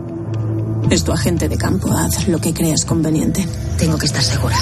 Es 0.91 1.05
tu 1.05 1.13
agente 1.13 1.47
de 1.47 1.57
campo. 1.57 1.89
Haz 1.97 2.27
lo 2.27 2.41
que 2.41 2.53
creas 2.53 2.83
conveniente. 2.83 3.47
Tengo 3.77 3.97
que 3.97 4.07
estar 4.07 4.21
segura. 4.21 4.57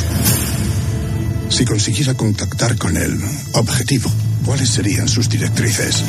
Si 1.50 1.66
consiguiera 1.66 2.14
contactar 2.14 2.78
con 2.78 2.96
el 2.96 3.20
objetivo, 3.54 4.12
¿cuáles 4.46 4.70
serían 4.70 5.08
sus 5.08 5.30
directrices? 5.30 6.04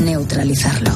Neutralizarlo. 0.00 0.90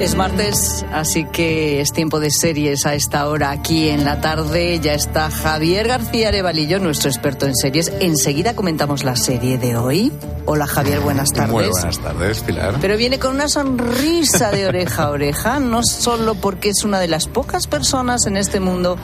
Es 0.00 0.14
martes, 0.14 0.82
así 0.94 1.26
que 1.26 1.82
es 1.82 1.92
tiempo 1.92 2.20
de 2.20 2.30
series 2.30 2.86
a 2.86 2.94
esta 2.94 3.28
hora 3.28 3.50
aquí 3.50 3.90
en 3.90 4.06
la 4.06 4.22
tarde. 4.22 4.80
Ya 4.80 4.94
está 4.94 5.30
Javier 5.30 5.88
García 5.88 6.28
Arevalillo, 6.28 6.78
nuestro 6.78 7.10
experto 7.10 7.44
en 7.46 7.54
series. 7.54 7.92
Enseguida 8.00 8.56
comentamos 8.56 9.04
la 9.04 9.14
serie 9.14 9.58
de 9.58 9.76
hoy. 9.76 10.10
Hola 10.46 10.66
Javier, 10.66 11.00
buenas 11.00 11.28
tardes. 11.28 11.52
Muy 11.52 11.68
buenas 11.68 11.98
tardes, 11.98 12.40
Pilar. 12.40 12.76
Pero 12.80 12.96
viene 12.96 13.18
con 13.18 13.34
una 13.34 13.50
sonrisa 13.50 14.50
de 14.50 14.66
oreja 14.66 15.02
a 15.02 15.10
oreja, 15.10 15.60
no 15.60 15.82
solo 15.82 16.34
porque 16.34 16.70
es 16.70 16.82
una 16.82 16.98
de 16.98 17.08
las 17.08 17.26
pocas 17.26 17.66
personas 17.66 18.24
en 18.24 18.38
este 18.38 18.58
mundo 18.58 18.96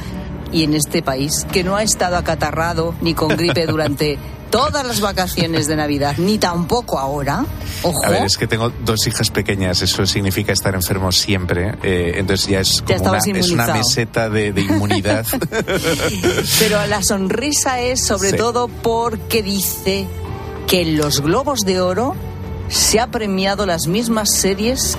y 0.53 0.63
en 0.65 0.75
este 0.75 1.03
país 1.03 1.47
que 1.53 1.65
no 1.65 1.77
ha 1.77 1.83
estado 1.83 2.17
acatarrado 2.17 2.95
ni 3.01 3.15
con 3.15 3.29
gripe 3.29 3.67
durante 3.67 4.19
todas 4.51 4.87
las 4.87 5.01
vacaciones 5.01 5.67
de 5.67 5.77
Navidad, 5.77 6.15
ni 6.19 6.39
tampoco 6.39 6.99
ahora. 6.99 7.45
Ojo. 7.83 8.05
A 8.07 8.11
ver, 8.11 8.25
es 8.25 8.37
que 8.39 8.47
tengo 8.47 8.71
dos 8.85 9.07
hijas 9.07 9.31
pequeñas, 9.31 9.83
eso 9.83 10.07
significa 10.07 10.53
estar 10.53 10.75
enfermo 10.75 11.11
siempre, 11.13 11.75
eh, 11.83 12.15
entonces 12.17 12.47
ya 12.47 12.61
es 12.61 12.83
Ya 12.87 12.99
como 12.99 13.11
una, 13.11 13.19
es 13.19 13.53
meseta 13.53 14.31
de, 14.31 14.53
de 14.53 14.61
inmunidad. 14.63 15.27
Pero 16.59 16.87
la 16.87 17.03
sonrisa 17.03 17.81
es 17.81 18.05
sobre 18.07 18.31
Sí. 18.31 18.37
todo 18.37 18.69
porque 18.69 19.43
dice 19.43 20.07
que 20.67 20.85
los 20.85 21.21
Globos 21.21 21.61
de 21.61 21.81
Oro 21.81 22.15
se 22.69 22.99
ha 23.01 23.07
premiado 23.09 23.65
las 23.67 23.87
mismas 23.87 24.29
series 24.35 24.99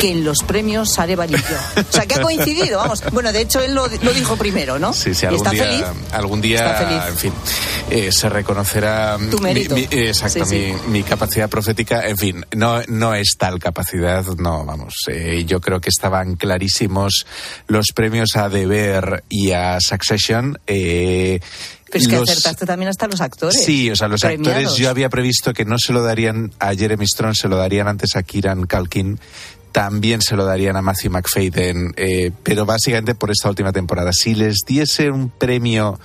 que 0.00 0.12
en 0.12 0.24
los 0.24 0.42
premios 0.44 0.98
Arevalillo. 0.98 1.42
O 1.76 1.92
sea, 1.92 2.06
que 2.06 2.14
ha 2.14 2.22
coincidido, 2.22 2.78
vamos. 2.78 3.02
Bueno, 3.12 3.32
de 3.32 3.40
hecho, 3.42 3.60
él 3.60 3.74
lo, 3.74 3.86
lo 3.88 4.12
dijo 4.12 4.36
primero, 4.36 4.78
¿no? 4.78 4.92
Sí, 4.92 5.14
sí, 5.14 5.24
Y 5.24 5.26
algún 5.26 5.46
está 5.46 5.50
día, 5.50 5.64
feliz. 5.64 5.84
algún 6.12 6.40
día, 6.40 6.56
Está 6.58 6.86
feliz. 6.86 7.02
en 7.08 7.16
fin. 7.16 7.32
eh, 7.90 8.12
se 8.12 8.28
reconocerá 8.28 9.18
Tu 9.30 9.38
mérito. 9.40 9.74
Mi, 9.74 9.80
mi- 9.90 9.98
exacto, 10.06 10.44
sí. 10.46 10.72
Mi, 10.86 10.90
mi 10.98 11.02
capacidad 11.02 11.48
profética. 11.48 12.06
En 12.06 12.16
fin, 12.16 12.46
no, 12.54 12.80
no 12.88 13.14
es 13.14 13.36
tal 13.36 13.58
capacidad, 13.58 14.24
no, 14.38 14.64
vamos. 14.64 14.94
eh, 15.08 15.44
yo 15.46 15.60
creo 15.60 15.80
que 15.80 15.88
estaban 15.88 16.36
clarísimos 16.36 17.26
los 17.66 17.88
premios 17.94 18.36
a 18.36 18.48
Deber 18.48 19.24
y 19.28 19.52
a 19.52 19.80
Succession. 19.80 20.58
eh, 20.66 21.40
Pero 21.90 22.02
es 22.02 22.08
que 22.08 22.16
los- 22.16 22.28
acertaste 22.28 22.66
también 22.66 22.88
hasta 22.88 23.06
los 23.06 23.20
actores. 23.20 23.62
Sí, 23.64 23.90
o 23.90 23.96
sea, 23.96 24.08
los 24.08 24.22
actores 24.24 24.74
yo 24.76 24.90
había 24.90 25.08
previsto 25.08 25.52
que 25.54 25.64
no 25.64 25.76
se 25.78 25.92
lo 25.92 26.02
darían 26.02 26.52
a 26.58 26.74
Jeremy 26.74 27.06
Strong, 27.06 27.34
se 27.34 27.48
lo 27.48 27.56
darían 27.56 27.88
antes 27.88 28.14
a 28.16 28.22
Kieran 28.22 28.66
Culkin, 28.66 29.18
también 29.72 30.20
se 30.22 30.34
lo 30.36 30.44
darían 30.44 30.76
a 30.76 30.82
Matthew 30.82 31.10
McFadden, 31.12 31.94
eh, 31.96 32.30
pero 32.42 32.66
básicamente 32.66 33.14
por 33.14 33.30
esta 33.30 33.48
última 33.48 33.72
temporada. 33.72 34.10
Si 34.12 34.34
les 34.34 34.58
diese 34.66 35.10
un 35.10 35.28
premio, 35.30 36.00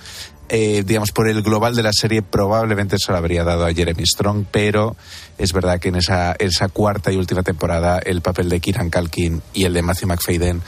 eh, 0.48 0.82
digamos, 0.86 1.12
por 1.12 1.28
el 1.28 1.42
global 1.42 1.74
de 1.74 1.82
la 1.82 1.92
serie, 1.92 2.22
probablemente 2.22 2.96
se 2.98 3.10
lo 3.10 3.18
habría 3.18 3.42
dado 3.44 3.64
a 3.66 3.72
Jeremy 3.72 4.06
Strong, 4.06 4.44
pero 4.50 4.96
es 5.38 5.52
verdad 5.52 5.80
que 5.80 5.88
en 5.88 5.96
esa, 5.96 6.36
esa 6.38 6.68
cuarta 6.68 7.10
y 7.10 7.16
última 7.16 7.42
temporada 7.42 7.98
el 7.98 8.20
papel 8.20 8.48
de 8.48 8.60
Kieran 8.60 8.90
Culkin 8.90 9.42
y 9.54 9.64
el 9.64 9.72
de 9.72 9.82
Matthew 9.82 10.08
McFadden, 10.08 10.62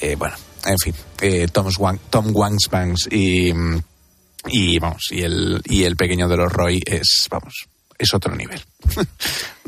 eh, 0.00 0.16
bueno, 0.16 0.34
en 0.66 0.78
fin, 0.78 0.94
eh, 1.20 1.46
Tom, 1.52 1.68
Wang, 1.78 1.98
Tom 2.10 2.26
Wangsbanks 2.34 3.08
y... 3.12 3.52
y 4.46 4.78
vamos, 4.78 5.02
y 5.10 5.22
el, 5.22 5.60
y 5.64 5.84
el 5.84 5.96
pequeño 5.96 6.28
de 6.28 6.36
los 6.36 6.52
Roy 6.52 6.80
es, 6.86 7.26
vamos, 7.30 7.54
es 7.98 8.14
otro 8.14 8.34
nivel. 8.34 8.60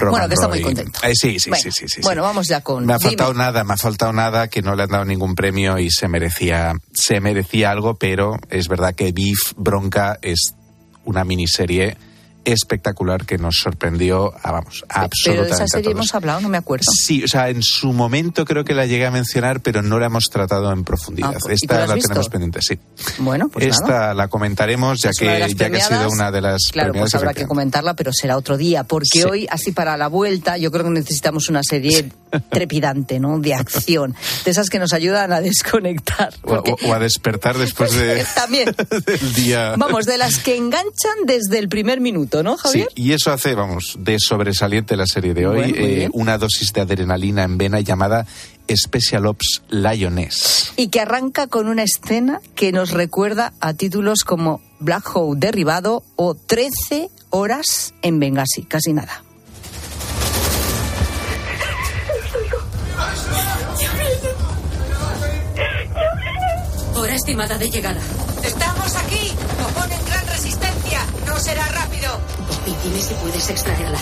Bueno, 0.01 0.29
que 0.29 0.35
está 0.35 0.49
muy 0.49 0.63
contento. 0.63 0.99
Eh, 1.03 1.13
sí, 1.15 1.39
sí, 1.39 1.51
Bueno, 1.51 1.63
sí, 1.63 1.71
sí, 1.73 1.85
sí, 1.87 2.01
Bueno, 2.03 2.23
sí. 2.23 2.27
vamos 2.27 2.49
ya 2.49 2.63
con. 2.63 2.87
Me 2.87 2.95
ha 2.95 2.97
dime. 2.97 3.11
faltado 3.11 3.35
nada, 3.35 3.65
me 3.65 3.75
ha 3.75 3.77
faltado 3.77 4.15
nada, 4.15 4.49
que 4.49 4.63
no 4.63 4.75
le 4.75 4.85
han 4.85 4.89
dado 4.89 5.05
ningún 5.05 5.35
premio 5.35 5.79
y 5.79 5.91
se 5.91 6.09
merecía, 6.09 6.73
se 6.95 7.21
merecía 7.21 7.71
algo, 7.71 7.99
pero 7.99 8.39
es 8.49 8.67
verdad 8.69 8.95
que 8.95 9.13
Beef 9.13 9.53
Bronca 9.57 10.19
es 10.23 10.55
una 11.05 11.23
miniserie 11.25 11.99
espectacular 12.45 13.27
que 13.27 13.39
nos 13.39 13.57
sorprendió 13.63 14.33
a, 14.43 14.53
vamos, 14.53 14.85
Pero 14.89 15.03
absolutamente 15.05 15.49
de 15.49 15.55
esa 15.55 15.67
serie 15.67 15.91
hemos 15.93 16.15
hablado, 16.15 16.41
no 16.41 16.49
me 16.49 16.59
acuerdo. 16.59 16.85
Sí, 16.93 17.23
o 17.25 17.29
sea, 17.29 17.49
en 17.49 17.63
su 17.63 17.93
momento 17.93 18.45
creo 18.45 18.65
que 18.65 18.75
la 18.75 18.87
llegué 18.87 19.07
a 19.07 19.11
mencionar, 19.11 19.61
pero 19.61 19.83
no 19.83 19.99
la 19.99 20.07
hemos 20.07 20.25
tratado 20.25 20.73
en 20.73 20.85
profundidad. 20.85 21.35
Ah, 21.37 21.39
pues, 21.41 21.63
¿y 21.63 21.67
tú 21.67 21.75
Esta 21.75 21.87
la 21.87 21.95
visto? 21.95 22.09
tenemos 22.09 22.29
pendiente, 22.29 22.61
sí. 22.63 22.79
Bueno, 23.19 23.49
pues 23.49 23.67
Esta 23.67 23.87
nada. 23.89 24.15
la 24.15 24.29
comentaremos, 24.29 25.01
ya 25.01 25.11
Es 25.11 25.21
una 25.21 25.33
de 25.33 25.47
que, 25.47 25.55
ya 25.55 25.71
que 25.71 25.77
ha 25.77 25.85
sido 25.87 26.09
una 26.11 26.31
de 26.31 26.41
las 26.41 26.63
Claro, 26.73 26.89
premiadas, 26.93 27.11
pues 27.13 27.23
habrá 27.23 27.35
que 27.35 27.47
comentarla, 27.47 27.95
pero 27.95 28.13
será 28.13 28.37
otro 28.37 28.57
día, 28.57 28.85
porque 28.85 29.09
Sí. 29.21 29.23
hoy, 29.25 29.47
así 29.51 29.73
para 29.73 29.97
la 29.97 30.09
vuelta, 30.09 30.57
yo 30.57 30.71
creo 30.71 30.85
que 30.85 30.91
necesitamos 30.91 31.49
una 31.49 31.63
serie 31.63 32.11
trepidante, 32.51 33.19
¿no? 33.21 33.39
De 33.39 33.55
acción, 33.55 34.15
de 34.45 34.51
esas 34.51 34.69
que 34.71 34.79
nos 34.79 34.93
ayudan 34.93 35.33
a 35.33 35.41
desconectar. 35.41 36.33
O, 36.43 36.55
o- 36.55 36.89
o 36.89 36.95
a 36.95 36.99
despertar 36.99 37.59
después 37.59 37.93
de, 37.97 38.25
También. 38.35 38.75
del 39.07 39.35
día. 39.35 39.75
Vamos, 39.77 40.07
de 40.07 40.19
las 40.19 40.39
que 40.39 40.57
enganchan 40.57 41.27
desde 41.27 41.59
el 41.59 41.69
primer 41.69 42.01
minuto, 42.01 42.30
¿no, 42.43 42.57
Sí, 42.57 42.63
Javier? 42.63 42.89
y 42.95 43.13
eso 43.13 43.33
hace, 43.33 43.55
vamos, 43.55 43.97
de 43.99 44.19
sobresaliente 44.19 44.97
la 44.97 45.07
serie 45.07 45.35
de 45.35 45.47
hoy, 45.47 45.73
Bueno, 45.73 45.75
eh, 45.77 46.09
una 46.13 46.39
dosis 46.39 46.73
de 46.73 46.81
adrenalina 46.81 47.43
en 47.43 47.59
vena 47.59 47.81
llamada 47.81 48.27
Special 48.75 49.27
Ops 49.27 49.63
Lioness. 49.69 50.73
Y 50.77 50.89
que 50.89 51.01
arranca 51.01 51.47
con 51.49 51.67
una 51.69 51.83
escena 51.83 52.41
que 52.55 52.73
nos 52.73 52.91
recuerda 52.93 53.53
a 53.61 53.75
títulos 53.75 54.25
como 54.25 54.61
Black 54.79 55.11
Hole 55.15 55.39
derribado 55.41 56.03
o 56.17 56.35
13 56.35 57.11
horas 57.31 57.95
en 58.03 58.21
Benghazi, 58.21 58.63
casi 58.63 58.93
nada. 58.93 59.23
Hora 66.97 67.15
estimada 67.15 67.57
de 67.59 67.71
llegada. 67.71 68.01
¡Estamos 68.43 68.95
aquí! 68.97 69.33
¡No 71.31 71.39
será 71.39 71.65
rápido! 71.69 72.21
Poppy, 72.49 72.75
dime 72.83 73.01
si 73.01 73.15
puedes 73.15 73.49
extraerla. 73.49 73.99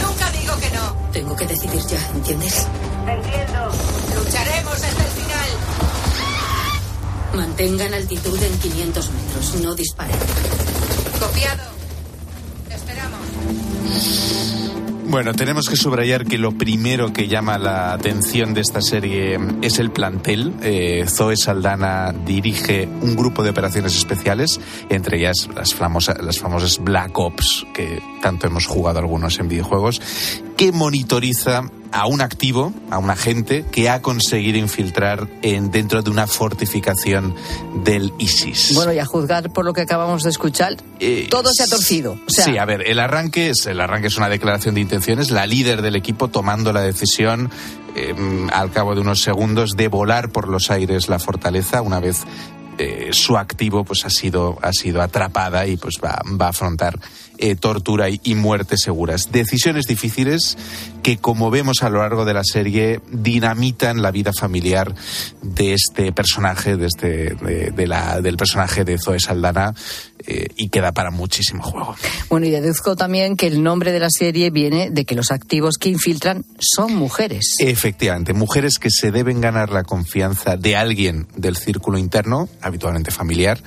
Nunca 0.00 0.30
digo 0.30 0.56
que 0.58 0.70
no. 0.70 1.10
Tengo 1.12 1.34
que 1.34 1.44
decidir 1.44 1.84
ya, 1.86 1.98
¿entiendes? 2.14 2.68
Entiendo. 3.04 3.72
Lucharemos 4.14 4.74
hasta 4.74 4.86
el 4.86 5.10
final. 5.10 5.50
Mantengan 7.34 7.94
altitud 7.94 8.40
en 8.40 8.58
500 8.60 9.10
metros. 9.10 9.54
No 9.56 9.74
disparen. 9.74 10.16
Copiado. 11.18 11.64
Esperamos. 12.70 14.67
Bueno, 15.08 15.32
tenemos 15.32 15.70
que 15.70 15.76
subrayar 15.76 16.26
que 16.26 16.36
lo 16.36 16.52
primero 16.52 17.14
que 17.14 17.28
llama 17.28 17.56
la 17.56 17.94
atención 17.94 18.52
de 18.52 18.60
esta 18.60 18.82
serie 18.82 19.38
es 19.62 19.78
el 19.78 19.90
plantel. 19.90 20.52
Eh, 20.60 21.06
Zoe 21.08 21.34
Saldana 21.34 22.12
dirige 22.26 22.86
un 23.00 23.16
grupo 23.16 23.42
de 23.42 23.48
operaciones 23.48 23.96
especiales, 23.96 24.60
entre 24.90 25.16
ellas 25.16 25.48
las, 25.54 25.74
las 26.22 26.38
famosas 26.38 26.78
Black 26.84 27.18
Ops, 27.18 27.66
que 27.72 28.02
tanto 28.20 28.46
hemos 28.46 28.66
jugado 28.66 28.98
algunos 28.98 29.38
en 29.38 29.48
videojuegos, 29.48 30.00
que 30.56 30.72
monitoriza 30.72 31.62
a 31.90 32.06
un 32.06 32.20
activo, 32.20 32.72
a 32.90 32.98
un 32.98 33.10
agente 33.10 33.64
que 33.70 33.88
ha 33.88 34.02
conseguido 34.02 34.58
infiltrar 34.58 35.26
en, 35.42 35.70
dentro 35.70 36.02
de 36.02 36.10
una 36.10 36.26
fortificación 36.26 37.34
del 37.84 38.12
ISIS. 38.18 38.74
Bueno, 38.74 38.92
y 38.92 38.98
a 38.98 39.06
juzgar 39.06 39.50
por 39.50 39.64
lo 39.64 39.72
que 39.72 39.82
acabamos 39.82 40.22
de 40.22 40.30
escuchar, 40.30 40.76
Eh, 41.00 41.28
todo 41.30 41.50
se 41.54 41.62
ha 41.62 41.66
torcido. 41.66 42.18
O 42.26 42.30
sea, 42.30 42.44
sí, 42.44 42.58
a 42.58 42.64
ver, 42.64 42.82
el 42.86 42.98
arranque 42.98 43.50
es 43.50 43.66
el 43.66 43.80
arranque 43.80 44.08
es 44.08 44.16
una 44.16 44.28
declaración 44.28 44.74
de 44.74 44.80
intenciones, 44.82 45.30
la 45.30 45.46
líder 45.46 45.80
del 45.80 45.96
equipo 45.96 46.28
tomando 46.28 46.72
la 46.72 46.82
decisión 46.82 47.50
eh, 47.94 48.14
al 48.52 48.70
cabo 48.70 48.94
de 48.94 49.00
unos 49.00 49.22
segundos 49.22 49.70
de 49.76 49.88
volar 49.88 50.30
por 50.30 50.48
los 50.48 50.70
aires 50.70 51.08
la 51.08 51.18
fortaleza 51.18 51.80
una 51.80 52.00
vez 52.00 52.24
eh, 52.76 53.08
su 53.12 53.36
activo 53.36 53.84
pues 53.84 54.04
ha 54.04 54.10
sido 54.10 54.58
ha 54.62 54.72
sido 54.72 55.02
atrapada 55.02 55.66
y 55.66 55.76
pues 55.76 55.96
va, 56.04 56.20
va 56.40 56.46
a 56.46 56.50
afrontar 56.50 56.98
eh, 57.38 57.54
tortura 57.54 58.10
y, 58.10 58.20
y 58.24 58.34
muerte 58.34 58.76
seguras. 58.76 59.30
Decisiones 59.32 59.86
difíciles 59.86 60.56
que, 61.02 61.18
como 61.18 61.50
vemos 61.50 61.82
a 61.82 61.90
lo 61.90 62.00
largo 62.00 62.24
de 62.24 62.34
la 62.34 62.44
serie, 62.44 63.00
dinamitan 63.10 64.02
la 64.02 64.10
vida 64.10 64.32
familiar 64.32 64.94
de 65.42 65.74
este 65.74 66.12
personaje, 66.12 66.76
de 66.76 66.86
este, 66.86 67.34
de, 67.34 67.70
de 67.70 67.86
la, 67.86 68.20
del 68.20 68.36
personaje 68.36 68.84
de 68.84 68.98
Zoe 68.98 69.20
Saldana, 69.20 69.74
eh, 70.26 70.48
y 70.56 70.68
queda 70.68 70.92
para 70.92 71.10
muchísimo 71.10 71.62
juego. 71.62 71.94
Bueno, 72.28 72.46
y 72.46 72.50
deduzco 72.50 72.96
también 72.96 73.36
que 73.36 73.46
el 73.46 73.62
nombre 73.62 73.92
de 73.92 74.00
la 74.00 74.10
serie 74.10 74.50
viene 74.50 74.90
de 74.90 75.04
que 75.04 75.14
los 75.14 75.30
activos 75.30 75.76
que 75.78 75.88
infiltran 75.88 76.44
son 76.58 76.94
mujeres. 76.94 77.54
Efectivamente, 77.60 78.32
mujeres 78.32 78.78
que 78.78 78.90
se 78.90 79.12
deben 79.12 79.40
ganar 79.40 79.70
la 79.70 79.84
confianza 79.84 80.56
de 80.56 80.76
alguien 80.76 81.28
del 81.36 81.56
círculo 81.56 81.98
interno, 81.98 82.48
habitualmente 82.60 83.10
familiar, 83.10 83.62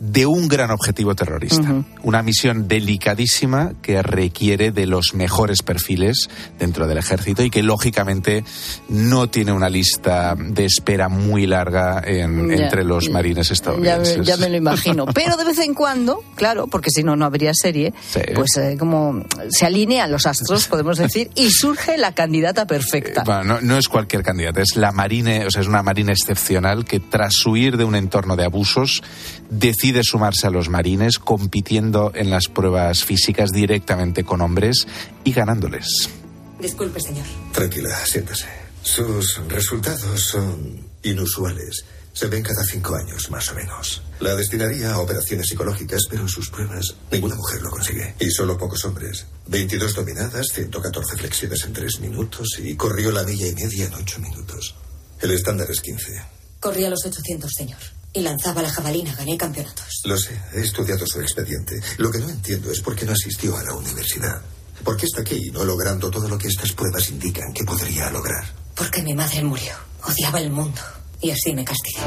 de 0.00 0.26
un 0.26 0.46
gran 0.46 0.70
objetivo 0.70 1.14
terrorista. 1.14 1.60
Ujú. 1.60 1.84
Una 2.04 2.22
misión 2.22 2.68
delicadísima 2.68 3.72
que 3.82 4.00
requiere 4.02 4.70
de 4.70 4.86
los 4.86 5.14
mejores 5.14 5.62
perfiles 5.62 6.30
dentro 6.68 6.86
del 6.86 6.98
ejército 6.98 7.42
y 7.42 7.48
que 7.48 7.62
lógicamente 7.62 8.44
no 8.90 9.30
tiene 9.30 9.52
una 9.52 9.70
lista 9.70 10.34
de 10.38 10.66
espera 10.66 11.08
muy 11.08 11.46
larga 11.46 12.02
en- 12.04 12.48
Ya, 12.50 12.64
entre 12.64 12.84
los 12.84 13.08
marines 13.08 13.50
estadounidenses. 13.50 14.26
ya 14.26 14.36
me 14.36 14.50
lo 14.50 14.56
imagino. 14.56 15.06
Pero 15.14 15.36
de 15.38 15.44
vez 15.44 15.58
en 15.60 15.72
cuando, 15.72 16.22
claro, 16.36 16.66
porque 16.66 16.90
si 16.90 17.02
no, 17.02 17.16
no 17.16 17.24
habría 17.24 17.52
serie, 17.54 17.94
Sí. 18.10 18.20
pues 18.34 18.50
eh, 18.58 18.76
como 18.78 19.24
se 19.48 19.64
alinean 19.64 20.10
los 20.12 20.26
astros, 20.26 20.68
podemos 20.68 20.98
decir, 20.98 21.30
y 21.34 21.50
surge 21.50 21.96
la 21.96 22.12
candidata 22.12 22.66
perfecta. 22.66 23.22
Bueno, 23.24 23.44
no, 23.44 23.60
no 23.62 23.78
es 23.78 23.88
cualquier 23.88 24.22
candidata, 24.22 24.60
es 24.60 24.76
la 24.76 24.92
marine, 24.92 25.46
o 25.46 25.50
sea, 25.50 25.62
es 25.62 25.68
una 25.68 25.82
marina 25.82 26.12
excepcional 26.12 26.84
que 26.84 27.00
tras 27.00 27.46
huir 27.46 27.78
de 27.78 27.84
un 27.84 27.94
entorno 27.94 28.36
de 28.36 28.44
abusos 28.44 29.02
decide 29.48 30.02
sumarse 30.04 30.46
a 30.46 30.50
los 30.50 30.68
marines 30.68 31.18
compitiendo 31.18 32.12
en 32.14 32.28
las 32.28 32.48
pruebas 32.48 33.04
físicas 33.04 33.50
directamente 33.52 34.22
con 34.24 34.42
hombres 34.42 34.86
y 35.24 35.32
ganándoles. 35.32 36.10
Disculpe, 36.60 37.00
señor. 37.00 37.26
Tranquila, 37.52 38.04
siéntase. 38.04 38.46
Sus 38.82 39.40
resultados 39.48 40.20
son 40.20 40.86
inusuales. 41.02 41.84
Se 42.12 42.26
ven 42.26 42.42
cada 42.42 42.64
cinco 42.64 42.96
años, 42.96 43.30
más 43.30 43.48
o 43.50 43.54
menos. 43.54 44.02
La 44.18 44.34
destinaría 44.34 44.92
a 44.92 44.98
operaciones 44.98 45.46
psicológicas, 45.46 46.02
pero 46.10 46.22
en 46.22 46.28
sus 46.28 46.50
pruebas 46.50 46.96
ninguna 47.12 47.36
mujer 47.36 47.62
lo 47.62 47.70
consigue. 47.70 48.16
Y 48.18 48.30
solo 48.30 48.58
pocos 48.58 48.84
hombres. 48.86 49.26
22 49.46 49.94
dominadas, 49.94 50.48
114 50.52 51.16
flexiones 51.16 51.64
en 51.64 51.72
3 51.72 52.00
minutos 52.00 52.48
y 52.58 52.74
corrió 52.74 53.12
la 53.12 53.22
milla 53.22 53.46
y 53.46 53.54
media 53.54 53.86
en 53.86 53.94
8 53.94 54.18
minutos. 54.18 54.74
El 55.20 55.30
estándar 55.30 55.70
es 55.70 55.80
15. 55.80 56.22
Corría 56.58 56.90
los 56.90 57.04
800, 57.06 57.52
señor. 57.52 57.78
Y 58.12 58.20
lanzaba 58.20 58.62
la 58.62 58.70
jabalina. 58.70 59.14
Gané 59.14 59.36
campeonatos. 59.36 60.00
Lo 60.04 60.18
sé, 60.18 60.40
he 60.54 60.60
estudiado 60.60 61.06
su 61.06 61.20
expediente. 61.20 61.80
Lo 61.98 62.10
que 62.10 62.18
no 62.18 62.28
entiendo 62.28 62.72
es 62.72 62.80
por 62.80 62.96
qué 62.96 63.04
no 63.04 63.12
asistió 63.12 63.56
a 63.56 63.62
la 63.62 63.74
universidad. 63.74 64.42
¿Por 64.84 64.96
qué 64.96 65.06
está 65.06 65.20
aquí 65.22 65.50
no 65.52 65.64
logrando 65.64 66.10
todo 66.10 66.28
lo 66.28 66.38
que 66.38 66.48
estas 66.48 66.72
pruebas 66.72 67.10
indican 67.10 67.52
que 67.52 67.64
podría 67.64 68.10
lograr? 68.10 68.44
Porque 68.74 69.02
mi 69.02 69.14
madre 69.14 69.42
murió. 69.42 69.72
Odiaba 70.06 70.40
el 70.40 70.50
mundo. 70.50 70.80
Y 71.20 71.30
así 71.32 71.52
me 71.52 71.64
castigué. 71.64 72.00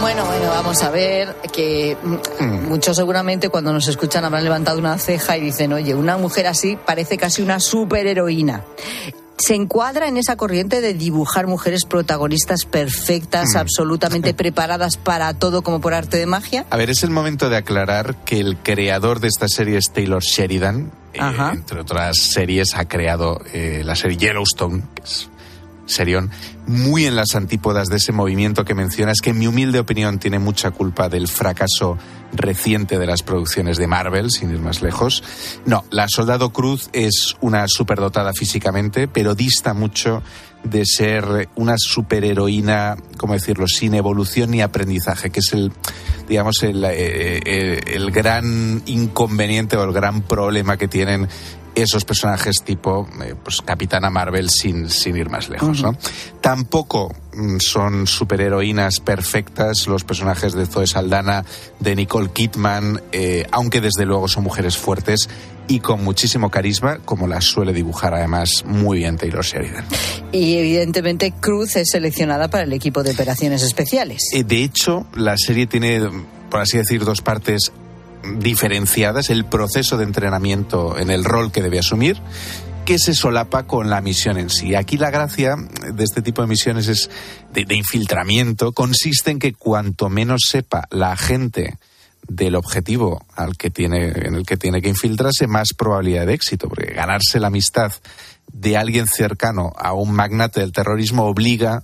Bueno, 0.00 0.24
bueno, 0.26 0.48
vamos 0.50 0.82
a 0.82 0.90
ver 0.90 1.34
que 1.52 1.96
mm, 2.40 2.68
muchos 2.68 2.96
seguramente 2.96 3.48
cuando 3.48 3.72
nos 3.72 3.88
escuchan 3.88 4.24
habrán 4.24 4.44
levantado 4.44 4.78
una 4.78 4.96
ceja 4.98 5.36
y 5.36 5.40
dicen, 5.40 5.72
oye, 5.72 5.94
una 5.94 6.16
mujer 6.16 6.46
así 6.46 6.76
parece 6.86 7.16
casi 7.18 7.42
una 7.42 7.58
superheroína. 7.58 8.62
se 9.38 9.54
encuadra 9.54 10.08
en 10.08 10.16
esa 10.16 10.36
corriente 10.36 10.80
de 10.80 10.94
dibujar 10.94 11.46
mujeres 11.46 11.84
protagonistas 11.84 12.64
perfectas, 12.64 13.54
Mm. 13.54 13.58
absolutamente 13.58 14.34
preparadas 14.42 14.96
para 14.96 15.34
todo 15.34 15.62
como 15.62 15.80
por 15.80 15.92
arte 15.94 16.16
de 16.16 16.26
magia. 16.26 16.64
A 16.70 16.76
ver, 16.76 16.88
es 16.90 17.02
el 17.02 17.10
momento 17.10 17.50
de 17.50 17.56
aclarar 17.56 18.24
que 18.24 18.38
el 18.40 18.56
creador 18.56 19.20
de 19.20 19.28
esta 19.28 19.48
serie 19.48 19.76
es 19.78 19.92
Taylor 19.92 20.22
Sheridan. 20.22 20.90
Eh, 21.16 21.20
Ajá. 21.22 21.52
entre 21.52 21.80
otras 21.80 22.16
series 22.18 22.74
ha 22.76 22.86
creado 22.86 23.40
eh, 23.52 23.82
la 23.84 23.96
serie 23.96 24.16
Yellowstone, 24.18 24.82
que 24.94 25.02
es 25.02 25.30
serión, 25.86 26.30
muy 26.66 27.06
en 27.06 27.16
las 27.16 27.34
antípodas 27.34 27.88
de 27.88 27.96
ese 27.96 28.12
movimiento 28.12 28.64
que 28.64 28.74
mencionas, 28.74 29.20
que 29.20 29.30
en 29.30 29.38
mi 29.38 29.46
humilde 29.46 29.78
opinión 29.78 30.18
tiene 30.18 30.38
mucha 30.38 30.70
culpa 30.70 31.08
del 31.08 31.28
fracaso 31.28 31.96
reciente 32.32 32.98
de 32.98 33.06
las 33.06 33.22
producciones 33.22 33.78
de 33.78 33.86
Marvel, 33.86 34.30
sin 34.30 34.50
ir 34.50 34.58
más 34.58 34.82
lejos. 34.82 35.22
No, 35.64 35.84
la 35.90 36.08
Soldado 36.08 36.52
Cruz 36.52 36.90
es 36.92 37.36
una 37.40 37.66
superdotada 37.68 38.32
físicamente, 38.32 39.08
pero 39.08 39.34
dista 39.34 39.74
mucho 39.74 40.22
de 40.64 40.84
ser 40.84 41.48
una 41.54 41.76
superheroína, 41.78 42.96
¿cómo 43.16 43.34
decirlo?, 43.34 43.68
sin 43.68 43.94
evolución 43.94 44.50
ni 44.50 44.62
aprendizaje, 44.62 45.30
que 45.30 45.40
es 45.40 45.52
el, 45.52 45.72
digamos, 46.28 46.62
el, 46.62 46.84
eh, 46.84 47.40
eh, 47.44 47.80
el 47.94 48.10
gran 48.10 48.82
inconveniente 48.86 49.76
o 49.76 49.84
el 49.84 49.92
gran 49.92 50.22
problema 50.22 50.76
que 50.76 50.88
tienen 50.88 51.28
esos 51.76 52.04
personajes 52.04 52.62
tipo 52.64 53.06
eh, 53.22 53.34
pues 53.40 53.60
Capitana 53.62 54.10
Marvel 54.10 54.50
sin, 54.50 54.88
sin 54.90 55.16
ir 55.16 55.28
más 55.28 55.48
lejos. 55.48 55.82
¿no? 55.82 55.96
Tampoco 56.40 57.14
mm, 57.34 57.58
son 57.58 58.06
superheroínas 58.06 59.00
perfectas 59.00 59.86
los 59.86 60.02
personajes 60.02 60.54
de 60.54 60.66
Zoe 60.66 60.86
Saldana, 60.86 61.44
de 61.78 61.94
Nicole 61.94 62.30
Kidman, 62.30 63.02
eh, 63.12 63.46
aunque 63.52 63.80
desde 63.80 64.06
luego 64.06 64.26
son 64.26 64.42
mujeres 64.42 64.76
fuertes 64.76 65.28
y 65.68 65.80
con 65.80 66.02
muchísimo 66.02 66.50
carisma, 66.50 66.98
como 67.04 67.26
las 67.26 67.44
suele 67.44 67.72
dibujar 67.72 68.14
además 68.14 68.64
muy 68.66 68.98
bien 68.98 69.16
Taylor 69.18 69.44
Sheridan. 69.44 69.84
Y 70.32 70.56
evidentemente 70.56 71.32
Cruz 71.38 71.76
es 71.76 71.90
seleccionada 71.90 72.48
para 72.48 72.64
el 72.64 72.72
equipo 72.72 73.02
de 73.02 73.10
operaciones 73.10 73.62
especiales. 73.62 74.22
Eh, 74.32 74.44
De 74.44 74.62
hecho, 74.62 75.06
la 75.14 75.36
serie 75.36 75.66
tiene, 75.66 76.00
por 76.50 76.60
así 76.60 76.78
decir, 76.78 77.04
dos 77.04 77.20
partes 77.20 77.72
diferenciadas. 78.38 79.30
El 79.30 79.44
proceso 79.44 79.96
de 79.96 80.04
entrenamiento 80.04 80.98
en 80.98 81.10
el 81.10 81.24
rol 81.24 81.52
que 81.52 81.62
debe 81.62 81.78
asumir 81.78 82.20
que 82.84 82.98
se 83.00 83.14
solapa 83.14 83.66
con 83.66 83.90
la 83.90 84.00
misión 84.00 84.38
en 84.38 84.48
sí. 84.48 84.76
Aquí 84.76 84.96
la 84.96 85.10
gracia 85.10 85.56
de 85.92 86.04
este 86.04 86.22
tipo 86.22 86.40
de 86.40 86.48
misiones 86.48 86.86
es 86.86 87.10
de, 87.52 87.64
de 87.64 87.74
infiltramiento, 87.74 88.72
consiste 88.72 89.32
en 89.32 89.40
que 89.40 89.52
cuanto 89.52 90.08
menos 90.08 90.42
sepa 90.48 90.86
la 90.90 91.16
gente 91.16 91.78
del 92.28 92.54
objetivo 92.54 93.24
al 93.34 93.56
que 93.56 93.70
tiene, 93.70 94.06
en 94.08 94.34
el 94.34 94.46
que 94.46 94.56
tiene 94.56 94.80
que 94.80 94.88
infiltrarse, 94.88 95.46
más 95.46 95.68
probabilidad 95.76 96.26
de 96.26 96.34
éxito, 96.34 96.68
porque 96.68 96.92
ganarse 96.94 97.40
la 97.40 97.48
amistad 97.48 97.92
de 98.52 98.76
alguien 98.76 99.06
cercano 99.06 99.72
a 99.76 99.92
un 99.92 100.12
magnate 100.12 100.60
del 100.60 100.72
terrorismo 100.72 101.24
obliga 101.24 101.82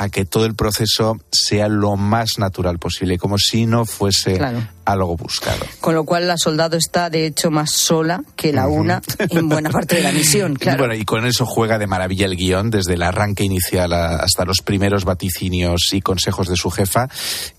a 0.00 0.08
que 0.10 0.24
todo 0.24 0.46
el 0.46 0.54
proceso 0.54 1.18
sea 1.32 1.66
lo 1.68 1.96
más 1.96 2.38
natural 2.38 2.78
posible, 2.78 3.18
como 3.18 3.36
si 3.36 3.66
no 3.66 3.84
fuese 3.84 4.34
Claro. 4.36 4.62
algo 4.84 5.16
buscado. 5.16 5.66
Con 5.80 5.96
lo 5.96 6.04
cual 6.04 6.28
la 6.28 6.36
soldado 6.38 6.76
está 6.76 7.10
de 7.10 7.26
hecho 7.26 7.50
más 7.50 7.72
sola 7.72 8.22
que 8.36 8.52
la 8.52 8.68
una 8.68 9.02
en 9.18 9.48
buena 9.48 9.70
parte 9.70 9.96
de 9.96 10.02
la 10.02 10.12
misión, 10.12 10.52
Y 10.56 10.56
claro. 10.56 10.78
Bueno, 10.78 10.94
y 10.94 11.04
con 11.04 11.26
eso 11.26 11.44
juega 11.44 11.78
de 11.78 11.88
maravilla 11.88 12.26
el 12.26 12.36
guion, 12.36 12.70
desde 12.70 12.94
el 12.94 13.02
arranque 13.02 13.42
inicial 13.42 13.92
hasta 13.92 14.44
los 14.44 14.62
primeros 14.62 15.04
vaticinios 15.04 15.92
y 15.92 16.00
consejos 16.00 16.46
de 16.48 16.54
su 16.56 16.70
jefa, 16.70 17.08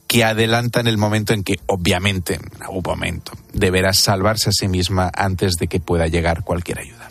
que 0.07 0.23
adelantan 0.23 0.87
el 0.87 0.97
momento 0.97 1.33
en 1.33 1.43
que, 1.43 1.59
obviamente, 1.67 2.35
en 2.35 2.63
algún 2.63 2.83
momento, 2.85 3.33
deberá 3.53 3.91
salvarse 3.93 4.49
a 4.49 4.53
sí 4.53 4.69
misma 4.69 5.11
antes 5.13 5.55
de 5.59 5.67
que 5.67 5.81
pueda 5.81 6.07
llegar 6.07 6.43
cualquier 6.45 6.79
ayuda. 6.79 7.09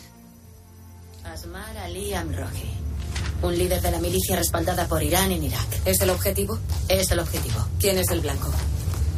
Un 3.41 3.57
líder 3.57 3.81
de 3.81 3.91
la 3.91 3.99
milicia 3.99 4.35
respaldada 4.35 4.87
por 4.87 5.01
Irán 5.01 5.31
en 5.31 5.43
Irak. 5.43 5.67
¿Es 5.85 6.01
el 6.01 6.09
objetivo? 6.09 6.57
Es 6.87 7.11
el 7.11 7.19
objetivo. 7.19 7.65
¿Quién 7.79 7.97
es 7.97 8.09
el 8.09 8.21
blanco? 8.21 8.51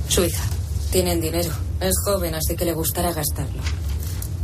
Su 0.07 0.23
hija. 0.23 0.43
Tienen 0.91 1.21
dinero. 1.21 1.51
Es 1.79 1.93
joven, 2.05 2.35
así 2.35 2.55
que 2.55 2.65
le 2.65 2.73
gustará 2.73 3.13
gastarlo. 3.13 3.61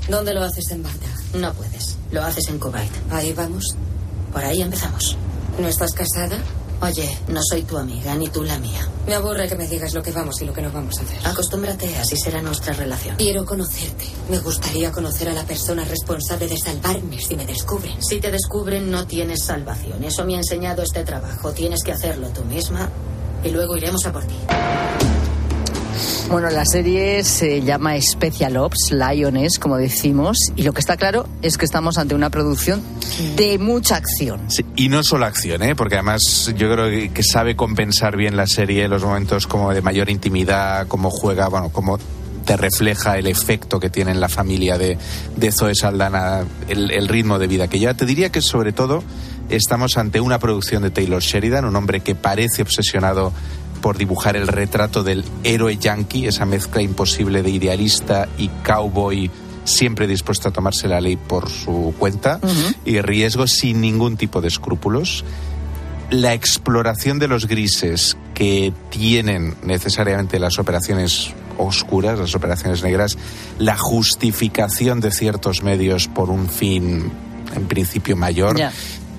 ¿Dónde 0.10 0.34
lo 0.34 0.42
haces 0.42 0.72
en 0.72 0.84
Bagdad? 0.84 1.20
No 1.34 1.54
puedes. 1.54 1.98
Lo 2.12 2.24
haces 2.24 2.48
en 2.48 2.60
Kuwait. 2.60 2.92
Ahí 3.12 3.34
vamos. 3.34 3.76
Por 4.32 4.44
ahí 4.44 4.62
empezamos. 4.62 5.18
¿No 5.60 5.68
estás 5.68 5.92
casada? 5.92 6.38
Oye, 6.80 7.18
no 7.28 7.40
soy 7.42 7.64
tu 7.64 7.76
amiga 7.76 8.14
ni 8.16 8.28
tú 8.28 8.44
la 8.44 8.60
mía. 8.60 8.88
Me 9.08 9.16
aburre 9.16 9.48
que 9.50 9.56
me 9.56 9.68
digas 9.68 9.94
lo 9.94 10.04
que 10.04 10.12
vamos 10.12 10.40
y 10.42 10.46
lo 10.46 10.54
que 10.54 10.62
no 10.62 10.72
vamos 10.72 11.00
a 11.00 11.02
hacer. 11.02 11.26
Acostúmbrate, 11.26 11.98
así 11.98 12.16
será 12.18 12.42
nuestra 12.42 12.74
relación. 12.74 13.16
Quiero 13.18 13.46
conocerte. 13.46 14.06
Me 14.30 14.38
gustaría 14.40 14.92
conocer 14.92 15.30
a 15.30 15.34
la 15.34 15.44
persona 15.44 15.84
responsable 15.86 16.48
de 16.48 16.58
salvarme 16.58 17.20
si 17.20 17.36
me 17.36 17.48
descubren. 17.48 18.02
Si 18.04 18.20
te 18.20 18.30
descubren, 18.30 18.92
no 18.92 19.08
tienes 19.08 19.44
salvación. 19.44 20.04
Eso 20.04 20.24
me 20.24 20.36
ha 20.36 20.38
enseñado 20.38 20.84
este 20.84 21.04
trabajo. 21.04 21.52
Tienes 21.52 21.82
que 21.84 21.94
hacerlo 21.94 22.30
tú 22.30 22.44
misma 22.46 22.90
y 23.44 23.50
luego 23.50 23.76
iremos 23.76 24.06
a 24.06 24.12
por 24.12 24.26
ti. 24.26 24.36
Bueno, 26.30 26.50
la 26.50 26.66
serie 26.66 27.24
se 27.24 27.62
llama 27.62 28.00
Special 28.02 28.58
Ops, 28.58 28.92
Lioness, 28.92 29.60
como 29.60 29.78
decimos, 29.78 30.38
y 30.56 30.64
lo 30.64 30.74
que 30.74 30.80
está 30.82 30.98
claro 30.98 31.28
es 31.42 31.58
que 31.58 31.66
estamos 31.66 31.98
ante 31.98 32.16
una 32.16 32.30
producción 32.30 32.82
de 33.36 33.58
mucha 33.58 33.96
acción. 33.96 34.42
Y 34.76 34.90
no 34.90 35.04
solo 35.04 35.26
acción, 35.26 35.64
¿eh? 35.64 35.76
porque 35.76 35.96
además 35.96 36.52
yo 36.58 36.72
creo 36.72 37.12
que- 37.14 37.24
sabe 37.24 37.56
compensar 37.56 38.16
bien 38.16 38.38
la 38.38 38.48
serie 38.48 38.88
los 38.88 39.04
momentos 39.04 39.48
como 39.48 39.74
de 39.74 39.82
mayor 39.82 40.10
intimidad, 40.10 40.88
cómo 40.88 41.10
juega, 41.10 41.48
bueno, 41.50 41.70
cómo 41.70 41.98
te 42.46 42.56
refleja 42.56 43.18
el 43.18 43.28
efecto 43.28 43.80
que 43.80 43.90
tiene 43.90 44.12
en 44.12 44.22
la 44.22 44.30
familia 44.30 44.78
de, 44.78 44.98
de 45.36 45.52
Zoe 45.52 45.76
Saldana, 45.76 46.46
el, 46.70 46.92
el 46.92 47.08
ritmo 47.10 47.40
de 47.40 47.48
vida 47.48 47.68
que 47.68 47.80
lleva. 47.80 47.94
Te 47.94 48.06
diría 48.06 48.30
que 48.32 48.42
sobre 48.42 48.72
todo 48.72 49.04
estamos 49.50 49.98
ante 49.98 50.22
una 50.22 50.40
producción 50.40 50.84
de 50.84 50.90
Taylor 50.92 51.22
Sheridan, 51.22 51.66
un 51.66 51.76
hombre 51.76 52.00
que 52.02 52.16
parece 52.16 52.62
obsesionado 52.62 53.34
por 53.88 53.98
dibujar 53.98 54.36
el 54.36 54.50
retrato 54.50 55.02
del 55.02 55.24
héroe 55.46 55.78
yankee, 55.78 56.28
esa 56.28 56.46
mezcla 56.46 56.82
imposible 56.82 57.42
de 57.42 57.52
idealista 57.52 58.28
y 58.38 58.50
cowboy 58.50 59.32
siempre 59.64 60.08
dispuesto 60.08 60.50
a 60.50 60.52
tomarse 60.52 60.90
la 60.90 61.00
ley 61.00 61.16
por 61.16 61.50
su 61.50 61.96
cuenta 61.98 62.42
y 62.84 63.00
riesgo 63.00 63.48
sin 63.48 63.80
ningún 63.80 64.18
tipo 64.18 64.42
de 64.42 64.50
escrúpulos. 64.50 65.24
La 66.10 66.34
exploración 66.34 67.18
de 67.18 67.30
los 67.30 67.48
grises 67.48 68.18
que 68.34 68.74
tienen 68.90 69.56
necesariamente 69.64 70.38
las 70.38 70.60
operaciones 70.60 71.34
oscuras, 71.58 72.20
las 72.20 72.36
operaciones 72.36 72.84
negras, 72.84 73.18
la 73.58 73.78
justificación 73.78 75.00
de 75.00 75.12
ciertos 75.12 75.64
medios 75.64 76.10
por 76.10 76.30
un 76.30 76.50
fin 76.50 77.10
en 77.56 77.68
principio 77.70 78.18
mayor. 78.18 78.60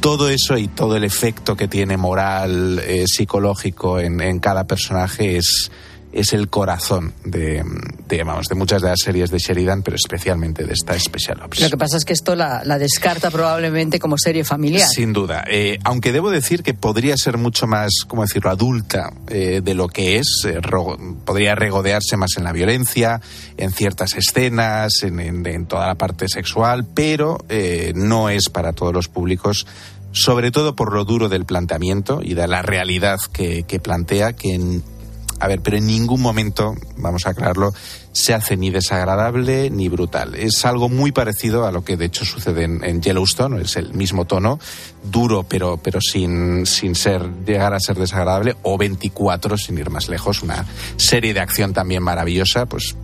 Todo 0.01 0.31
eso 0.31 0.57
y 0.57 0.69
todo 0.69 0.97
el 0.97 1.05
efecto 1.05 1.57
que 1.57 1.69
tiene 1.69 1.97
moral, 1.97 2.79
eh, 2.79 3.05
psicológico 3.07 3.99
en, 3.99 4.21
en 4.21 4.39
cada 4.39 4.65
personaje 4.65 5.37
es, 5.37 5.71
es 6.13 6.33
el 6.33 6.49
corazón 6.49 7.13
de, 7.25 7.63
de, 8.09 8.25
vamos, 8.25 8.47
de 8.49 8.55
muchas 8.55 8.83
de 8.83 8.89
las 8.89 8.99
series 9.05 9.31
de 9.31 9.39
Sheridan, 9.39 9.83
pero 9.83 9.97
especialmente 9.97 10.65
de 10.65 10.73
esta 10.73 10.99
Special 10.99 11.43
Ops. 11.43 11.61
Lo 11.61 11.71
que 11.71 11.77
pasa 11.77 11.97
es 11.97 12.05
que 12.05 12.13
esto 12.15 12.35
la, 12.35 12.63
la 12.65 12.79
descarta 12.79 13.31
probablemente 13.31 13.99
como 13.99 14.17
serie 14.19 14.45
familiar. 14.45 14.89
Sin 14.89 15.13
duda. 15.13 15.45
Eh, 15.51 15.79
aunque 15.85 16.13
debo 16.13 16.31
decir 16.31 16.63
que 16.63 16.75
podría 16.75 17.17
ser 17.17 17.37
mucho 17.39 17.67
más, 17.67 17.91
¿cómo 18.07 18.23
decirlo?, 18.23 18.51
adulta 18.51 19.11
eh, 19.29 19.61
de 19.63 19.75
lo 19.75 19.89
que 19.89 20.19
es. 20.19 20.43
eh, 20.47 20.61
podría 21.25 21.55
regodearse 21.55 22.17
más 22.17 22.31
en 22.39 22.45
la 22.45 22.53
violencia, 22.53 23.21
en 23.57 23.73
ciertas 23.73 24.15
escenas, 24.15 25.03
en, 25.03 25.21
en- 25.21 25.47
en 25.47 25.67
toda 25.67 25.87
la 25.87 25.95
parte 25.97 26.29
sexual, 26.29 26.87
pero 26.95 27.45
eh, 27.49 27.93
no 27.95 28.29
es 28.31 28.49
para 28.49 28.73
todos 28.73 28.93
los 28.95 29.09
públicos. 29.09 29.67
Sobre 30.11 30.51
todo 30.51 30.75
por 30.75 30.95
lo 30.95 31.05
duro 31.05 31.29
del 31.29 31.45
planteamiento 31.45 32.21
y 32.23 32.33
de 32.35 32.49
la 32.49 32.63
realidad 32.63 33.19
que, 33.33 33.65
que 33.65 33.79
plantea, 33.79 34.33
que 34.33 34.55
en, 34.55 34.83
a 35.41 35.49
ver, 35.49 35.61
pero 35.61 35.77
en 35.77 35.87
ningún 35.87 36.21
momento, 36.21 36.75
vamos 36.97 37.27
a 37.27 37.31
aclararlo, 37.31 37.73
se 38.13 38.35
hace 38.35 38.57
ni 38.57 38.71
desagradable 38.71 39.71
ni 39.71 39.89
brutal. 39.89 40.35
Es 40.35 40.65
algo 40.65 40.89
muy 40.89 41.13
parecido 41.13 41.67
a 41.67 41.73
lo 41.73 41.85
que 41.85 41.97
de 41.97 42.07
hecho 42.07 42.25
sucede 42.25 42.65
en, 42.65 43.01
Yellowstone, 43.01 43.63
es 43.63 43.77
el 43.77 43.95
mismo 43.95 44.25
tono, 44.25 44.59
duro 45.05 45.45
pero, 45.45 45.77
pero 45.77 46.01
sin, 46.01 46.67
sin 46.67 46.95
ser, 46.95 47.23
llegar 47.47 47.75
a 47.75 47.81
ser 47.81 47.97
desagradable, 47.97 48.57
o 48.63 48.77
24, 48.77 49.57
sin 49.57 49.79
ir 49.79 49.91
más 49.91 50.09
lejos, 50.09 50.43
una 50.43 50.67
serie 50.97 51.35
de 51.35 51.41
acción 51.41 51.73
también 51.73 52.03
maravillosa, 52.03 52.67
pues 52.67 52.97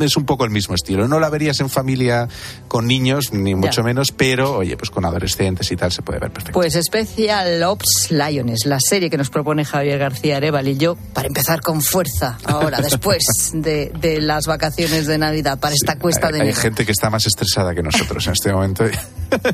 es 0.00 0.16
un 0.16 0.24
poco 0.24 0.44
el 0.44 0.50
mismo 0.50 0.74
estilo. 0.74 1.08
No 1.08 1.20
la 1.20 1.28
verías 1.30 1.60
en 1.60 1.68
familia 1.70 2.28
con 2.68 2.86
niños, 2.86 3.32
ni 3.32 3.54
mucho 3.54 3.82
menos, 3.82 4.12
pero 4.12 4.56
oye, 4.58 4.76
pues 4.76 4.90
con 4.90 5.04
adolescentes 5.04 5.70
y 5.72 5.76
tal 5.76 5.92
se 5.92 6.02
puede 6.02 6.18
ver 6.20 6.30
perfecto. 6.30 6.54
Pues 6.58 6.74
Special 6.82 7.62
Ops 7.64 8.08
Lioness, 8.10 8.66
la 8.66 8.78
serie 8.80 9.10
que 9.10 9.16
nos 9.16 9.30
propone 9.30 9.64
Javier 9.64 9.98
García 9.98 10.36
Arevalo 10.36 10.70
y 10.70 10.76
yo, 10.76 10.96
para 11.12 11.28
empezar 11.28 11.60
con 11.60 11.82
fuerza 11.82 12.38
ahora, 12.44 12.80
después 12.82 13.24
de, 13.52 13.92
de 14.00 14.20
las 14.20 14.46
vacaciones 14.46 15.06
de 15.06 15.18
Navidad, 15.18 15.58
para 15.58 15.74
esta 15.74 15.98
cuesta 15.98 16.28
de 16.28 16.36
Hay 16.40 16.48
enero. 16.48 16.60
gente 16.60 16.84
que 16.86 16.92
está 16.92 17.10
más 17.10 17.26
estresada 17.26 17.74
que 17.74 17.82
nosotros 17.82 18.26
en 18.26 18.32
este 18.32 18.52
momento 18.52 18.84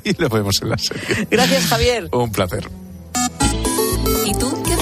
y 0.05 0.13
lo 0.19 0.29
vemos 0.29 0.61
en 0.63 0.71
la 0.71 0.79
serie. 0.79 1.27
Gracias, 1.31 1.67
Javier. 1.67 2.09
Un 2.13 2.31
placer. 2.33 2.69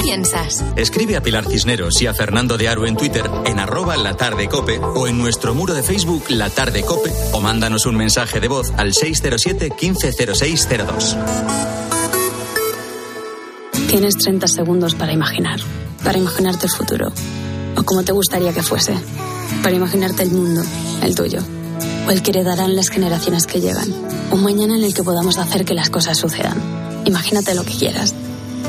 ¿Y 0.08 0.10
tú 0.10 0.14
qué 0.14 0.16
piensas. 0.16 0.64
Escribe 0.76 1.16
a 1.16 1.22
Pilar 1.22 1.46
Cisneros 1.46 2.00
y 2.00 2.06
a 2.06 2.14
Fernando 2.14 2.56
de 2.56 2.68
Aro 2.68 2.86
en 2.86 2.96
Twitter 2.96 3.28
en 3.44 3.58
arroba 3.58 3.96
la 3.96 4.16
tarde 4.16 4.48
cope 4.48 4.78
o 4.78 5.06
en 5.06 5.18
nuestro 5.18 5.54
muro 5.54 5.74
de 5.74 5.82
Facebook 5.82 6.24
La 6.30 6.48
Tarde 6.48 6.82
Cope 6.82 7.12
o 7.32 7.40
mándanos 7.40 7.84
un 7.86 7.96
mensaje 7.96 8.40
de 8.40 8.48
voz 8.48 8.72
al 8.76 8.94
607 8.94 9.70
150602. 9.78 11.16
Tienes 13.88 14.16
30 14.16 14.48
segundos 14.48 14.94
para 14.94 15.12
imaginar, 15.12 15.60
para 16.04 16.18
imaginarte 16.18 16.66
el 16.66 16.72
futuro, 16.72 17.12
o 17.76 17.82
como 17.82 18.02
te 18.02 18.12
gustaría 18.12 18.52
que 18.52 18.62
fuese, 18.62 18.94
para 19.62 19.76
imaginarte 19.76 20.22
el 20.22 20.30
mundo, 20.30 20.62
el 21.02 21.14
tuyo, 21.14 21.40
o 22.06 22.10
el 22.10 22.22
que 22.22 22.30
heredarán 22.30 22.76
las 22.76 22.88
generaciones 22.88 23.46
que 23.46 23.60
llegan, 23.60 23.92
un 24.30 24.42
mañana 24.42 24.76
en 24.76 24.84
el 24.84 24.94
que 24.94 25.02
podamos 25.02 25.38
hacer 25.38 25.64
que 25.64 25.74
las 25.74 25.90
cosas 25.90 26.18
sucedan. 26.18 26.56
Imagínate 27.06 27.54
lo 27.54 27.64
que 27.64 27.74
quieras, 27.74 28.14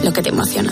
lo 0.04 0.14
que 0.14 0.22
te 0.22 0.30
emociona, 0.30 0.72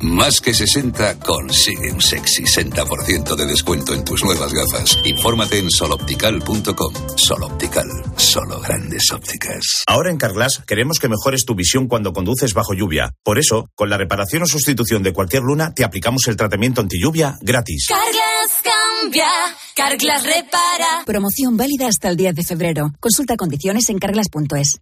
Más 0.00 0.40
que 0.40 0.52
60 0.52 1.18
consigue 1.20 1.90
un 1.90 2.00
sexy 2.00 2.42
60% 2.42 3.36
de 3.36 3.46
descuento 3.46 3.94
en 3.94 4.04
tus 4.04 4.22
nuevas 4.22 4.52
gafas. 4.52 4.98
Infórmate 5.04 5.58
en 5.58 5.70
soloptical.com. 5.70 6.94
Soloptical, 7.16 7.86
solo 8.16 8.60
grandes 8.60 9.10
ópticas. 9.12 9.82
Ahora 9.86 10.10
en 10.10 10.18
Carglass 10.18 10.62
queremos 10.66 10.98
que 10.98 11.08
mejores 11.08 11.44
tu 11.44 11.54
visión 11.54 11.88
cuando 11.88 12.12
conduces 12.12 12.52
bajo 12.52 12.74
lluvia. 12.74 13.14
Por 13.22 13.38
eso, 13.38 13.70
con 13.74 13.88
la 13.88 13.96
reparación 13.96 14.42
o 14.42 14.46
sustitución 14.46 15.02
de 15.02 15.12
cualquier 15.12 15.42
luna, 15.42 15.72
te 15.74 15.84
aplicamos 15.84 16.28
el 16.28 16.36
tratamiento 16.36 16.80
anti 16.80 17.00
lluvia 17.00 17.38
gratis. 17.40 17.86
Carglass 17.88 18.62
cambia, 18.62 19.28
Carglass 19.74 20.22
repara. 20.24 21.04
Promoción 21.06 21.56
válida 21.56 21.88
hasta 21.88 22.08
el 22.08 22.16
10 22.16 22.34
de 22.34 22.44
febrero. 22.44 22.92
Consulta 23.00 23.36
condiciones 23.36 23.88
en 23.88 23.98
carglass.es. 23.98 24.80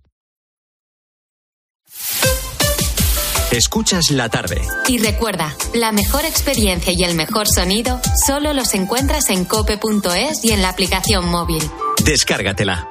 Escuchas 3.52 4.10
la 4.10 4.30
tarde. 4.30 4.62
Y 4.88 4.96
recuerda, 4.96 5.54
la 5.74 5.92
mejor 5.92 6.24
experiencia 6.24 6.94
y 6.96 7.04
el 7.04 7.14
mejor 7.14 7.46
sonido 7.46 8.00
solo 8.26 8.54
los 8.54 8.72
encuentras 8.72 9.28
en 9.28 9.44
cope.es 9.44 10.42
y 10.42 10.52
en 10.52 10.62
la 10.62 10.70
aplicación 10.70 11.28
móvil. 11.28 11.62
Descárgatela. 12.02 12.88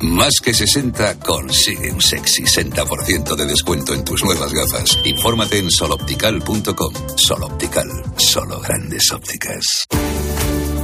Más 0.00 0.34
que 0.42 0.54
60 0.54 1.18
consigue 1.18 1.90
un 1.90 2.00
sexy 2.00 2.44
60% 2.44 3.34
de 3.34 3.44
descuento 3.44 3.94
en 3.94 4.04
tus 4.04 4.22
nuevas 4.22 4.52
gafas. 4.52 4.98
Infórmate 5.04 5.58
en 5.58 5.70
soloptical.com. 5.70 6.94
Soloptical, 7.16 7.88
solo 8.16 8.60
grandes 8.60 9.10
ópticas. 9.12 9.86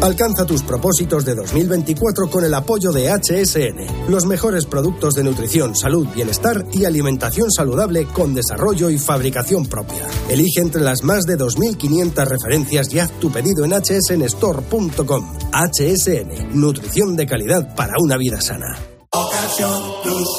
Alcanza 0.02 0.44
tus 0.44 0.62
propósitos 0.62 1.24
de 1.24 1.34
2024 1.34 2.28
con 2.30 2.44
el 2.44 2.54
apoyo 2.54 2.92
de 2.92 3.10
HSN, 3.10 4.10
los 4.10 4.26
mejores 4.26 4.66
productos 4.66 5.14
de 5.14 5.24
nutrición, 5.24 5.74
salud, 5.74 6.06
bienestar 6.14 6.64
y 6.72 6.84
alimentación 6.84 7.50
saludable 7.50 8.06
con 8.06 8.34
desarrollo 8.34 8.90
y 8.90 8.98
fabricación 8.98 9.66
propia. 9.66 10.06
Elige 10.28 10.60
entre 10.60 10.82
las 10.82 11.02
más 11.02 11.24
de 11.24 11.36
2.500 11.36 12.26
referencias 12.26 12.92
y 12.92 12.98
haz 13.00 13.10
tu 13.18 13.32
pedido 13.32 13.64
en 13.64 13.72
hsnstore.com. 13.72 15.38
HSN, 15.52 16.60
nutrición 16.60 17.16
de 17.16 17.26
calidad 17.26 17.74
para 17.74 17.94
una 17.98 18.16
vida 18.16 18.40
sana. 18.40 18.76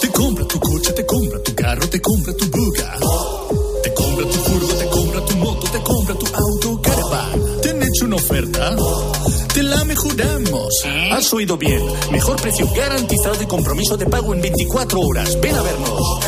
Te 0.01 0.09
compra 0.09 0.45
tu 0.45 0.59
coche, 0.59 0.93
te 0.93 1.05
compra 1.05 1.41
tu 1.41 1.55
carro, 1.55 1.89
te 1.89 1.99
compra 1.99 2.33
tu 2.33 2.45
buga. 2.51 2.93
Te 3.81 3.93
compra 3.93 4.25
tu 4.25 4.37
furgo, 4.37 4.73
te 4.75 4.87
compra 4.87 5.25
tu 5.25 5.37
moto, 5.37 5.67
te 5.71 5.81
compra 5.81 6.15
tu 6.15 6.25
auto, 6.35 6.81
caravan. 6.81 7.61
¿Te 7.61 7.69
han 7.71 7.81
hecho 7.81 8.05
una 8.05 8.15
oferta? 8.17 8.75
Te 9.57 9.63
la 9.63 9.83
mejoramos. 9.85 10.71
Has 11.11 11.33
oído 11.33 11.57
bien. 11.57 11.81
Mejor 12.11 12.39
precio 12.39 12.71
garantizado 12.75 13.41
y 13.41 13.47
compromiso 13.47 13.97
de 13.97 14.05
pago 14.05 14.35
en 14.35 14.39
24 14.39 14.99
horas. 14.99 15.41
Ven 15.41 15.55
a 15.55 15.61
vernos. 15.63 16.19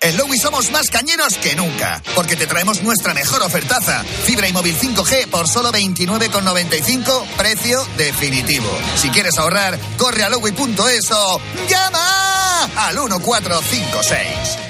En 0.00 0.16
Lowy 0.16 0.38
somos 0.38 0.70
más 0.70 0.88
cañeros 0.88 1.36
que 1.38 1.56
nunca, 1.56 2.00
porque 2.14 2.36
te 2.36 2.46
traemos 2.46 2.80
nuestra 2.84 3.12
mejor 3.12 3.42
ofertaza. 3.42 4.04
Fibra 4.04 4.46
y 4.46 4.52
móvil 4.52 4.78
5G 4.78 5.26
por 5.26 5.48
solo 5.48 5.72
29,95, 5.72 7.26
precio 7.36 7.84
definitivo. 7.96 8.70
Si 8.94 9.10
quieres 9.10 9.36
ahorrar, 9.36 9.76
corre 9.96 10.22
a 10.22 10.28
lowy.es 10.28 11.10
o 11.10 11.40
llama 11.68 12.66
al 12.86 12.94
1456. 12.94 14.67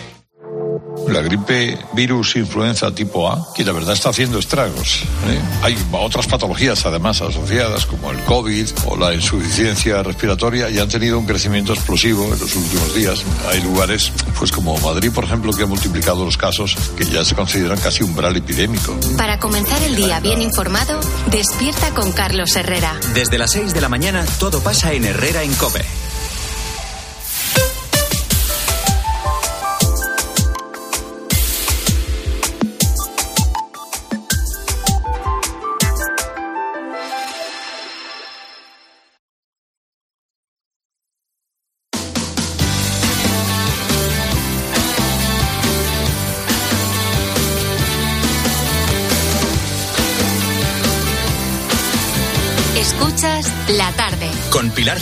La 1.08 1.22
gripe 1.22 1.78
virus 1.94 2.36
influenza 2.36 2.94
tipo 2.94 3.30
A, 3.30 3.52
que 3.54 3.64
la 3.64 3.72
verdad 3.72 3.94
está 3.94 4.10
haciendo 4.10 4.38
estragos. 4.38 5.04
¿eh? 5.26 5.40
Hay 5.62 5.76
otras 5.92 6.26
patologías 6.26 6.84
además 6.84 7.22
asociadas, 7.22 7.86
como 7.86 8.10
el 8.10 8.18
COVID 8.24 8.68
o 8.86 8.96
la 8.96 9.14
insuficiencia 9.14 10.02
respiratoria, 10.02 10.68
y 10.68 10.78
han 10.78 10.88
tenido 10.88 11.18
un 11.18 11.26
crecimiento 11.26 11.72
explosivo 11.72 12.24
en 12.24 12.38
los 12.38 12.54
últimos 12.54 12.94
días. 12.94 13.22
Hay 13.50 13.62
lugares, 13.62 14.12
pues 14.38 14.52
como 14.52 14.76
Madrid, 14.78 15.10
por 15.12 15.24
ejemplo, 15.24 15.52
que 15.52 15.62
ha 15.62 15.66
multiplicado 15.66 16.24
los 16.24 16.36
casos 16.36 16.76
que 16.96 17.04
ya 17.04 17.24
se 17.24 17.34
consideran 17.34 17.78
casi 17.78 18.02
umbral 18.02 18.36
epidémico. 18.36 18.94
Para 19.16 19.38
comenzar 19.38 19.82
el 19.82 19.96
día 19.96 20.20
bien 20.20 20.42
informado, 20.42 21.00
despierta 21.30 21.94
con 21.94 22.12
Carlos 22.12 22.54
Herrera. 22.54 22.98
Desde 23.14 23.38
las 23.38 23.52
6 23.52 23.72
de 23.72 23.80
la 23.80 23.88
mañana, 23.88 24.24
todo 24.38 24.60
pasa 24.62 24.92
en 24.92 25.04
Herrera 25.04 25.42
en 25.42 25.54
Cope. 25.54 25.84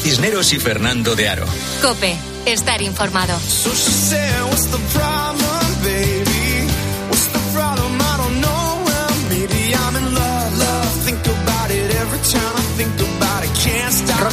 Cisneros 0.07 0.53
y 0.53 0.61
Fernando 0.61 1.17
de 1.17 1.29
Aro. 1.29 1.47
Cope, 1.83 2.15
estar 2.47 2.81
informado. 2.81 3.37
So 3.41 3.75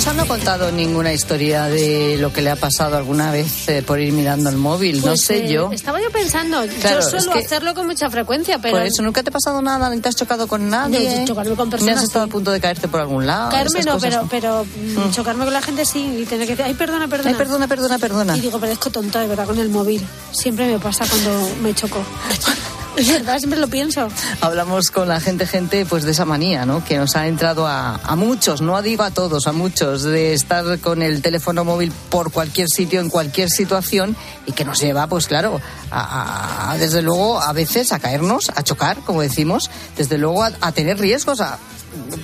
Rosa 0.04 0.16
no 0.18 0.24
ha 0.24 0.28
contado 0.28 0.70
ninguna 0.70 1.14
historia 1.14 1.64
de 1.68 2.18
lo 2.20 2.34
que 2.34 2.42
le 2.42 2.50
ha 2.50 2.58
pasado 2.58 2.98
alguna 2.98 3.32
vez 3.32 3.70
eh, 3.70 3.82
por 3.84 4.02
ir 4.02 4.12
mirando 4.12 4.50
el 4.50 4.58
móvil. 4.58 4.98
no 4.98 5.04
Pues, 5.04 5.22
sé 5.22 5.46
eh, 5.46 5.50
yo. 5.54 5.72
Estaba 5.72 6.02
yo 6.02 6.12
pensando, 6.12 6.62
Claro, 6.82 7.00
yo 7.00 7.10
suelo 7.10 7.32
es 7.32 7.38
que- 7.40 7.46
hacerlo 7.46 7.74
con 7.74 7.88
mucha 7.88 8.10
frecuencia, 8.10 8.60
pero 8.60 8.76
Por 8.76 8.86
eso 8.86 9.02
nunca 9.02 9.24
te 9.24 9.30
ha 9.30 9.32
pasado 9.32 9.62
nada, 9.62 9.90
ni 9.90 10.02
te 10.02 10.10
has 10.10 10.16
chocado 10.18 10.46
con 10.46 10.70
nadie. 10.70 11.20
No, 11.22 11.26
chocarme 11.26 11.56
con 11.56 11.68
Ni 11.68 11.72
personas, 11.72 11.98
has 12.00 12.04
estado 12.04 12.26
sí. 12.26 12.30
a 12.30 12.32
punto 12.34 12.52
de 12.52 12.60
caerte 12.60 12.90
por 12.90 13.00
algún 13.00 13.26
lado. 13.26 13.50
caerme 13.52 13.82
no, 13.84 13.98
pero, 13.98 14.28
pero 14.30 14.66
mm, 14.66 15.12
chocarme 15.12 15.46
con 15.46 15.54
la 15.54 15.62
gente 15.62 15.86
sí 15.86 16.18
y 16.20 16.26
tener 16.26 16.48
que 16.48 16.56
decir, 16.58 16.66
ay, 16.66 16.74
perdona, 16.74 17.08
perdona. 17.08 17.30
Ay, 17.30 17.36
perdona, 17.36 17.68
perdona, 17.70 17.98
perdona. 17.98 18.36
Y 18.36 18.42
digo, 18.42 18.60
parezco 18.60 18.90
tonta 18.90 19.22
de 19.22 19.28
verdad 19.28 19.46
con 19.46 19.58
el 19.58 19.70
móvil. 19.70 20.06
Siempre 20.34 20.68
me 20.68 20.80
pasa 20.80 21.06
cuando 21.10 21.50
me 21.62 21.74
choco. 21.74 22.04
Es 22.96 23.08
verdad, 23.08 23.40
siempre 23.40 23.60
lo 23.60 23.68
pienso. 23.68 24.08
Hablamos 24.40 24.92
con 24.92 25.08
la 25.08 25.20
gente, 25.20 25.48
gente, 25.48 25.84
pues 25.86 26.04
de 26.04 26.12
esa 26.12 26.26
manía, 26.26 26.66
¿no? 26.66 26.86
Que 26.86 26.98
nos 26.98 27.16
ha 27.16 27.28
entrado 27.28 27.66
a, 27.66 27.96
a 27.96 28.16
muchos, 28.16 28.62
no 28.62 28.80
digo 28.84 29.02
a 29.04 29.10
todos, 29.10 29.48
a 29.48 29.52
muchos, 29.52 30.04
de 30.04 30.34
estar 30.34 30.78
con 30.80 31.02
el 31.02 31.22
teléfono 31.24 31.66
móvil 31.66 31.92
por 32.10 32.32
cualquier 32.32 32.68
sitio, 32.70 33.00
en 33.00 33.10
cualquier 33.10 33.50
situación, 33.50 34.16
y 34.46 34.52
que 34.52 34.64
nos 34.64 34.80
lleva, 34.80 35.08
pues 35.08 35.26
claro, 35.28 35.60
a, 35.90 36.72
a- 36.72 36.78
desde 36.78 37.02
luego, 37.02 37.42
a 37.42 37.52
veces 37.52 37.92
a 37.94 38.00
caernos, 38.00 38.52
a 38.56 38.62
chocar, 38.64 38.98
como 39.00 39.22
decimos, 39.22 39.72
desde 39.98 40.20
luego 40.20 40.44
a, 40.44 40.52
a 40.62 40.72
tener 40.72 41.00
riesgos, 41.00 41.42
a- 41.42 41.58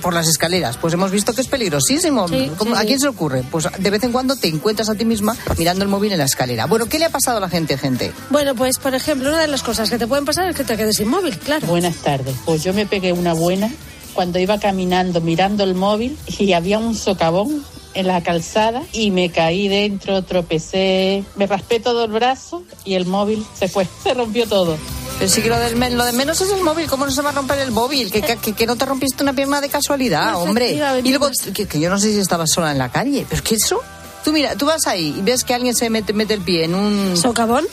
por 0.02 0.14
las 0.14 0.28
escaleras. 0.28 0.76
Pues 0.76 0.94
hemos 0.94 1.10
visto 1.10 1.32
que 1.32 1.40
es 1.40 1.48
peligrosísimo. 1.48 2.28
Sí, 2.28 2.50
¿Cómo- 2.56 2.74
sí, 2.74 2.80
¿A 2.80 2.84
quién 2.84 2.98
sí. 2.98 3.00
se 3.00 3.06
le 3.06 3.10
ocurre? 3.10 3.44
Pues 3.50 3.68
de 3.78 3.90
vez 3.90 4.02
en 4.04 4.12
cuando 4.12 4.36
te 4.36 4.48
encuentras 4.48 4.88
a 4.88 4.94
ti 4.94 5.04
misma 5.04 5.36
mirando 5.58 5.84
el 5.84 5.90
móvil 5.90 6.12
en 6.12 6.18
la 6.18 6.24
escalera. 6.24 6.66
Bueno, 6.66 6.86
¿qué 6.86 6.98
le 6.98 7.04
ha 7.06 7.10
pasado 7.10 7.38
a 7.38 7.40
la 7.40 7.48
gente, 7.48 7.76
gente? 7.78 8.12
Bueno, 8.30 8.54
pues 8.54 8.78
por 8.78 8.94
ejemplo, 8.94 9.28
una 9.28 9.40
de 9.40 9.46
las 9.48 9.62
cosas 9.62 9.90
que 9.90 9.98
te 9.98 10.06
pueden 10.06 10.24
pasar 10.24 10.48
es 10.48 10.56
que 10.56 10.64
te 10.64 10.76
quedes 10.76 10.96
sin 10.96 11.08
móvil, 11.08 11.38
claro. 11.38 11.66
Buenas 11.66 11.96
tardes. 11.96 12.34
Pues 12.44 12.62
yo 12.64 12.72
me 12.72 12.86
pegué 12.86 13.12
una 13.12 13.32
buena 13.34 13.70
cuando 14.14 14.38
iba 14.38 14.58
caminando 14.58 15.20
mirando 15.20 15.64
el 15.64 15.74
móvil 15.74 16.18
y 16.38 16.52
había 16.52 16.78
un 16.78 16.94
socavón 16.96 17.64
en 17.94 18.06
la 18.06 18.22
calzada 18.22 18.82
y 18.92 19.10
me 19.10 19.30
caí 19.30 19.66
dentro, 19.68 20.22
tropecé, 20.22 21.24
me 21.36 21.46
raspé 21.46 21.80
todo 21.80 22.04
el 22.04 22.12
brazo 22.12 22.62
y 22.84 22.94
el 22.94 23.06
móvil 23.06 23.44
se 23.58 23.68
fue, 23.68 23.86
se 24.02 24.14
rompió 24.14 24.46
todo. 24.46 24.76
Pero 25.20 25.30
sí 25.30 25.42
que 25.42 25.50
lo, 25.50 25.58
del 25.58 25.76
men- 25.76 25.98
lo 25.98 26.04
de 26.06 26.12
menos 26.12 26.40
es 26.40 26.50
el 26.50 26.62
móvil. 26.62 26.86
¿Cómo 26.88 27.04
no 27.04 27.12
se 27.12 27.20
va 27.20 27.28
a 27.28 27.32
romper 27.32 27.58
el 27.58 27.70
móvil? 27.70 28.10
Que, 28.10 28.22
que, 28.22 28.52
que 28.54 28.66
no 28.66 28.74
te 28.76 28.86
rompiste 28.86 29.22
una 29.22 29.34
pierna 29.34 29.60
de 29.60 29.68
casualidad, 29.68 30.34
hombre. 30.40 30.64
Efectivamente. 30.64 31.08
Y 31.08 31.12
luego, 31.12 31.30
que, 31.54 31.66
que 31.66 31.78
yo 31.78 31.90
no 31.90 31.98
sé 31.98 32.10
si 32.12 32.18
estabas 32.18 32.50
sola 32.50 32.72
en 32.72 32.78
la 32.78 32.88
calle. 32.88 33.26
Pero 33.28 33.36
es 33.36 33.48
que 33.48 33.54
eso... 33.54 33.80
Tú 34.24 34.32
mira, 34.32 34.54
tú 34.54 34.66
vas 34.66 34.86
ahí 34.86 35.14
y 35.18 35.22
ves 35.22 35.44
que 35.44 35.54
alguien 35.54 35.74
se 35.74 35.88
mete, 35.88 36.12
mete 36.12 36.34
el 36.34 36.40
pie 36.42 36.64
en 36.64 36.74
un... 36.74 37.16
¿Socavón? 37.16 37.66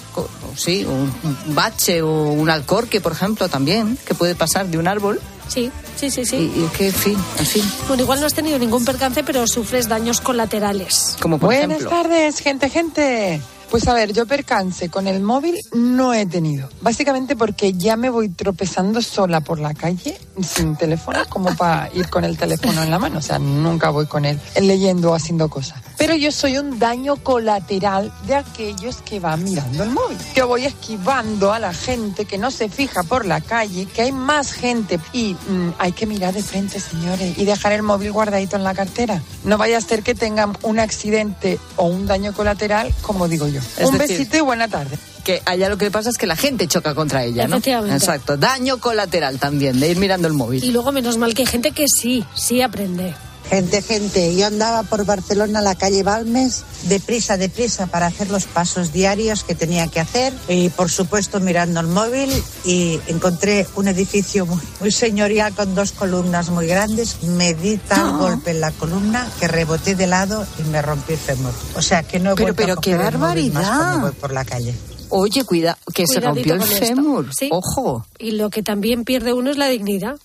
Sí, 0.56 0.86
un, 0.86 1.14
un 1.24 1.56
bache 1.56 2.02
o 2.02 2.10
un 2.32 2.50
alcorque, 2.50 3.02
por 3.02 3.12
ejemplo, 3.12 3.50
también, 3.50 3.98
que 4.06 4.14
puede 4.14 4.34
pasar 4.36 4.66
de 4.68 4.78
un 4.78 4.88
árbol. 4.88 5.20
Sí, 5.50 5.70
sí, 5.98 6.10
sí, 6.10 6.26
sí. 6.26 6.36
Y, 6.56 6.62
y 6.62 6.64
es 6.66 6.72
que, 6.72 6.88
en 6.88 6.93
fin, 6.93 7.18
en 7.39 7.45
fin. 7.45 7.72
Bueno, 7.89 8.04
igual 8.04 8.22
no 8.22 8.28
has 8.28 8.34
tenido 8.34 8.58
ningún 8.60 8.86
percance, 8.86 9.24
pero 9.26 9.45
sufres 9.45 9.89
daños 9.89 10.22
colaterales. 10.22 11.18
Como 11.22 11.38
por 11.38 11.48
Buenas 11.48 11.66
ejemplo... 11.80 11.89
tardes, 11.89 12.39
gente, 12.39 12.70
gente. 12.70 13.41
Pues 13.70 13.88
a 13.88 13.93
ver, 13.93 14.13
yo 14.13 14.26
percance 14.26 14.89
con 14.89 15.07
el 15.07 15.22
móvil 15.22 15.59
no 15.74 16.13
he 16.13 16.26
tenido. 16.26 16.70
Básicamente 16.82 17.36
porque 17.36 17.74
ya 17.74 17.97
me 17.97 18.09
voy 18.09 18.30
tropezando 18.30 19.01
sola 19.01 19.41
por 19.41 19.59
la 19.59 19.74
calle 19.74 20.18
sin 20.41 20.76
teléfono, 20.76 21.20
como 21.30 21.55
para 21.55 21.89
ir 21.93 22.09
con 22.09 22.24
el 22.24 22.38
teléfono 22.38 22.82
en 22.84 22.91
la 22.91 22.99
mano. 22.99 23.20
O 23.20 23.22
sea, 23.22 23.39
nunca 23.39 23.89
voy 23.89 24.05
con 24.05 24.26
él 24.26 24.39
leyendo 24.61 25.11
o 25.11 25.15
haciendo 25.15 25.49
cosas. 25.49 25.82
Pero 25.97 26.15
yo 26.15 26.32
soy 26.32 26.57
un 26.57 26.80
daño 26.80 27.18
colateral 27.18 28.13
de 28.28 28.36
aquellos 28.36 29.01
que 29.01 29.20
van 29.20 29.43
mirando 29.43 29.84
el 29.84 29.89
móvil. 29.89 30.18
Yo 30.36 30.47
voy 30.47 30.65
esquivando 30.65 31.51
a 31.51 31.59
la 31.59 31.74
gente 31.74 32.26
que 32.26 32.38
no 32.38 32.51
se 32.51 32.70
fija 32.70 33.03
por 33.03 33.26
la 33.26 33.41
calle, 33.41 33.86
que 33.86 34.03
hay 34.03 34.11
más 34.11 34.53
gente 34.53 34.99
y 35.11 35.34
mm, 35.34 35.74
hay 35.80 35.91
que 35.91 36.05
mirar 36.05 36.34
de 36.34 36.43
frente, 36.43 36.80
señores, 36.80 37.38
y 37.38 37.45
dejar 37.45 37.74
el 37.74 37.84
móvil 37.84 38.11
guardadito 38.11 38.55
en 38.55 38.63
la 38.63 38.76
cartera. 38.76 39.22
No 39.43 39.57
vaya 39.57 39.78
a 39.78 39.82
ser 39.82 40.03
que 40.03 40.15
tengan 40.15 40.55
un 40.61 40.80
accidente 40.80 41.59
o 41.76 41.86
un 41.86 42.05
daño 42.05 42.34
colateral, 42.34 42.93
como 43.01 43.28
digo 43.28 43.47
yo. 43.47 43.57
Es 43.78 43.88
un 43.88 43.97
decir, 43.97 44.18
besito 44.18 44.38
y 44.38 44.41
buena 44.41 44.68
tarde. 44.68 44.97
Que 45.24 45.41
allá 45.45 45.70
lo 45.70 45.78
que 45.78 45.91
pasa 45.91 46.10
es 46.10 46.18
que 46.18 46.26
la 46.26 46.36
gente 46.36 46.68
choca 46.68 46.95
contra 46.95 47.24
ella, 47.24 47.47
¿no? 47.47 47.58
Efectivamente. 47.58 47.97
Exacto. 47.97 48.38
Daño 48.38 48.78
colateral 48.80 49.39
también, 49.39 49.80
de 49.80 49.89
ir 49.89 49.97
mirando 49.97 50.28
el 50.28 50.34
móvil. 50.34 50.64
Y 50.64 50.72
luego, 50.72 50.91
menos 50.91 51.18
mal 51.18 51.34
que 51.34 51.41
hay 51.43 51.47
gente 51.47 51.72
que 51.72 51.86
sí, 51.88 52.24
sí 52.34 52.62
aprende. 52.62 53.14
Gente, 53.50 53.82
gente, 53.82 54.36
yo 54.36 54.45
andaba 54.48 54.84
por 54.84 55.06
Barcelona, 55.06 55.62
la 55.62 55.74
calle 55.76 56.04
Balmes, 56.04 56.64
deprisa, 56.89 57.38
deprisa 57.38 57.88
para 57.88 58.08
hacer 58.08 58.30
los 58.30 58.43
pasos 58.45 58.91
diarios 58.91 59.45
que 59.45 59.56
tenía 59.56 59.88
que 59.88 60.02
hacer 60.02 60.34
y 60.50 60.68
por 60.68 60.89
supuesto 60.91 61.39
mirando 61.39 61.80
el 61.80 61.88
móvil 61.88 62.30
y 62.66 63.00
encontré 63.08 63.66
un 63.76 63.88
edificio 63.88 64.45
muy, 64.45 64.60
muy 64.82 64.91
señorial 64.91 65.54
con 65.56 65.76
dos 65.76 65.93
columnas 65.93 66.50
muy 66.50 66.68
grandes. 66.68 67.24
Me 67.24 67.54
di 67.54 67.78
tal 67.78 68.00
Ah. 68.16 68.18
golpe 68.20 68.52
en 68.52 68.60
la 68.60 68.72
columna 68.72 69.26
que 69.39 69.48
reboté 69.48 69.95
de 69.95 70.08
lado 70.08 70.45
y 70.60 70.64
me 70.70 70.82
rompí 70.82 71.14
el 71.14 71.20
fémur. 71.20 71.54
O 71.76 71.82
sea 71.82 72.04
que 72.04 72.20
no 72.20 72.32
he 72.32 72.36
Pero- 72.36 72.48
vuelto 72.54 72.64
a 72.64 72.66
pero 72.66 72.82
qué 72.82 72.95
barbaridad. 72.98 74.00
voy 74.02 74.12
por 74.12 74.34
la 74.34 74.43
calle. 74.43 74.74
Oye, 75.10 75.45
cuida, 75.45 75.78
que 75.93 76.06
se 76.06 76.16
Cuidadito 76.16 76.56
rompió 76.58 76.76
el 76.76 76.80
fémur. 76.86 77.30
Sí. 77.34 77.48
Ojo. 77.54 78.06
Y 78.20 78.32
lo 78.32 78.50
que 78.50 78.62
también 78.62 79.06
pierde 79.06 79.32
uno 79.32 79.50
es 79.52 79.58
la 79.58 79.70
dignidad. 79.70 80.18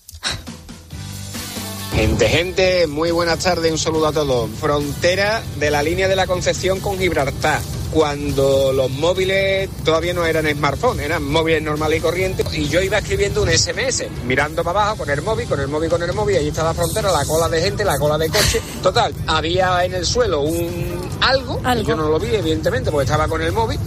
Gente, 1.95 2.27
gente, 2.27 2.87
muy 2.87 3.11
buenas 3.11 3.37
tardes, 3.39 3.71
un 3.71 3.77
saludo 3.77 4.07
a 4.07 4.11
todos. 4.11 4.49
Frontera 4.59 5.43
de 5.57 5.69
la 5.69 5.83
línea 5.83 6.07
de 6.07 6.15
la 6.15 6.25
Concepción 6.25 6.79
con 6.79 6.97
Gibraltar. 6.97 7.61
Cuando 7.91 8.73
los 8.73 8.89
móviles 8.89 9.69
todavía 9.85 10.15
no 10.15 10.25
eran 10.25 10.49
smartphones, 10.49 11.05
eran 11.05 11.23
móviles 11.23 11.61
normales 11.61 11.99
y 11.99 12.01
corrientes, 12.01 12.47
y 12.51 12.67
yo 12.67 12.81
iba 12.81 12.97
escribiendo 12.97 13.43
un 13.43 13.49
SMS, 13.49 14.05
mirando 14.25 14.63
para 14.63 14.81
abajo 14.81 14.97
con 14.97 15.11
el 15.11 15.21
móvil, 15.21 15.47
con 15.47 15.59
el 15.59 15.67
móvil, 15.67 15.91
con 15.91 16.01
el 16.01 16.11
móvil, 16.13 16.37
ahí 16.37 16.47
está 16.47 16.63
la 16.63 16.73
frontera, 16.73 17.11
la 17.11 17.23
cola 17.25 17.47
de 17.47 17.61
gente, 17.61 17.85
la 17.85 17.99
cola 17.99 18.17
de 18.17 18.29
coche. 18.29 18.59
Total, 18.81 19.13
había 19.27 19.85
en 19.85 19.93
el 19.93 20.07
suelo 20.07 20.41
un 20.41 20.99
algo, 21.21 21.61
y 21.63 21.83
yo 21.85 21.95
no 21.95 22.09
lo 22.09 22.19
vi, 22.19 22.33
evidentemente, 22.33 22.89
porque 22.89 23.05
estaba 23.05 23.27
con 23.27 23.43
el 23.43 23.51
móvil, 23.51 23.79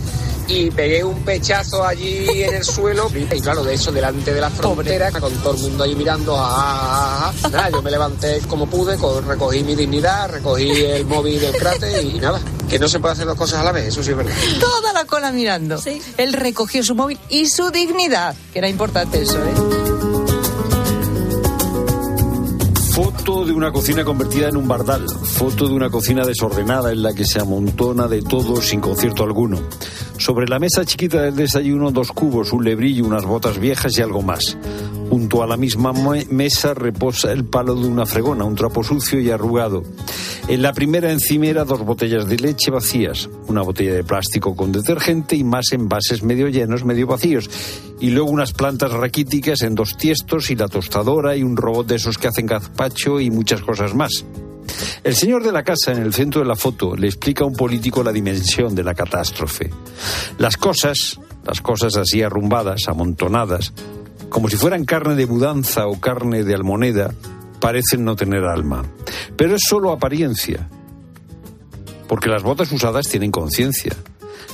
y 0.48 0.70
pegué 0.70 1.02
un 1.04 1.22
pechazo 1.24 1.84
allí 1.84 2.42
en 2.42 2.54
el 2.54 2.64
suelo 2.64 3.10
y 3.14 3.40
claro, 3.40 3.64
de 3.64 3.74
eso 3.74 3.90
delante 3.92 4.32
de 4.32 4.40
la 4.40 4.50
frontera, 4.50 5.10
con 5.12 5.32
todo 5.38 5.54
el 5.54 5.60
mundo 5.60 5.84
ahí 5.84 5.94
mirando, 5.94 6.36
ah, 6.36 6.46
ah, 7.28 7.32
ah. 7.42 7.48
nada, 7.48 7.70
yo 7.70 7.82
me 7.82 7.90
levanté 7.90 8.40
como 8.48 8.66
pude, 8.68 8.96
co- 8.96 9.20
recogí 9.20 9.62
mi 9.62 9.74
dignidad, 9.74 10.30
recogí 10.30 10.70
el 10.84 11.06
móvil 11.06 11.40
del 11.40 11.54
cráter 11.56 12.04
y 12.04 12.14
nada, 12.18 12.40
que 12.68 12.78
no 12.78 12.88
se 12.88 12.98
puede 13.00 13.12
hacer 13.14 13.26
dos 13.26 13.36
cosas 13.36 13.60
a 13.60 13.64
la 13.64 13.72
vez, 13.72 13.86
eso 13.88 14.02
sí 14.02 14.10
es 14.10 14.16
verdad. 14.16 14.34
Toda 14.60 14.92
la 14.92 15.04
cola 15.04 15.32
mirando. 15.32 15.80
Él 16.16 16.32
recogió 16.32 16.82
su 16.84 16.94
móvil 16.94 17.18
y 17.28 17.46
su 17.48 17.70
dignidad, 17.70 18.34
que 18.52 18.58
era 18.60 18.68
importante 18.68 19.22
eso, 19.22 19.38
¿eh? 19.38 19.85
Foto 23.26 23.44
de 23.44 23.52
una 23.52 23.72
cocina 23.72 24.04
convertida 24.04 24.48
en 24.48 24.56
un 24.56 24.68
bardal. 24.68 25.04
Foto 25.08 25.66
de 25.66 25.74
una 25.74 25.90
cocina 25.90 26.24
desordenada 26.24 26.92
en 26.92 27.02
la 27.02 27.12
que 27.12 27.24
se 27.24 27.40
amontona 27.40 28.06
de 28.06 28.22
todo 28.22 28.60
sin 28.60 28.80
concierto 28.80 29.24
alguno. 29.24 29.58
Sobre 30.16 30.46
la 30.46 30.60
mesa 30.60 30.84
chiquita 30.84 31.22
del 31.22 31.34
desayuno, 31.34 31.90
dos 31.90 32.12
cubos, 32.12 32.52
un 32.52 32.64
lebrillo, 32.64 33.04
unas 33.04 33.24
botas 33.24 33.58
viejas 33.58 33.98
y 33.98 34.02
algo 34.02 34.22
más. 34.22 34.56
Junto 35.08 35.42
a 35.42 35.46
la 35.46 35.56
misma 35.56 35.92
me- 35.92 36.26
mesa 36.26 36.74
reposa 36.74 37.32
el 37.32 37.44
palo 37.44 37.74
de 37.74 37.86
una 37.86 38.06
fregona, 38.06 38.44
un 38.44 38.54
trapo 38.56 38.82
sucio 38.82 39.20
y 39.20 39.30
arrugado. 39.30 39.82
En 40.48 40.62
la 40.62 40.72
primera 40.72 41.10
encimera, 41.12 41.64
dos 41.64 41.80
botellas 41.84 42.26
de 42.28 42.36
leche 42.36 42.70
vacías, 42.70 43.28
una 43.48 43.62
botella 43.62 43.94
de 43.94 44.04
plástico 44.04 44.54
con 44.54 44.72
detergente 44.72 45.36
y 45.36 45.44
más 45.44 45.66
envases 45.72 46.22
medio 46.22 46.48
llenos, 46.48 46.84
medio 46.84 47.06
vacíos. 47.06 47.48
Y 48.00 48.10
luego 48.10 48.30
unas 48.30 48.52
plantas 48.52 48.92
raquíticas 48.92 49.62
en 49.62 49.74
dos 49.74 49.96
tiestos 49.96 50.50
y 50.50 50.56
la 50.56 50.68
tostadora 50.68 51.36
y 51.36 51.42
un 51.42 51.56
robot 51.56 51.86
de 51.86 51.96
esos 51.96 52.18
que 52.18 52.28
hacen 52.28 52.46
gazpacho 52.46 53.20
y 53.20 53.30
muchas 53.30 53.62
cosas 53.62 53.94
más. 53.94 54.24
El 55.04 55.14
señor 55.14 55.44
de 55.44 55.52
la 55.52 55.62
casa, 55.62 55.92
en 55.92 55.98
el 56.02 56.12
centro 56.12 56.40
de 56.42 56.48
la 56.48 56.56
foto, 56.56 56.96
le 56.96 57.06
explica 57.06 57.44
a 57.44 57.46
un 57.46 57.54
político 57.54 58.02
la 58.02 58.12
dimensión 58.12 58.74
de 58.74 58.82
la 58.84 58.94
catástrofe. 58.94 59.70
Las 60.38 60.56
cosas, 60.56 61.18
las 61.46 61.60
cosas 61.60 61.96
así 61.96 62.22
arrumbadas, 62.22 62.88
amontonadas, 62.88 63.72
como 64.28 64.48
si 64.48 64.56
fueran 64.56 64.84
carne 64.84 65.14
de 65.14 65.26
mudanza 65.26 65.86
o 65.86 66.00
carne 66.00 66.44
de 66.44 66.54
almoneda, 66.54 67.12
parecen 67.60 68.04
no 68.04 68.16
tener 68.16 68.44
alma. 68.44 68.84
Pero 69.36 69.56
es 69.56 69.62
solo 69.68 69.92
apariencia, 69.92 70.68
porque 72.08 72.28
las 72.28 72.42
botas 72.42 72.70
usadas 72.72 73.08
tienen 73.08 73.30
conciencia. 73.30 73.92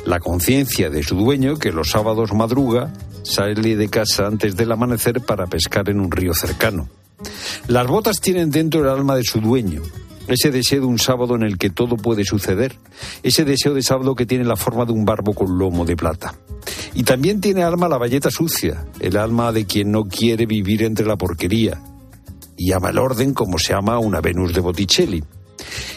La 0.05 0.19
conciencia 0.19 0.91
de 0.91 1.03
su 1.03 1.17
dueño 1.17 1.59
que 1.59 1.73
los 1.73 1.91
sábados 1.91 2.33
madruga, 2.33 2.93
sale 3.23 3.77
de 3.77 3.89
casa 3.89 4.27
antes 4.27 4.57
del 4.57 4.73
amanecer 4.73 5.21
para 5.21 5.47
pescar 5.47 5.89
en 5.89 6.01
un 6.01 6.11
río 6.11 6.35
cercano. 6.35 6.89
Las 7.69 7.87
botas 7.87 8.21
tienen 8.21 8.51
dentro 8.51 8.81
el 8.81 8.89
alma 8.89 9.15
de 9.15 9.23
su 9.23 9.41
dueño, 9.41 9.83
ese 10.29 10.51
deseo 10.51 10.81
de 10.81 10.87
un 10.87 10.99
sábado 10.99 11.35
en 11.35 11.43
el 11.43 11.59
que 11.59 11.71
todo 11.71 11.97
puede 11.97 12.25
suceder, 12.25 12.77
ese 13.23 13.45
deseo 13.45 13.75
de 13.75 13.83
sábado 13.83 14.15
que 14.15 14.27
tiene 14.27 14.45
la 14.45 14.57
forma 14.57 14.85
de 14.85 14.93
un 14.93 15.05
barbo 15.05 15.35
con 15.35 15.59
lomo 15.59 15.85
de 15.85 15.97
plata. 15.97 16.35
Y 16.95 17.03
también 17.03 17.41
tiene 17.41 17.63
alma 17.63 17.89
la 17.89 17.99
valleta 17.99 18.31
sucia, 18.31 18.87
el 19.01 19.17
alma 19.17 19.53
de 19.53 19.67
quien 19.67 19.91
no 19.91 20.05
quiere 20.05 20.47
vivir 20.47 20.83
entre 20.83 21.07
la 21.07 21.17
porquería, 21.17 21.81
y 22.57 22.73
ama 22.73 22.91
el 22.91 22.99
orden 22.99 23.35
como 23.35 23.59
se 23.59 23.75
ama 23.75 23.99
una 23.99 24.21
Venus 24.21 24.53
de 24.53 24.61
Botticelli. 24.61 25.25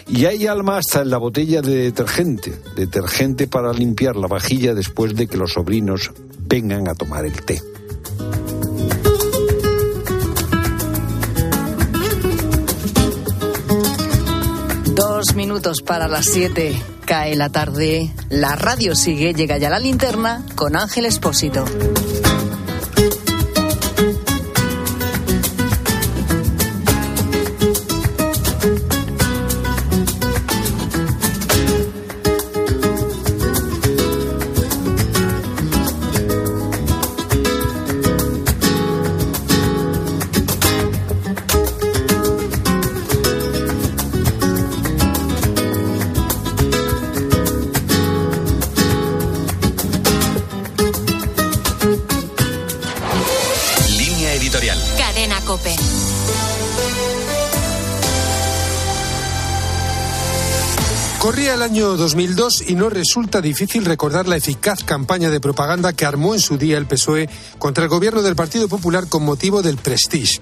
Y 0.07 0.25
hay 0.25 0.47
alma 0.47 0.77
hasta 0.77 1.01
en 1.01 1.09
la 1.09 1.17
botella 1.17 1.61
de 1.61 1.75
detergente, 1.75 2.53
detergente 2.75 3.47
para 3.47 3.73
limpiar 3.73 4.15
la 4.15 4.27
vajilla 4.27 4.73
después 4.73 5.15
de 5.15 5.27
que 5.27 5.37
los 5.37 5.53
sobrinos 5.53 6.11
vengan 6.47 6.87
a 6.87 6.95
tomar 6.95 7.25
el 7.25 7.41
té. 7.43 7.61
Dos 15.25 15.35
minutos 15.35 15.81
para 15.81 16.07
las 16.07 16.27
siete. 16.27 16.79
Cae 17.05 17.35
la 17.35 17.49
tarde. 17.49 18.11
La 18.29 18.55
radio 18.55 18.93
sigue. 18.95 19.33
Llega 19.33 19.57
ya 19.57 19.71
la 19.71 19.79
linterna 19.79 20.45
con 20.53 20.75
Ángel 20.75 21.07
Espósito. 21.07 21.65
Editorial. 54.65 54.79
Cadena 54.97 55.41
Cope. 55.41 55.75
Corría 61.19 61.55
el 61.55 61.63
año 61.63 61.97
2002 61.97 62.65
y 62.67 62.75
no 62.75 62.89
resulta 62.89 63.41
difícil 63.41 63.85
recordar 63.85 64.27
la 64.27 64.35
eficaz 64.35 64.83
campaña 64.83 65.31
de 65.31 65.39
propaganda 65.39 65.93
que 65.93 66.05
armó 66.05 66.35
en 66.35 66.39
su 66.39 66.57
día 66.57 66.77
el 66.77 66.85
PSOE 66.85 67.29
contra 67.57 67.83
el 67.83 67.89
gobierno 67.89 68.21
del 68.21 68.35
Partido 68.35 68.67
Popular 68.67 69.07
con 69.09 69.25
motivo 69.25 69.63
del 69.63 69.77
Prestige. 69.77 70.41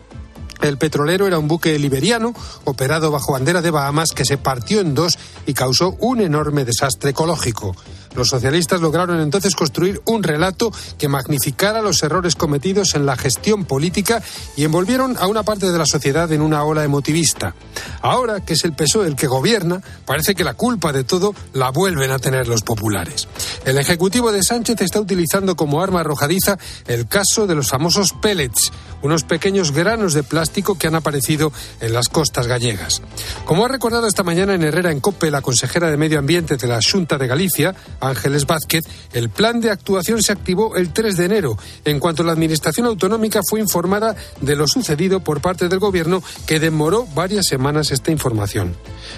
El 0.62 0.78
petrolero 0.78 1.28
era 1.28 1.40
un 1.40 1.48
buque 1.48 1.78
liberiano 1.80 2.34
operado 2.66 3.12
bajo 3.12 3.34
bandera 3.34 3.62
de 3.62 3.72
Bahamas 3.72 4.12
que 4.12 4.26
se 4.26 4.38
partió 4.38 4.82
en 4.82 4.94
dos 4.94 5.18
y 5.46 5.54
causó 5.54 5.96
un 6.00 6.22
enorme 6.22 6.66
desastre 6.66 7.12
ecológico. 7.12 7.76
Los 8.16 8.30
socialistas 8.30 8.82
lograron 8.82 9.20
entonces 9.20 9.56
construir 9.56 10.02
un 10.06 10.24
relato 10.24 10.72
que 10.98 11.08
magnificara 11.08 11.82
los 11.82 12.02
errores 12.04 12.36
cometidos 12.36 12.96
en 12.96 13.06
la 13.06 13.16
gestión 13.16 13.66
política 13.66 14.22
y 14.56 14.64
envolvieron 14.64 15.18
a 15.18 15.28
una 15.28 15.44
parte 15.44 15.72
de 15.72 15.78
la 15.78 15.86
sociedad 15.86 16.32
en 16.32 16.42
una 16.42 16.64
ola 16.64 16.84
emotivista. 16.84 17.56
Ahora 18.02 18.42
que 18.42 18.54
es 18.54 18.64
el 18.64 18.74
PSOE 18.74 19.08
el 19.08 19.16
que 19.16 19.28
gobierna, 19.28 19.82
parece 20.06 20.36
que 20.36 20.44
la 20.44 20.54
culpa 20.54 20.92
de 20.92 21.04
todo 21.04 21.34
la 21.54 21.72
vuelven 21.72 22.12
a 22.12 22.20
tener 22.20 22.48
los 22.48 22.62
populares. 22.62 23.28
El 23.66 23.78
Ejecutivo 23.78 24.32
de 24.32 24.44
Sánchez 24.44 24.82
está 24.82 25.00
utilizando 25.00 25.56
como 25.56 25.82
arma 25.82 26.02
arrojadiza 26.02 26.58
el 26.88 27.08
caso 27.08 27.48
de 27.48 27.56
los 27.56 27.70
famosos 27.70 28.14
pellets, 28.14 28.72
unos 29.02 29.24
pequeños 29.24 29.72
granos 29.72 30.14
de 30.14 30.24
plástico 30.24 30.78
que 30.78 30.88
han 30.88 30.96
aparecido 30.96 31.52
en 31.80 31.94
las 31.94 32.10
costas 32.10 32.48
gallegas. 32.48 33.02
Como 33.46 33.66
ha 33.66 33.68
recordado 33.68 34.08
esta 34.08 34.24
mañana 34.24 34.54
en 34.54 34.64
Herrera 34.64 34.92
en 34.92 35.02
la 35.32 35.42
consejera 35.42 35.90
de 35.90 35.98
Medio 35.98 36.20
Ambiente 36.20 36.58
de 36.58 36.68
la 36.68 36.80
Junta 36.82 37.18
de 37.18 37.28
Galicia, 37.28 37.76
Ángeles 38.08 38.46
Vázquez, 38.46 38.86
el 39.14 39.30
plan 39.30 39.62
de 39.62 39.72
actuación 39.72 40.22
se 40.22 40.32
activó 40.32 40.76
el 40.76 40.94
3 40.94 41.18
de 41.18 41.26
enero, 41.26 41.58
en 41.86 42.00
cuanto 42.00 42.24
la 42.24 42.32
Administración 42.32 42.88
Autonómica 42.88 43.42
fue 43.48 43.60
informada 43.60 44.16
de 44.42 44.56
lo 44.56 44.68
sucedido 44.68 45.24
por 45.24 45.42
parte 45.42 45.70
del 45.70 45.80
Gobierno, 45.80 46.24
que 46.46 46.60
demoró 46.60 47.06
varias 47.14 47.48
semanas 47.48 47.92
esta 47.92 48.12
información. 48.12 48.76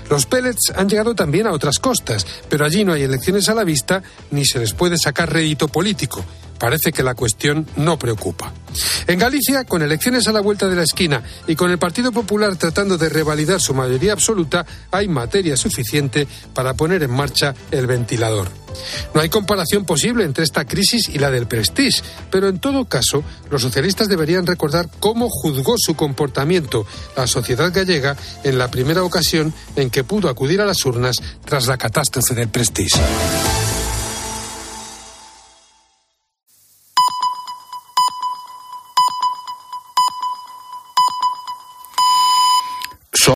Los 0.10 0.26
pellets 0.26 0.72
han 0.76 0.90
llegado 0.90 1.16
también 1.16 1.48
a 1.48 1.52
otras 1.52 1.80
costas, 1.80 2.26
pero 2.50 2.66
allí 2.66 2.84
no 2.84 2.94
hay 2.94 3.04
elecciones 3.04 3.50
a 3.50 3.56
la 3.56 3.64
vista 3.64 4.04
ni 4.32 4.46
se 4.46 4.60
les 4.60 4.74
puede 4.74 4.98
sacar 4.98 5.32
rédito 5.32 5.68
político. 5.68 6.24
Parece 6.60 6.92
que 6.92 7.04
la 7.04 7.16
cuestión 7.16 7.68
no 7.76 7.98
preocupa. 8.00 8.54
En 9.08 9.20
Galicia, 9.20 9.64
con 9.64 9.82
elecciones 9.82 10.28
a 10.28 10.32
la 10.32 10.42
vuelta 10.42 10.68
de 10.68 10.76
la 10.76 10.84
esquina 10.84 11.24
y 11.48 11.56
con 11.56 11.72
el 11.72 11.78
Partido 11.78 12.12
Popular 12.12 12.56
tratando 12.56 12.98
de 12.98 13.10
revalidar 13.10 13.62
su 13.62 13.74
mayoría 13.74 14.14
absoluta, 14.14 14.66
hay 14.92 15.08
materia 15.08 15.56
suficiente 15.58 16.28
para 16.54 16.74
poner 16.74 17.04
en 17.04 17.12
marcha 17.12 17.54
el 17.72 17.88
ventilador. 17.88 18.50
No 19.14 19.22
hay 19.22 19.30
comparación 19.30 19.86
posible 19.86 20.26
entre 20.26 20.44
esta 20.44 20.66
crisis 20.66 21.10
y 21.10 21.20
la 21.20 21.32
del 21.32 21.48
Prestige, 21.48 22.02
pero 22.30 22.50
en 22.50 22.60
todo 22.60 22.86
caso, 22.86 23.24
los 23.50 23.62
socialistas 23.62 24.10
deberían 24.10 24.46
recordar 24.46 24.90
cómo 25.00 25.30
juzgó 25.30 25.76
su 25.78 25.96
comportamiento 25.96 26.86
la 27.16 27.28
sociedad 27.28 27.72
gallega 27.74 28.18
en 28.44 28.58
la 28.58 28.70
primera 28.70 29.04
ocasión 29.04 29.54
en 29.76 29.90
que 29.90 30.04
pudo 30.04 30.30
acudir 30.30 30.62
a 30.62 30.66
las 30.66 30.86
urnas 30.86 31.22
tras 31.46 31.68
la 31.68 31.78
catástrofe 31.78 32.36
del 32.36 32.50
Prestige. 32.50 33.00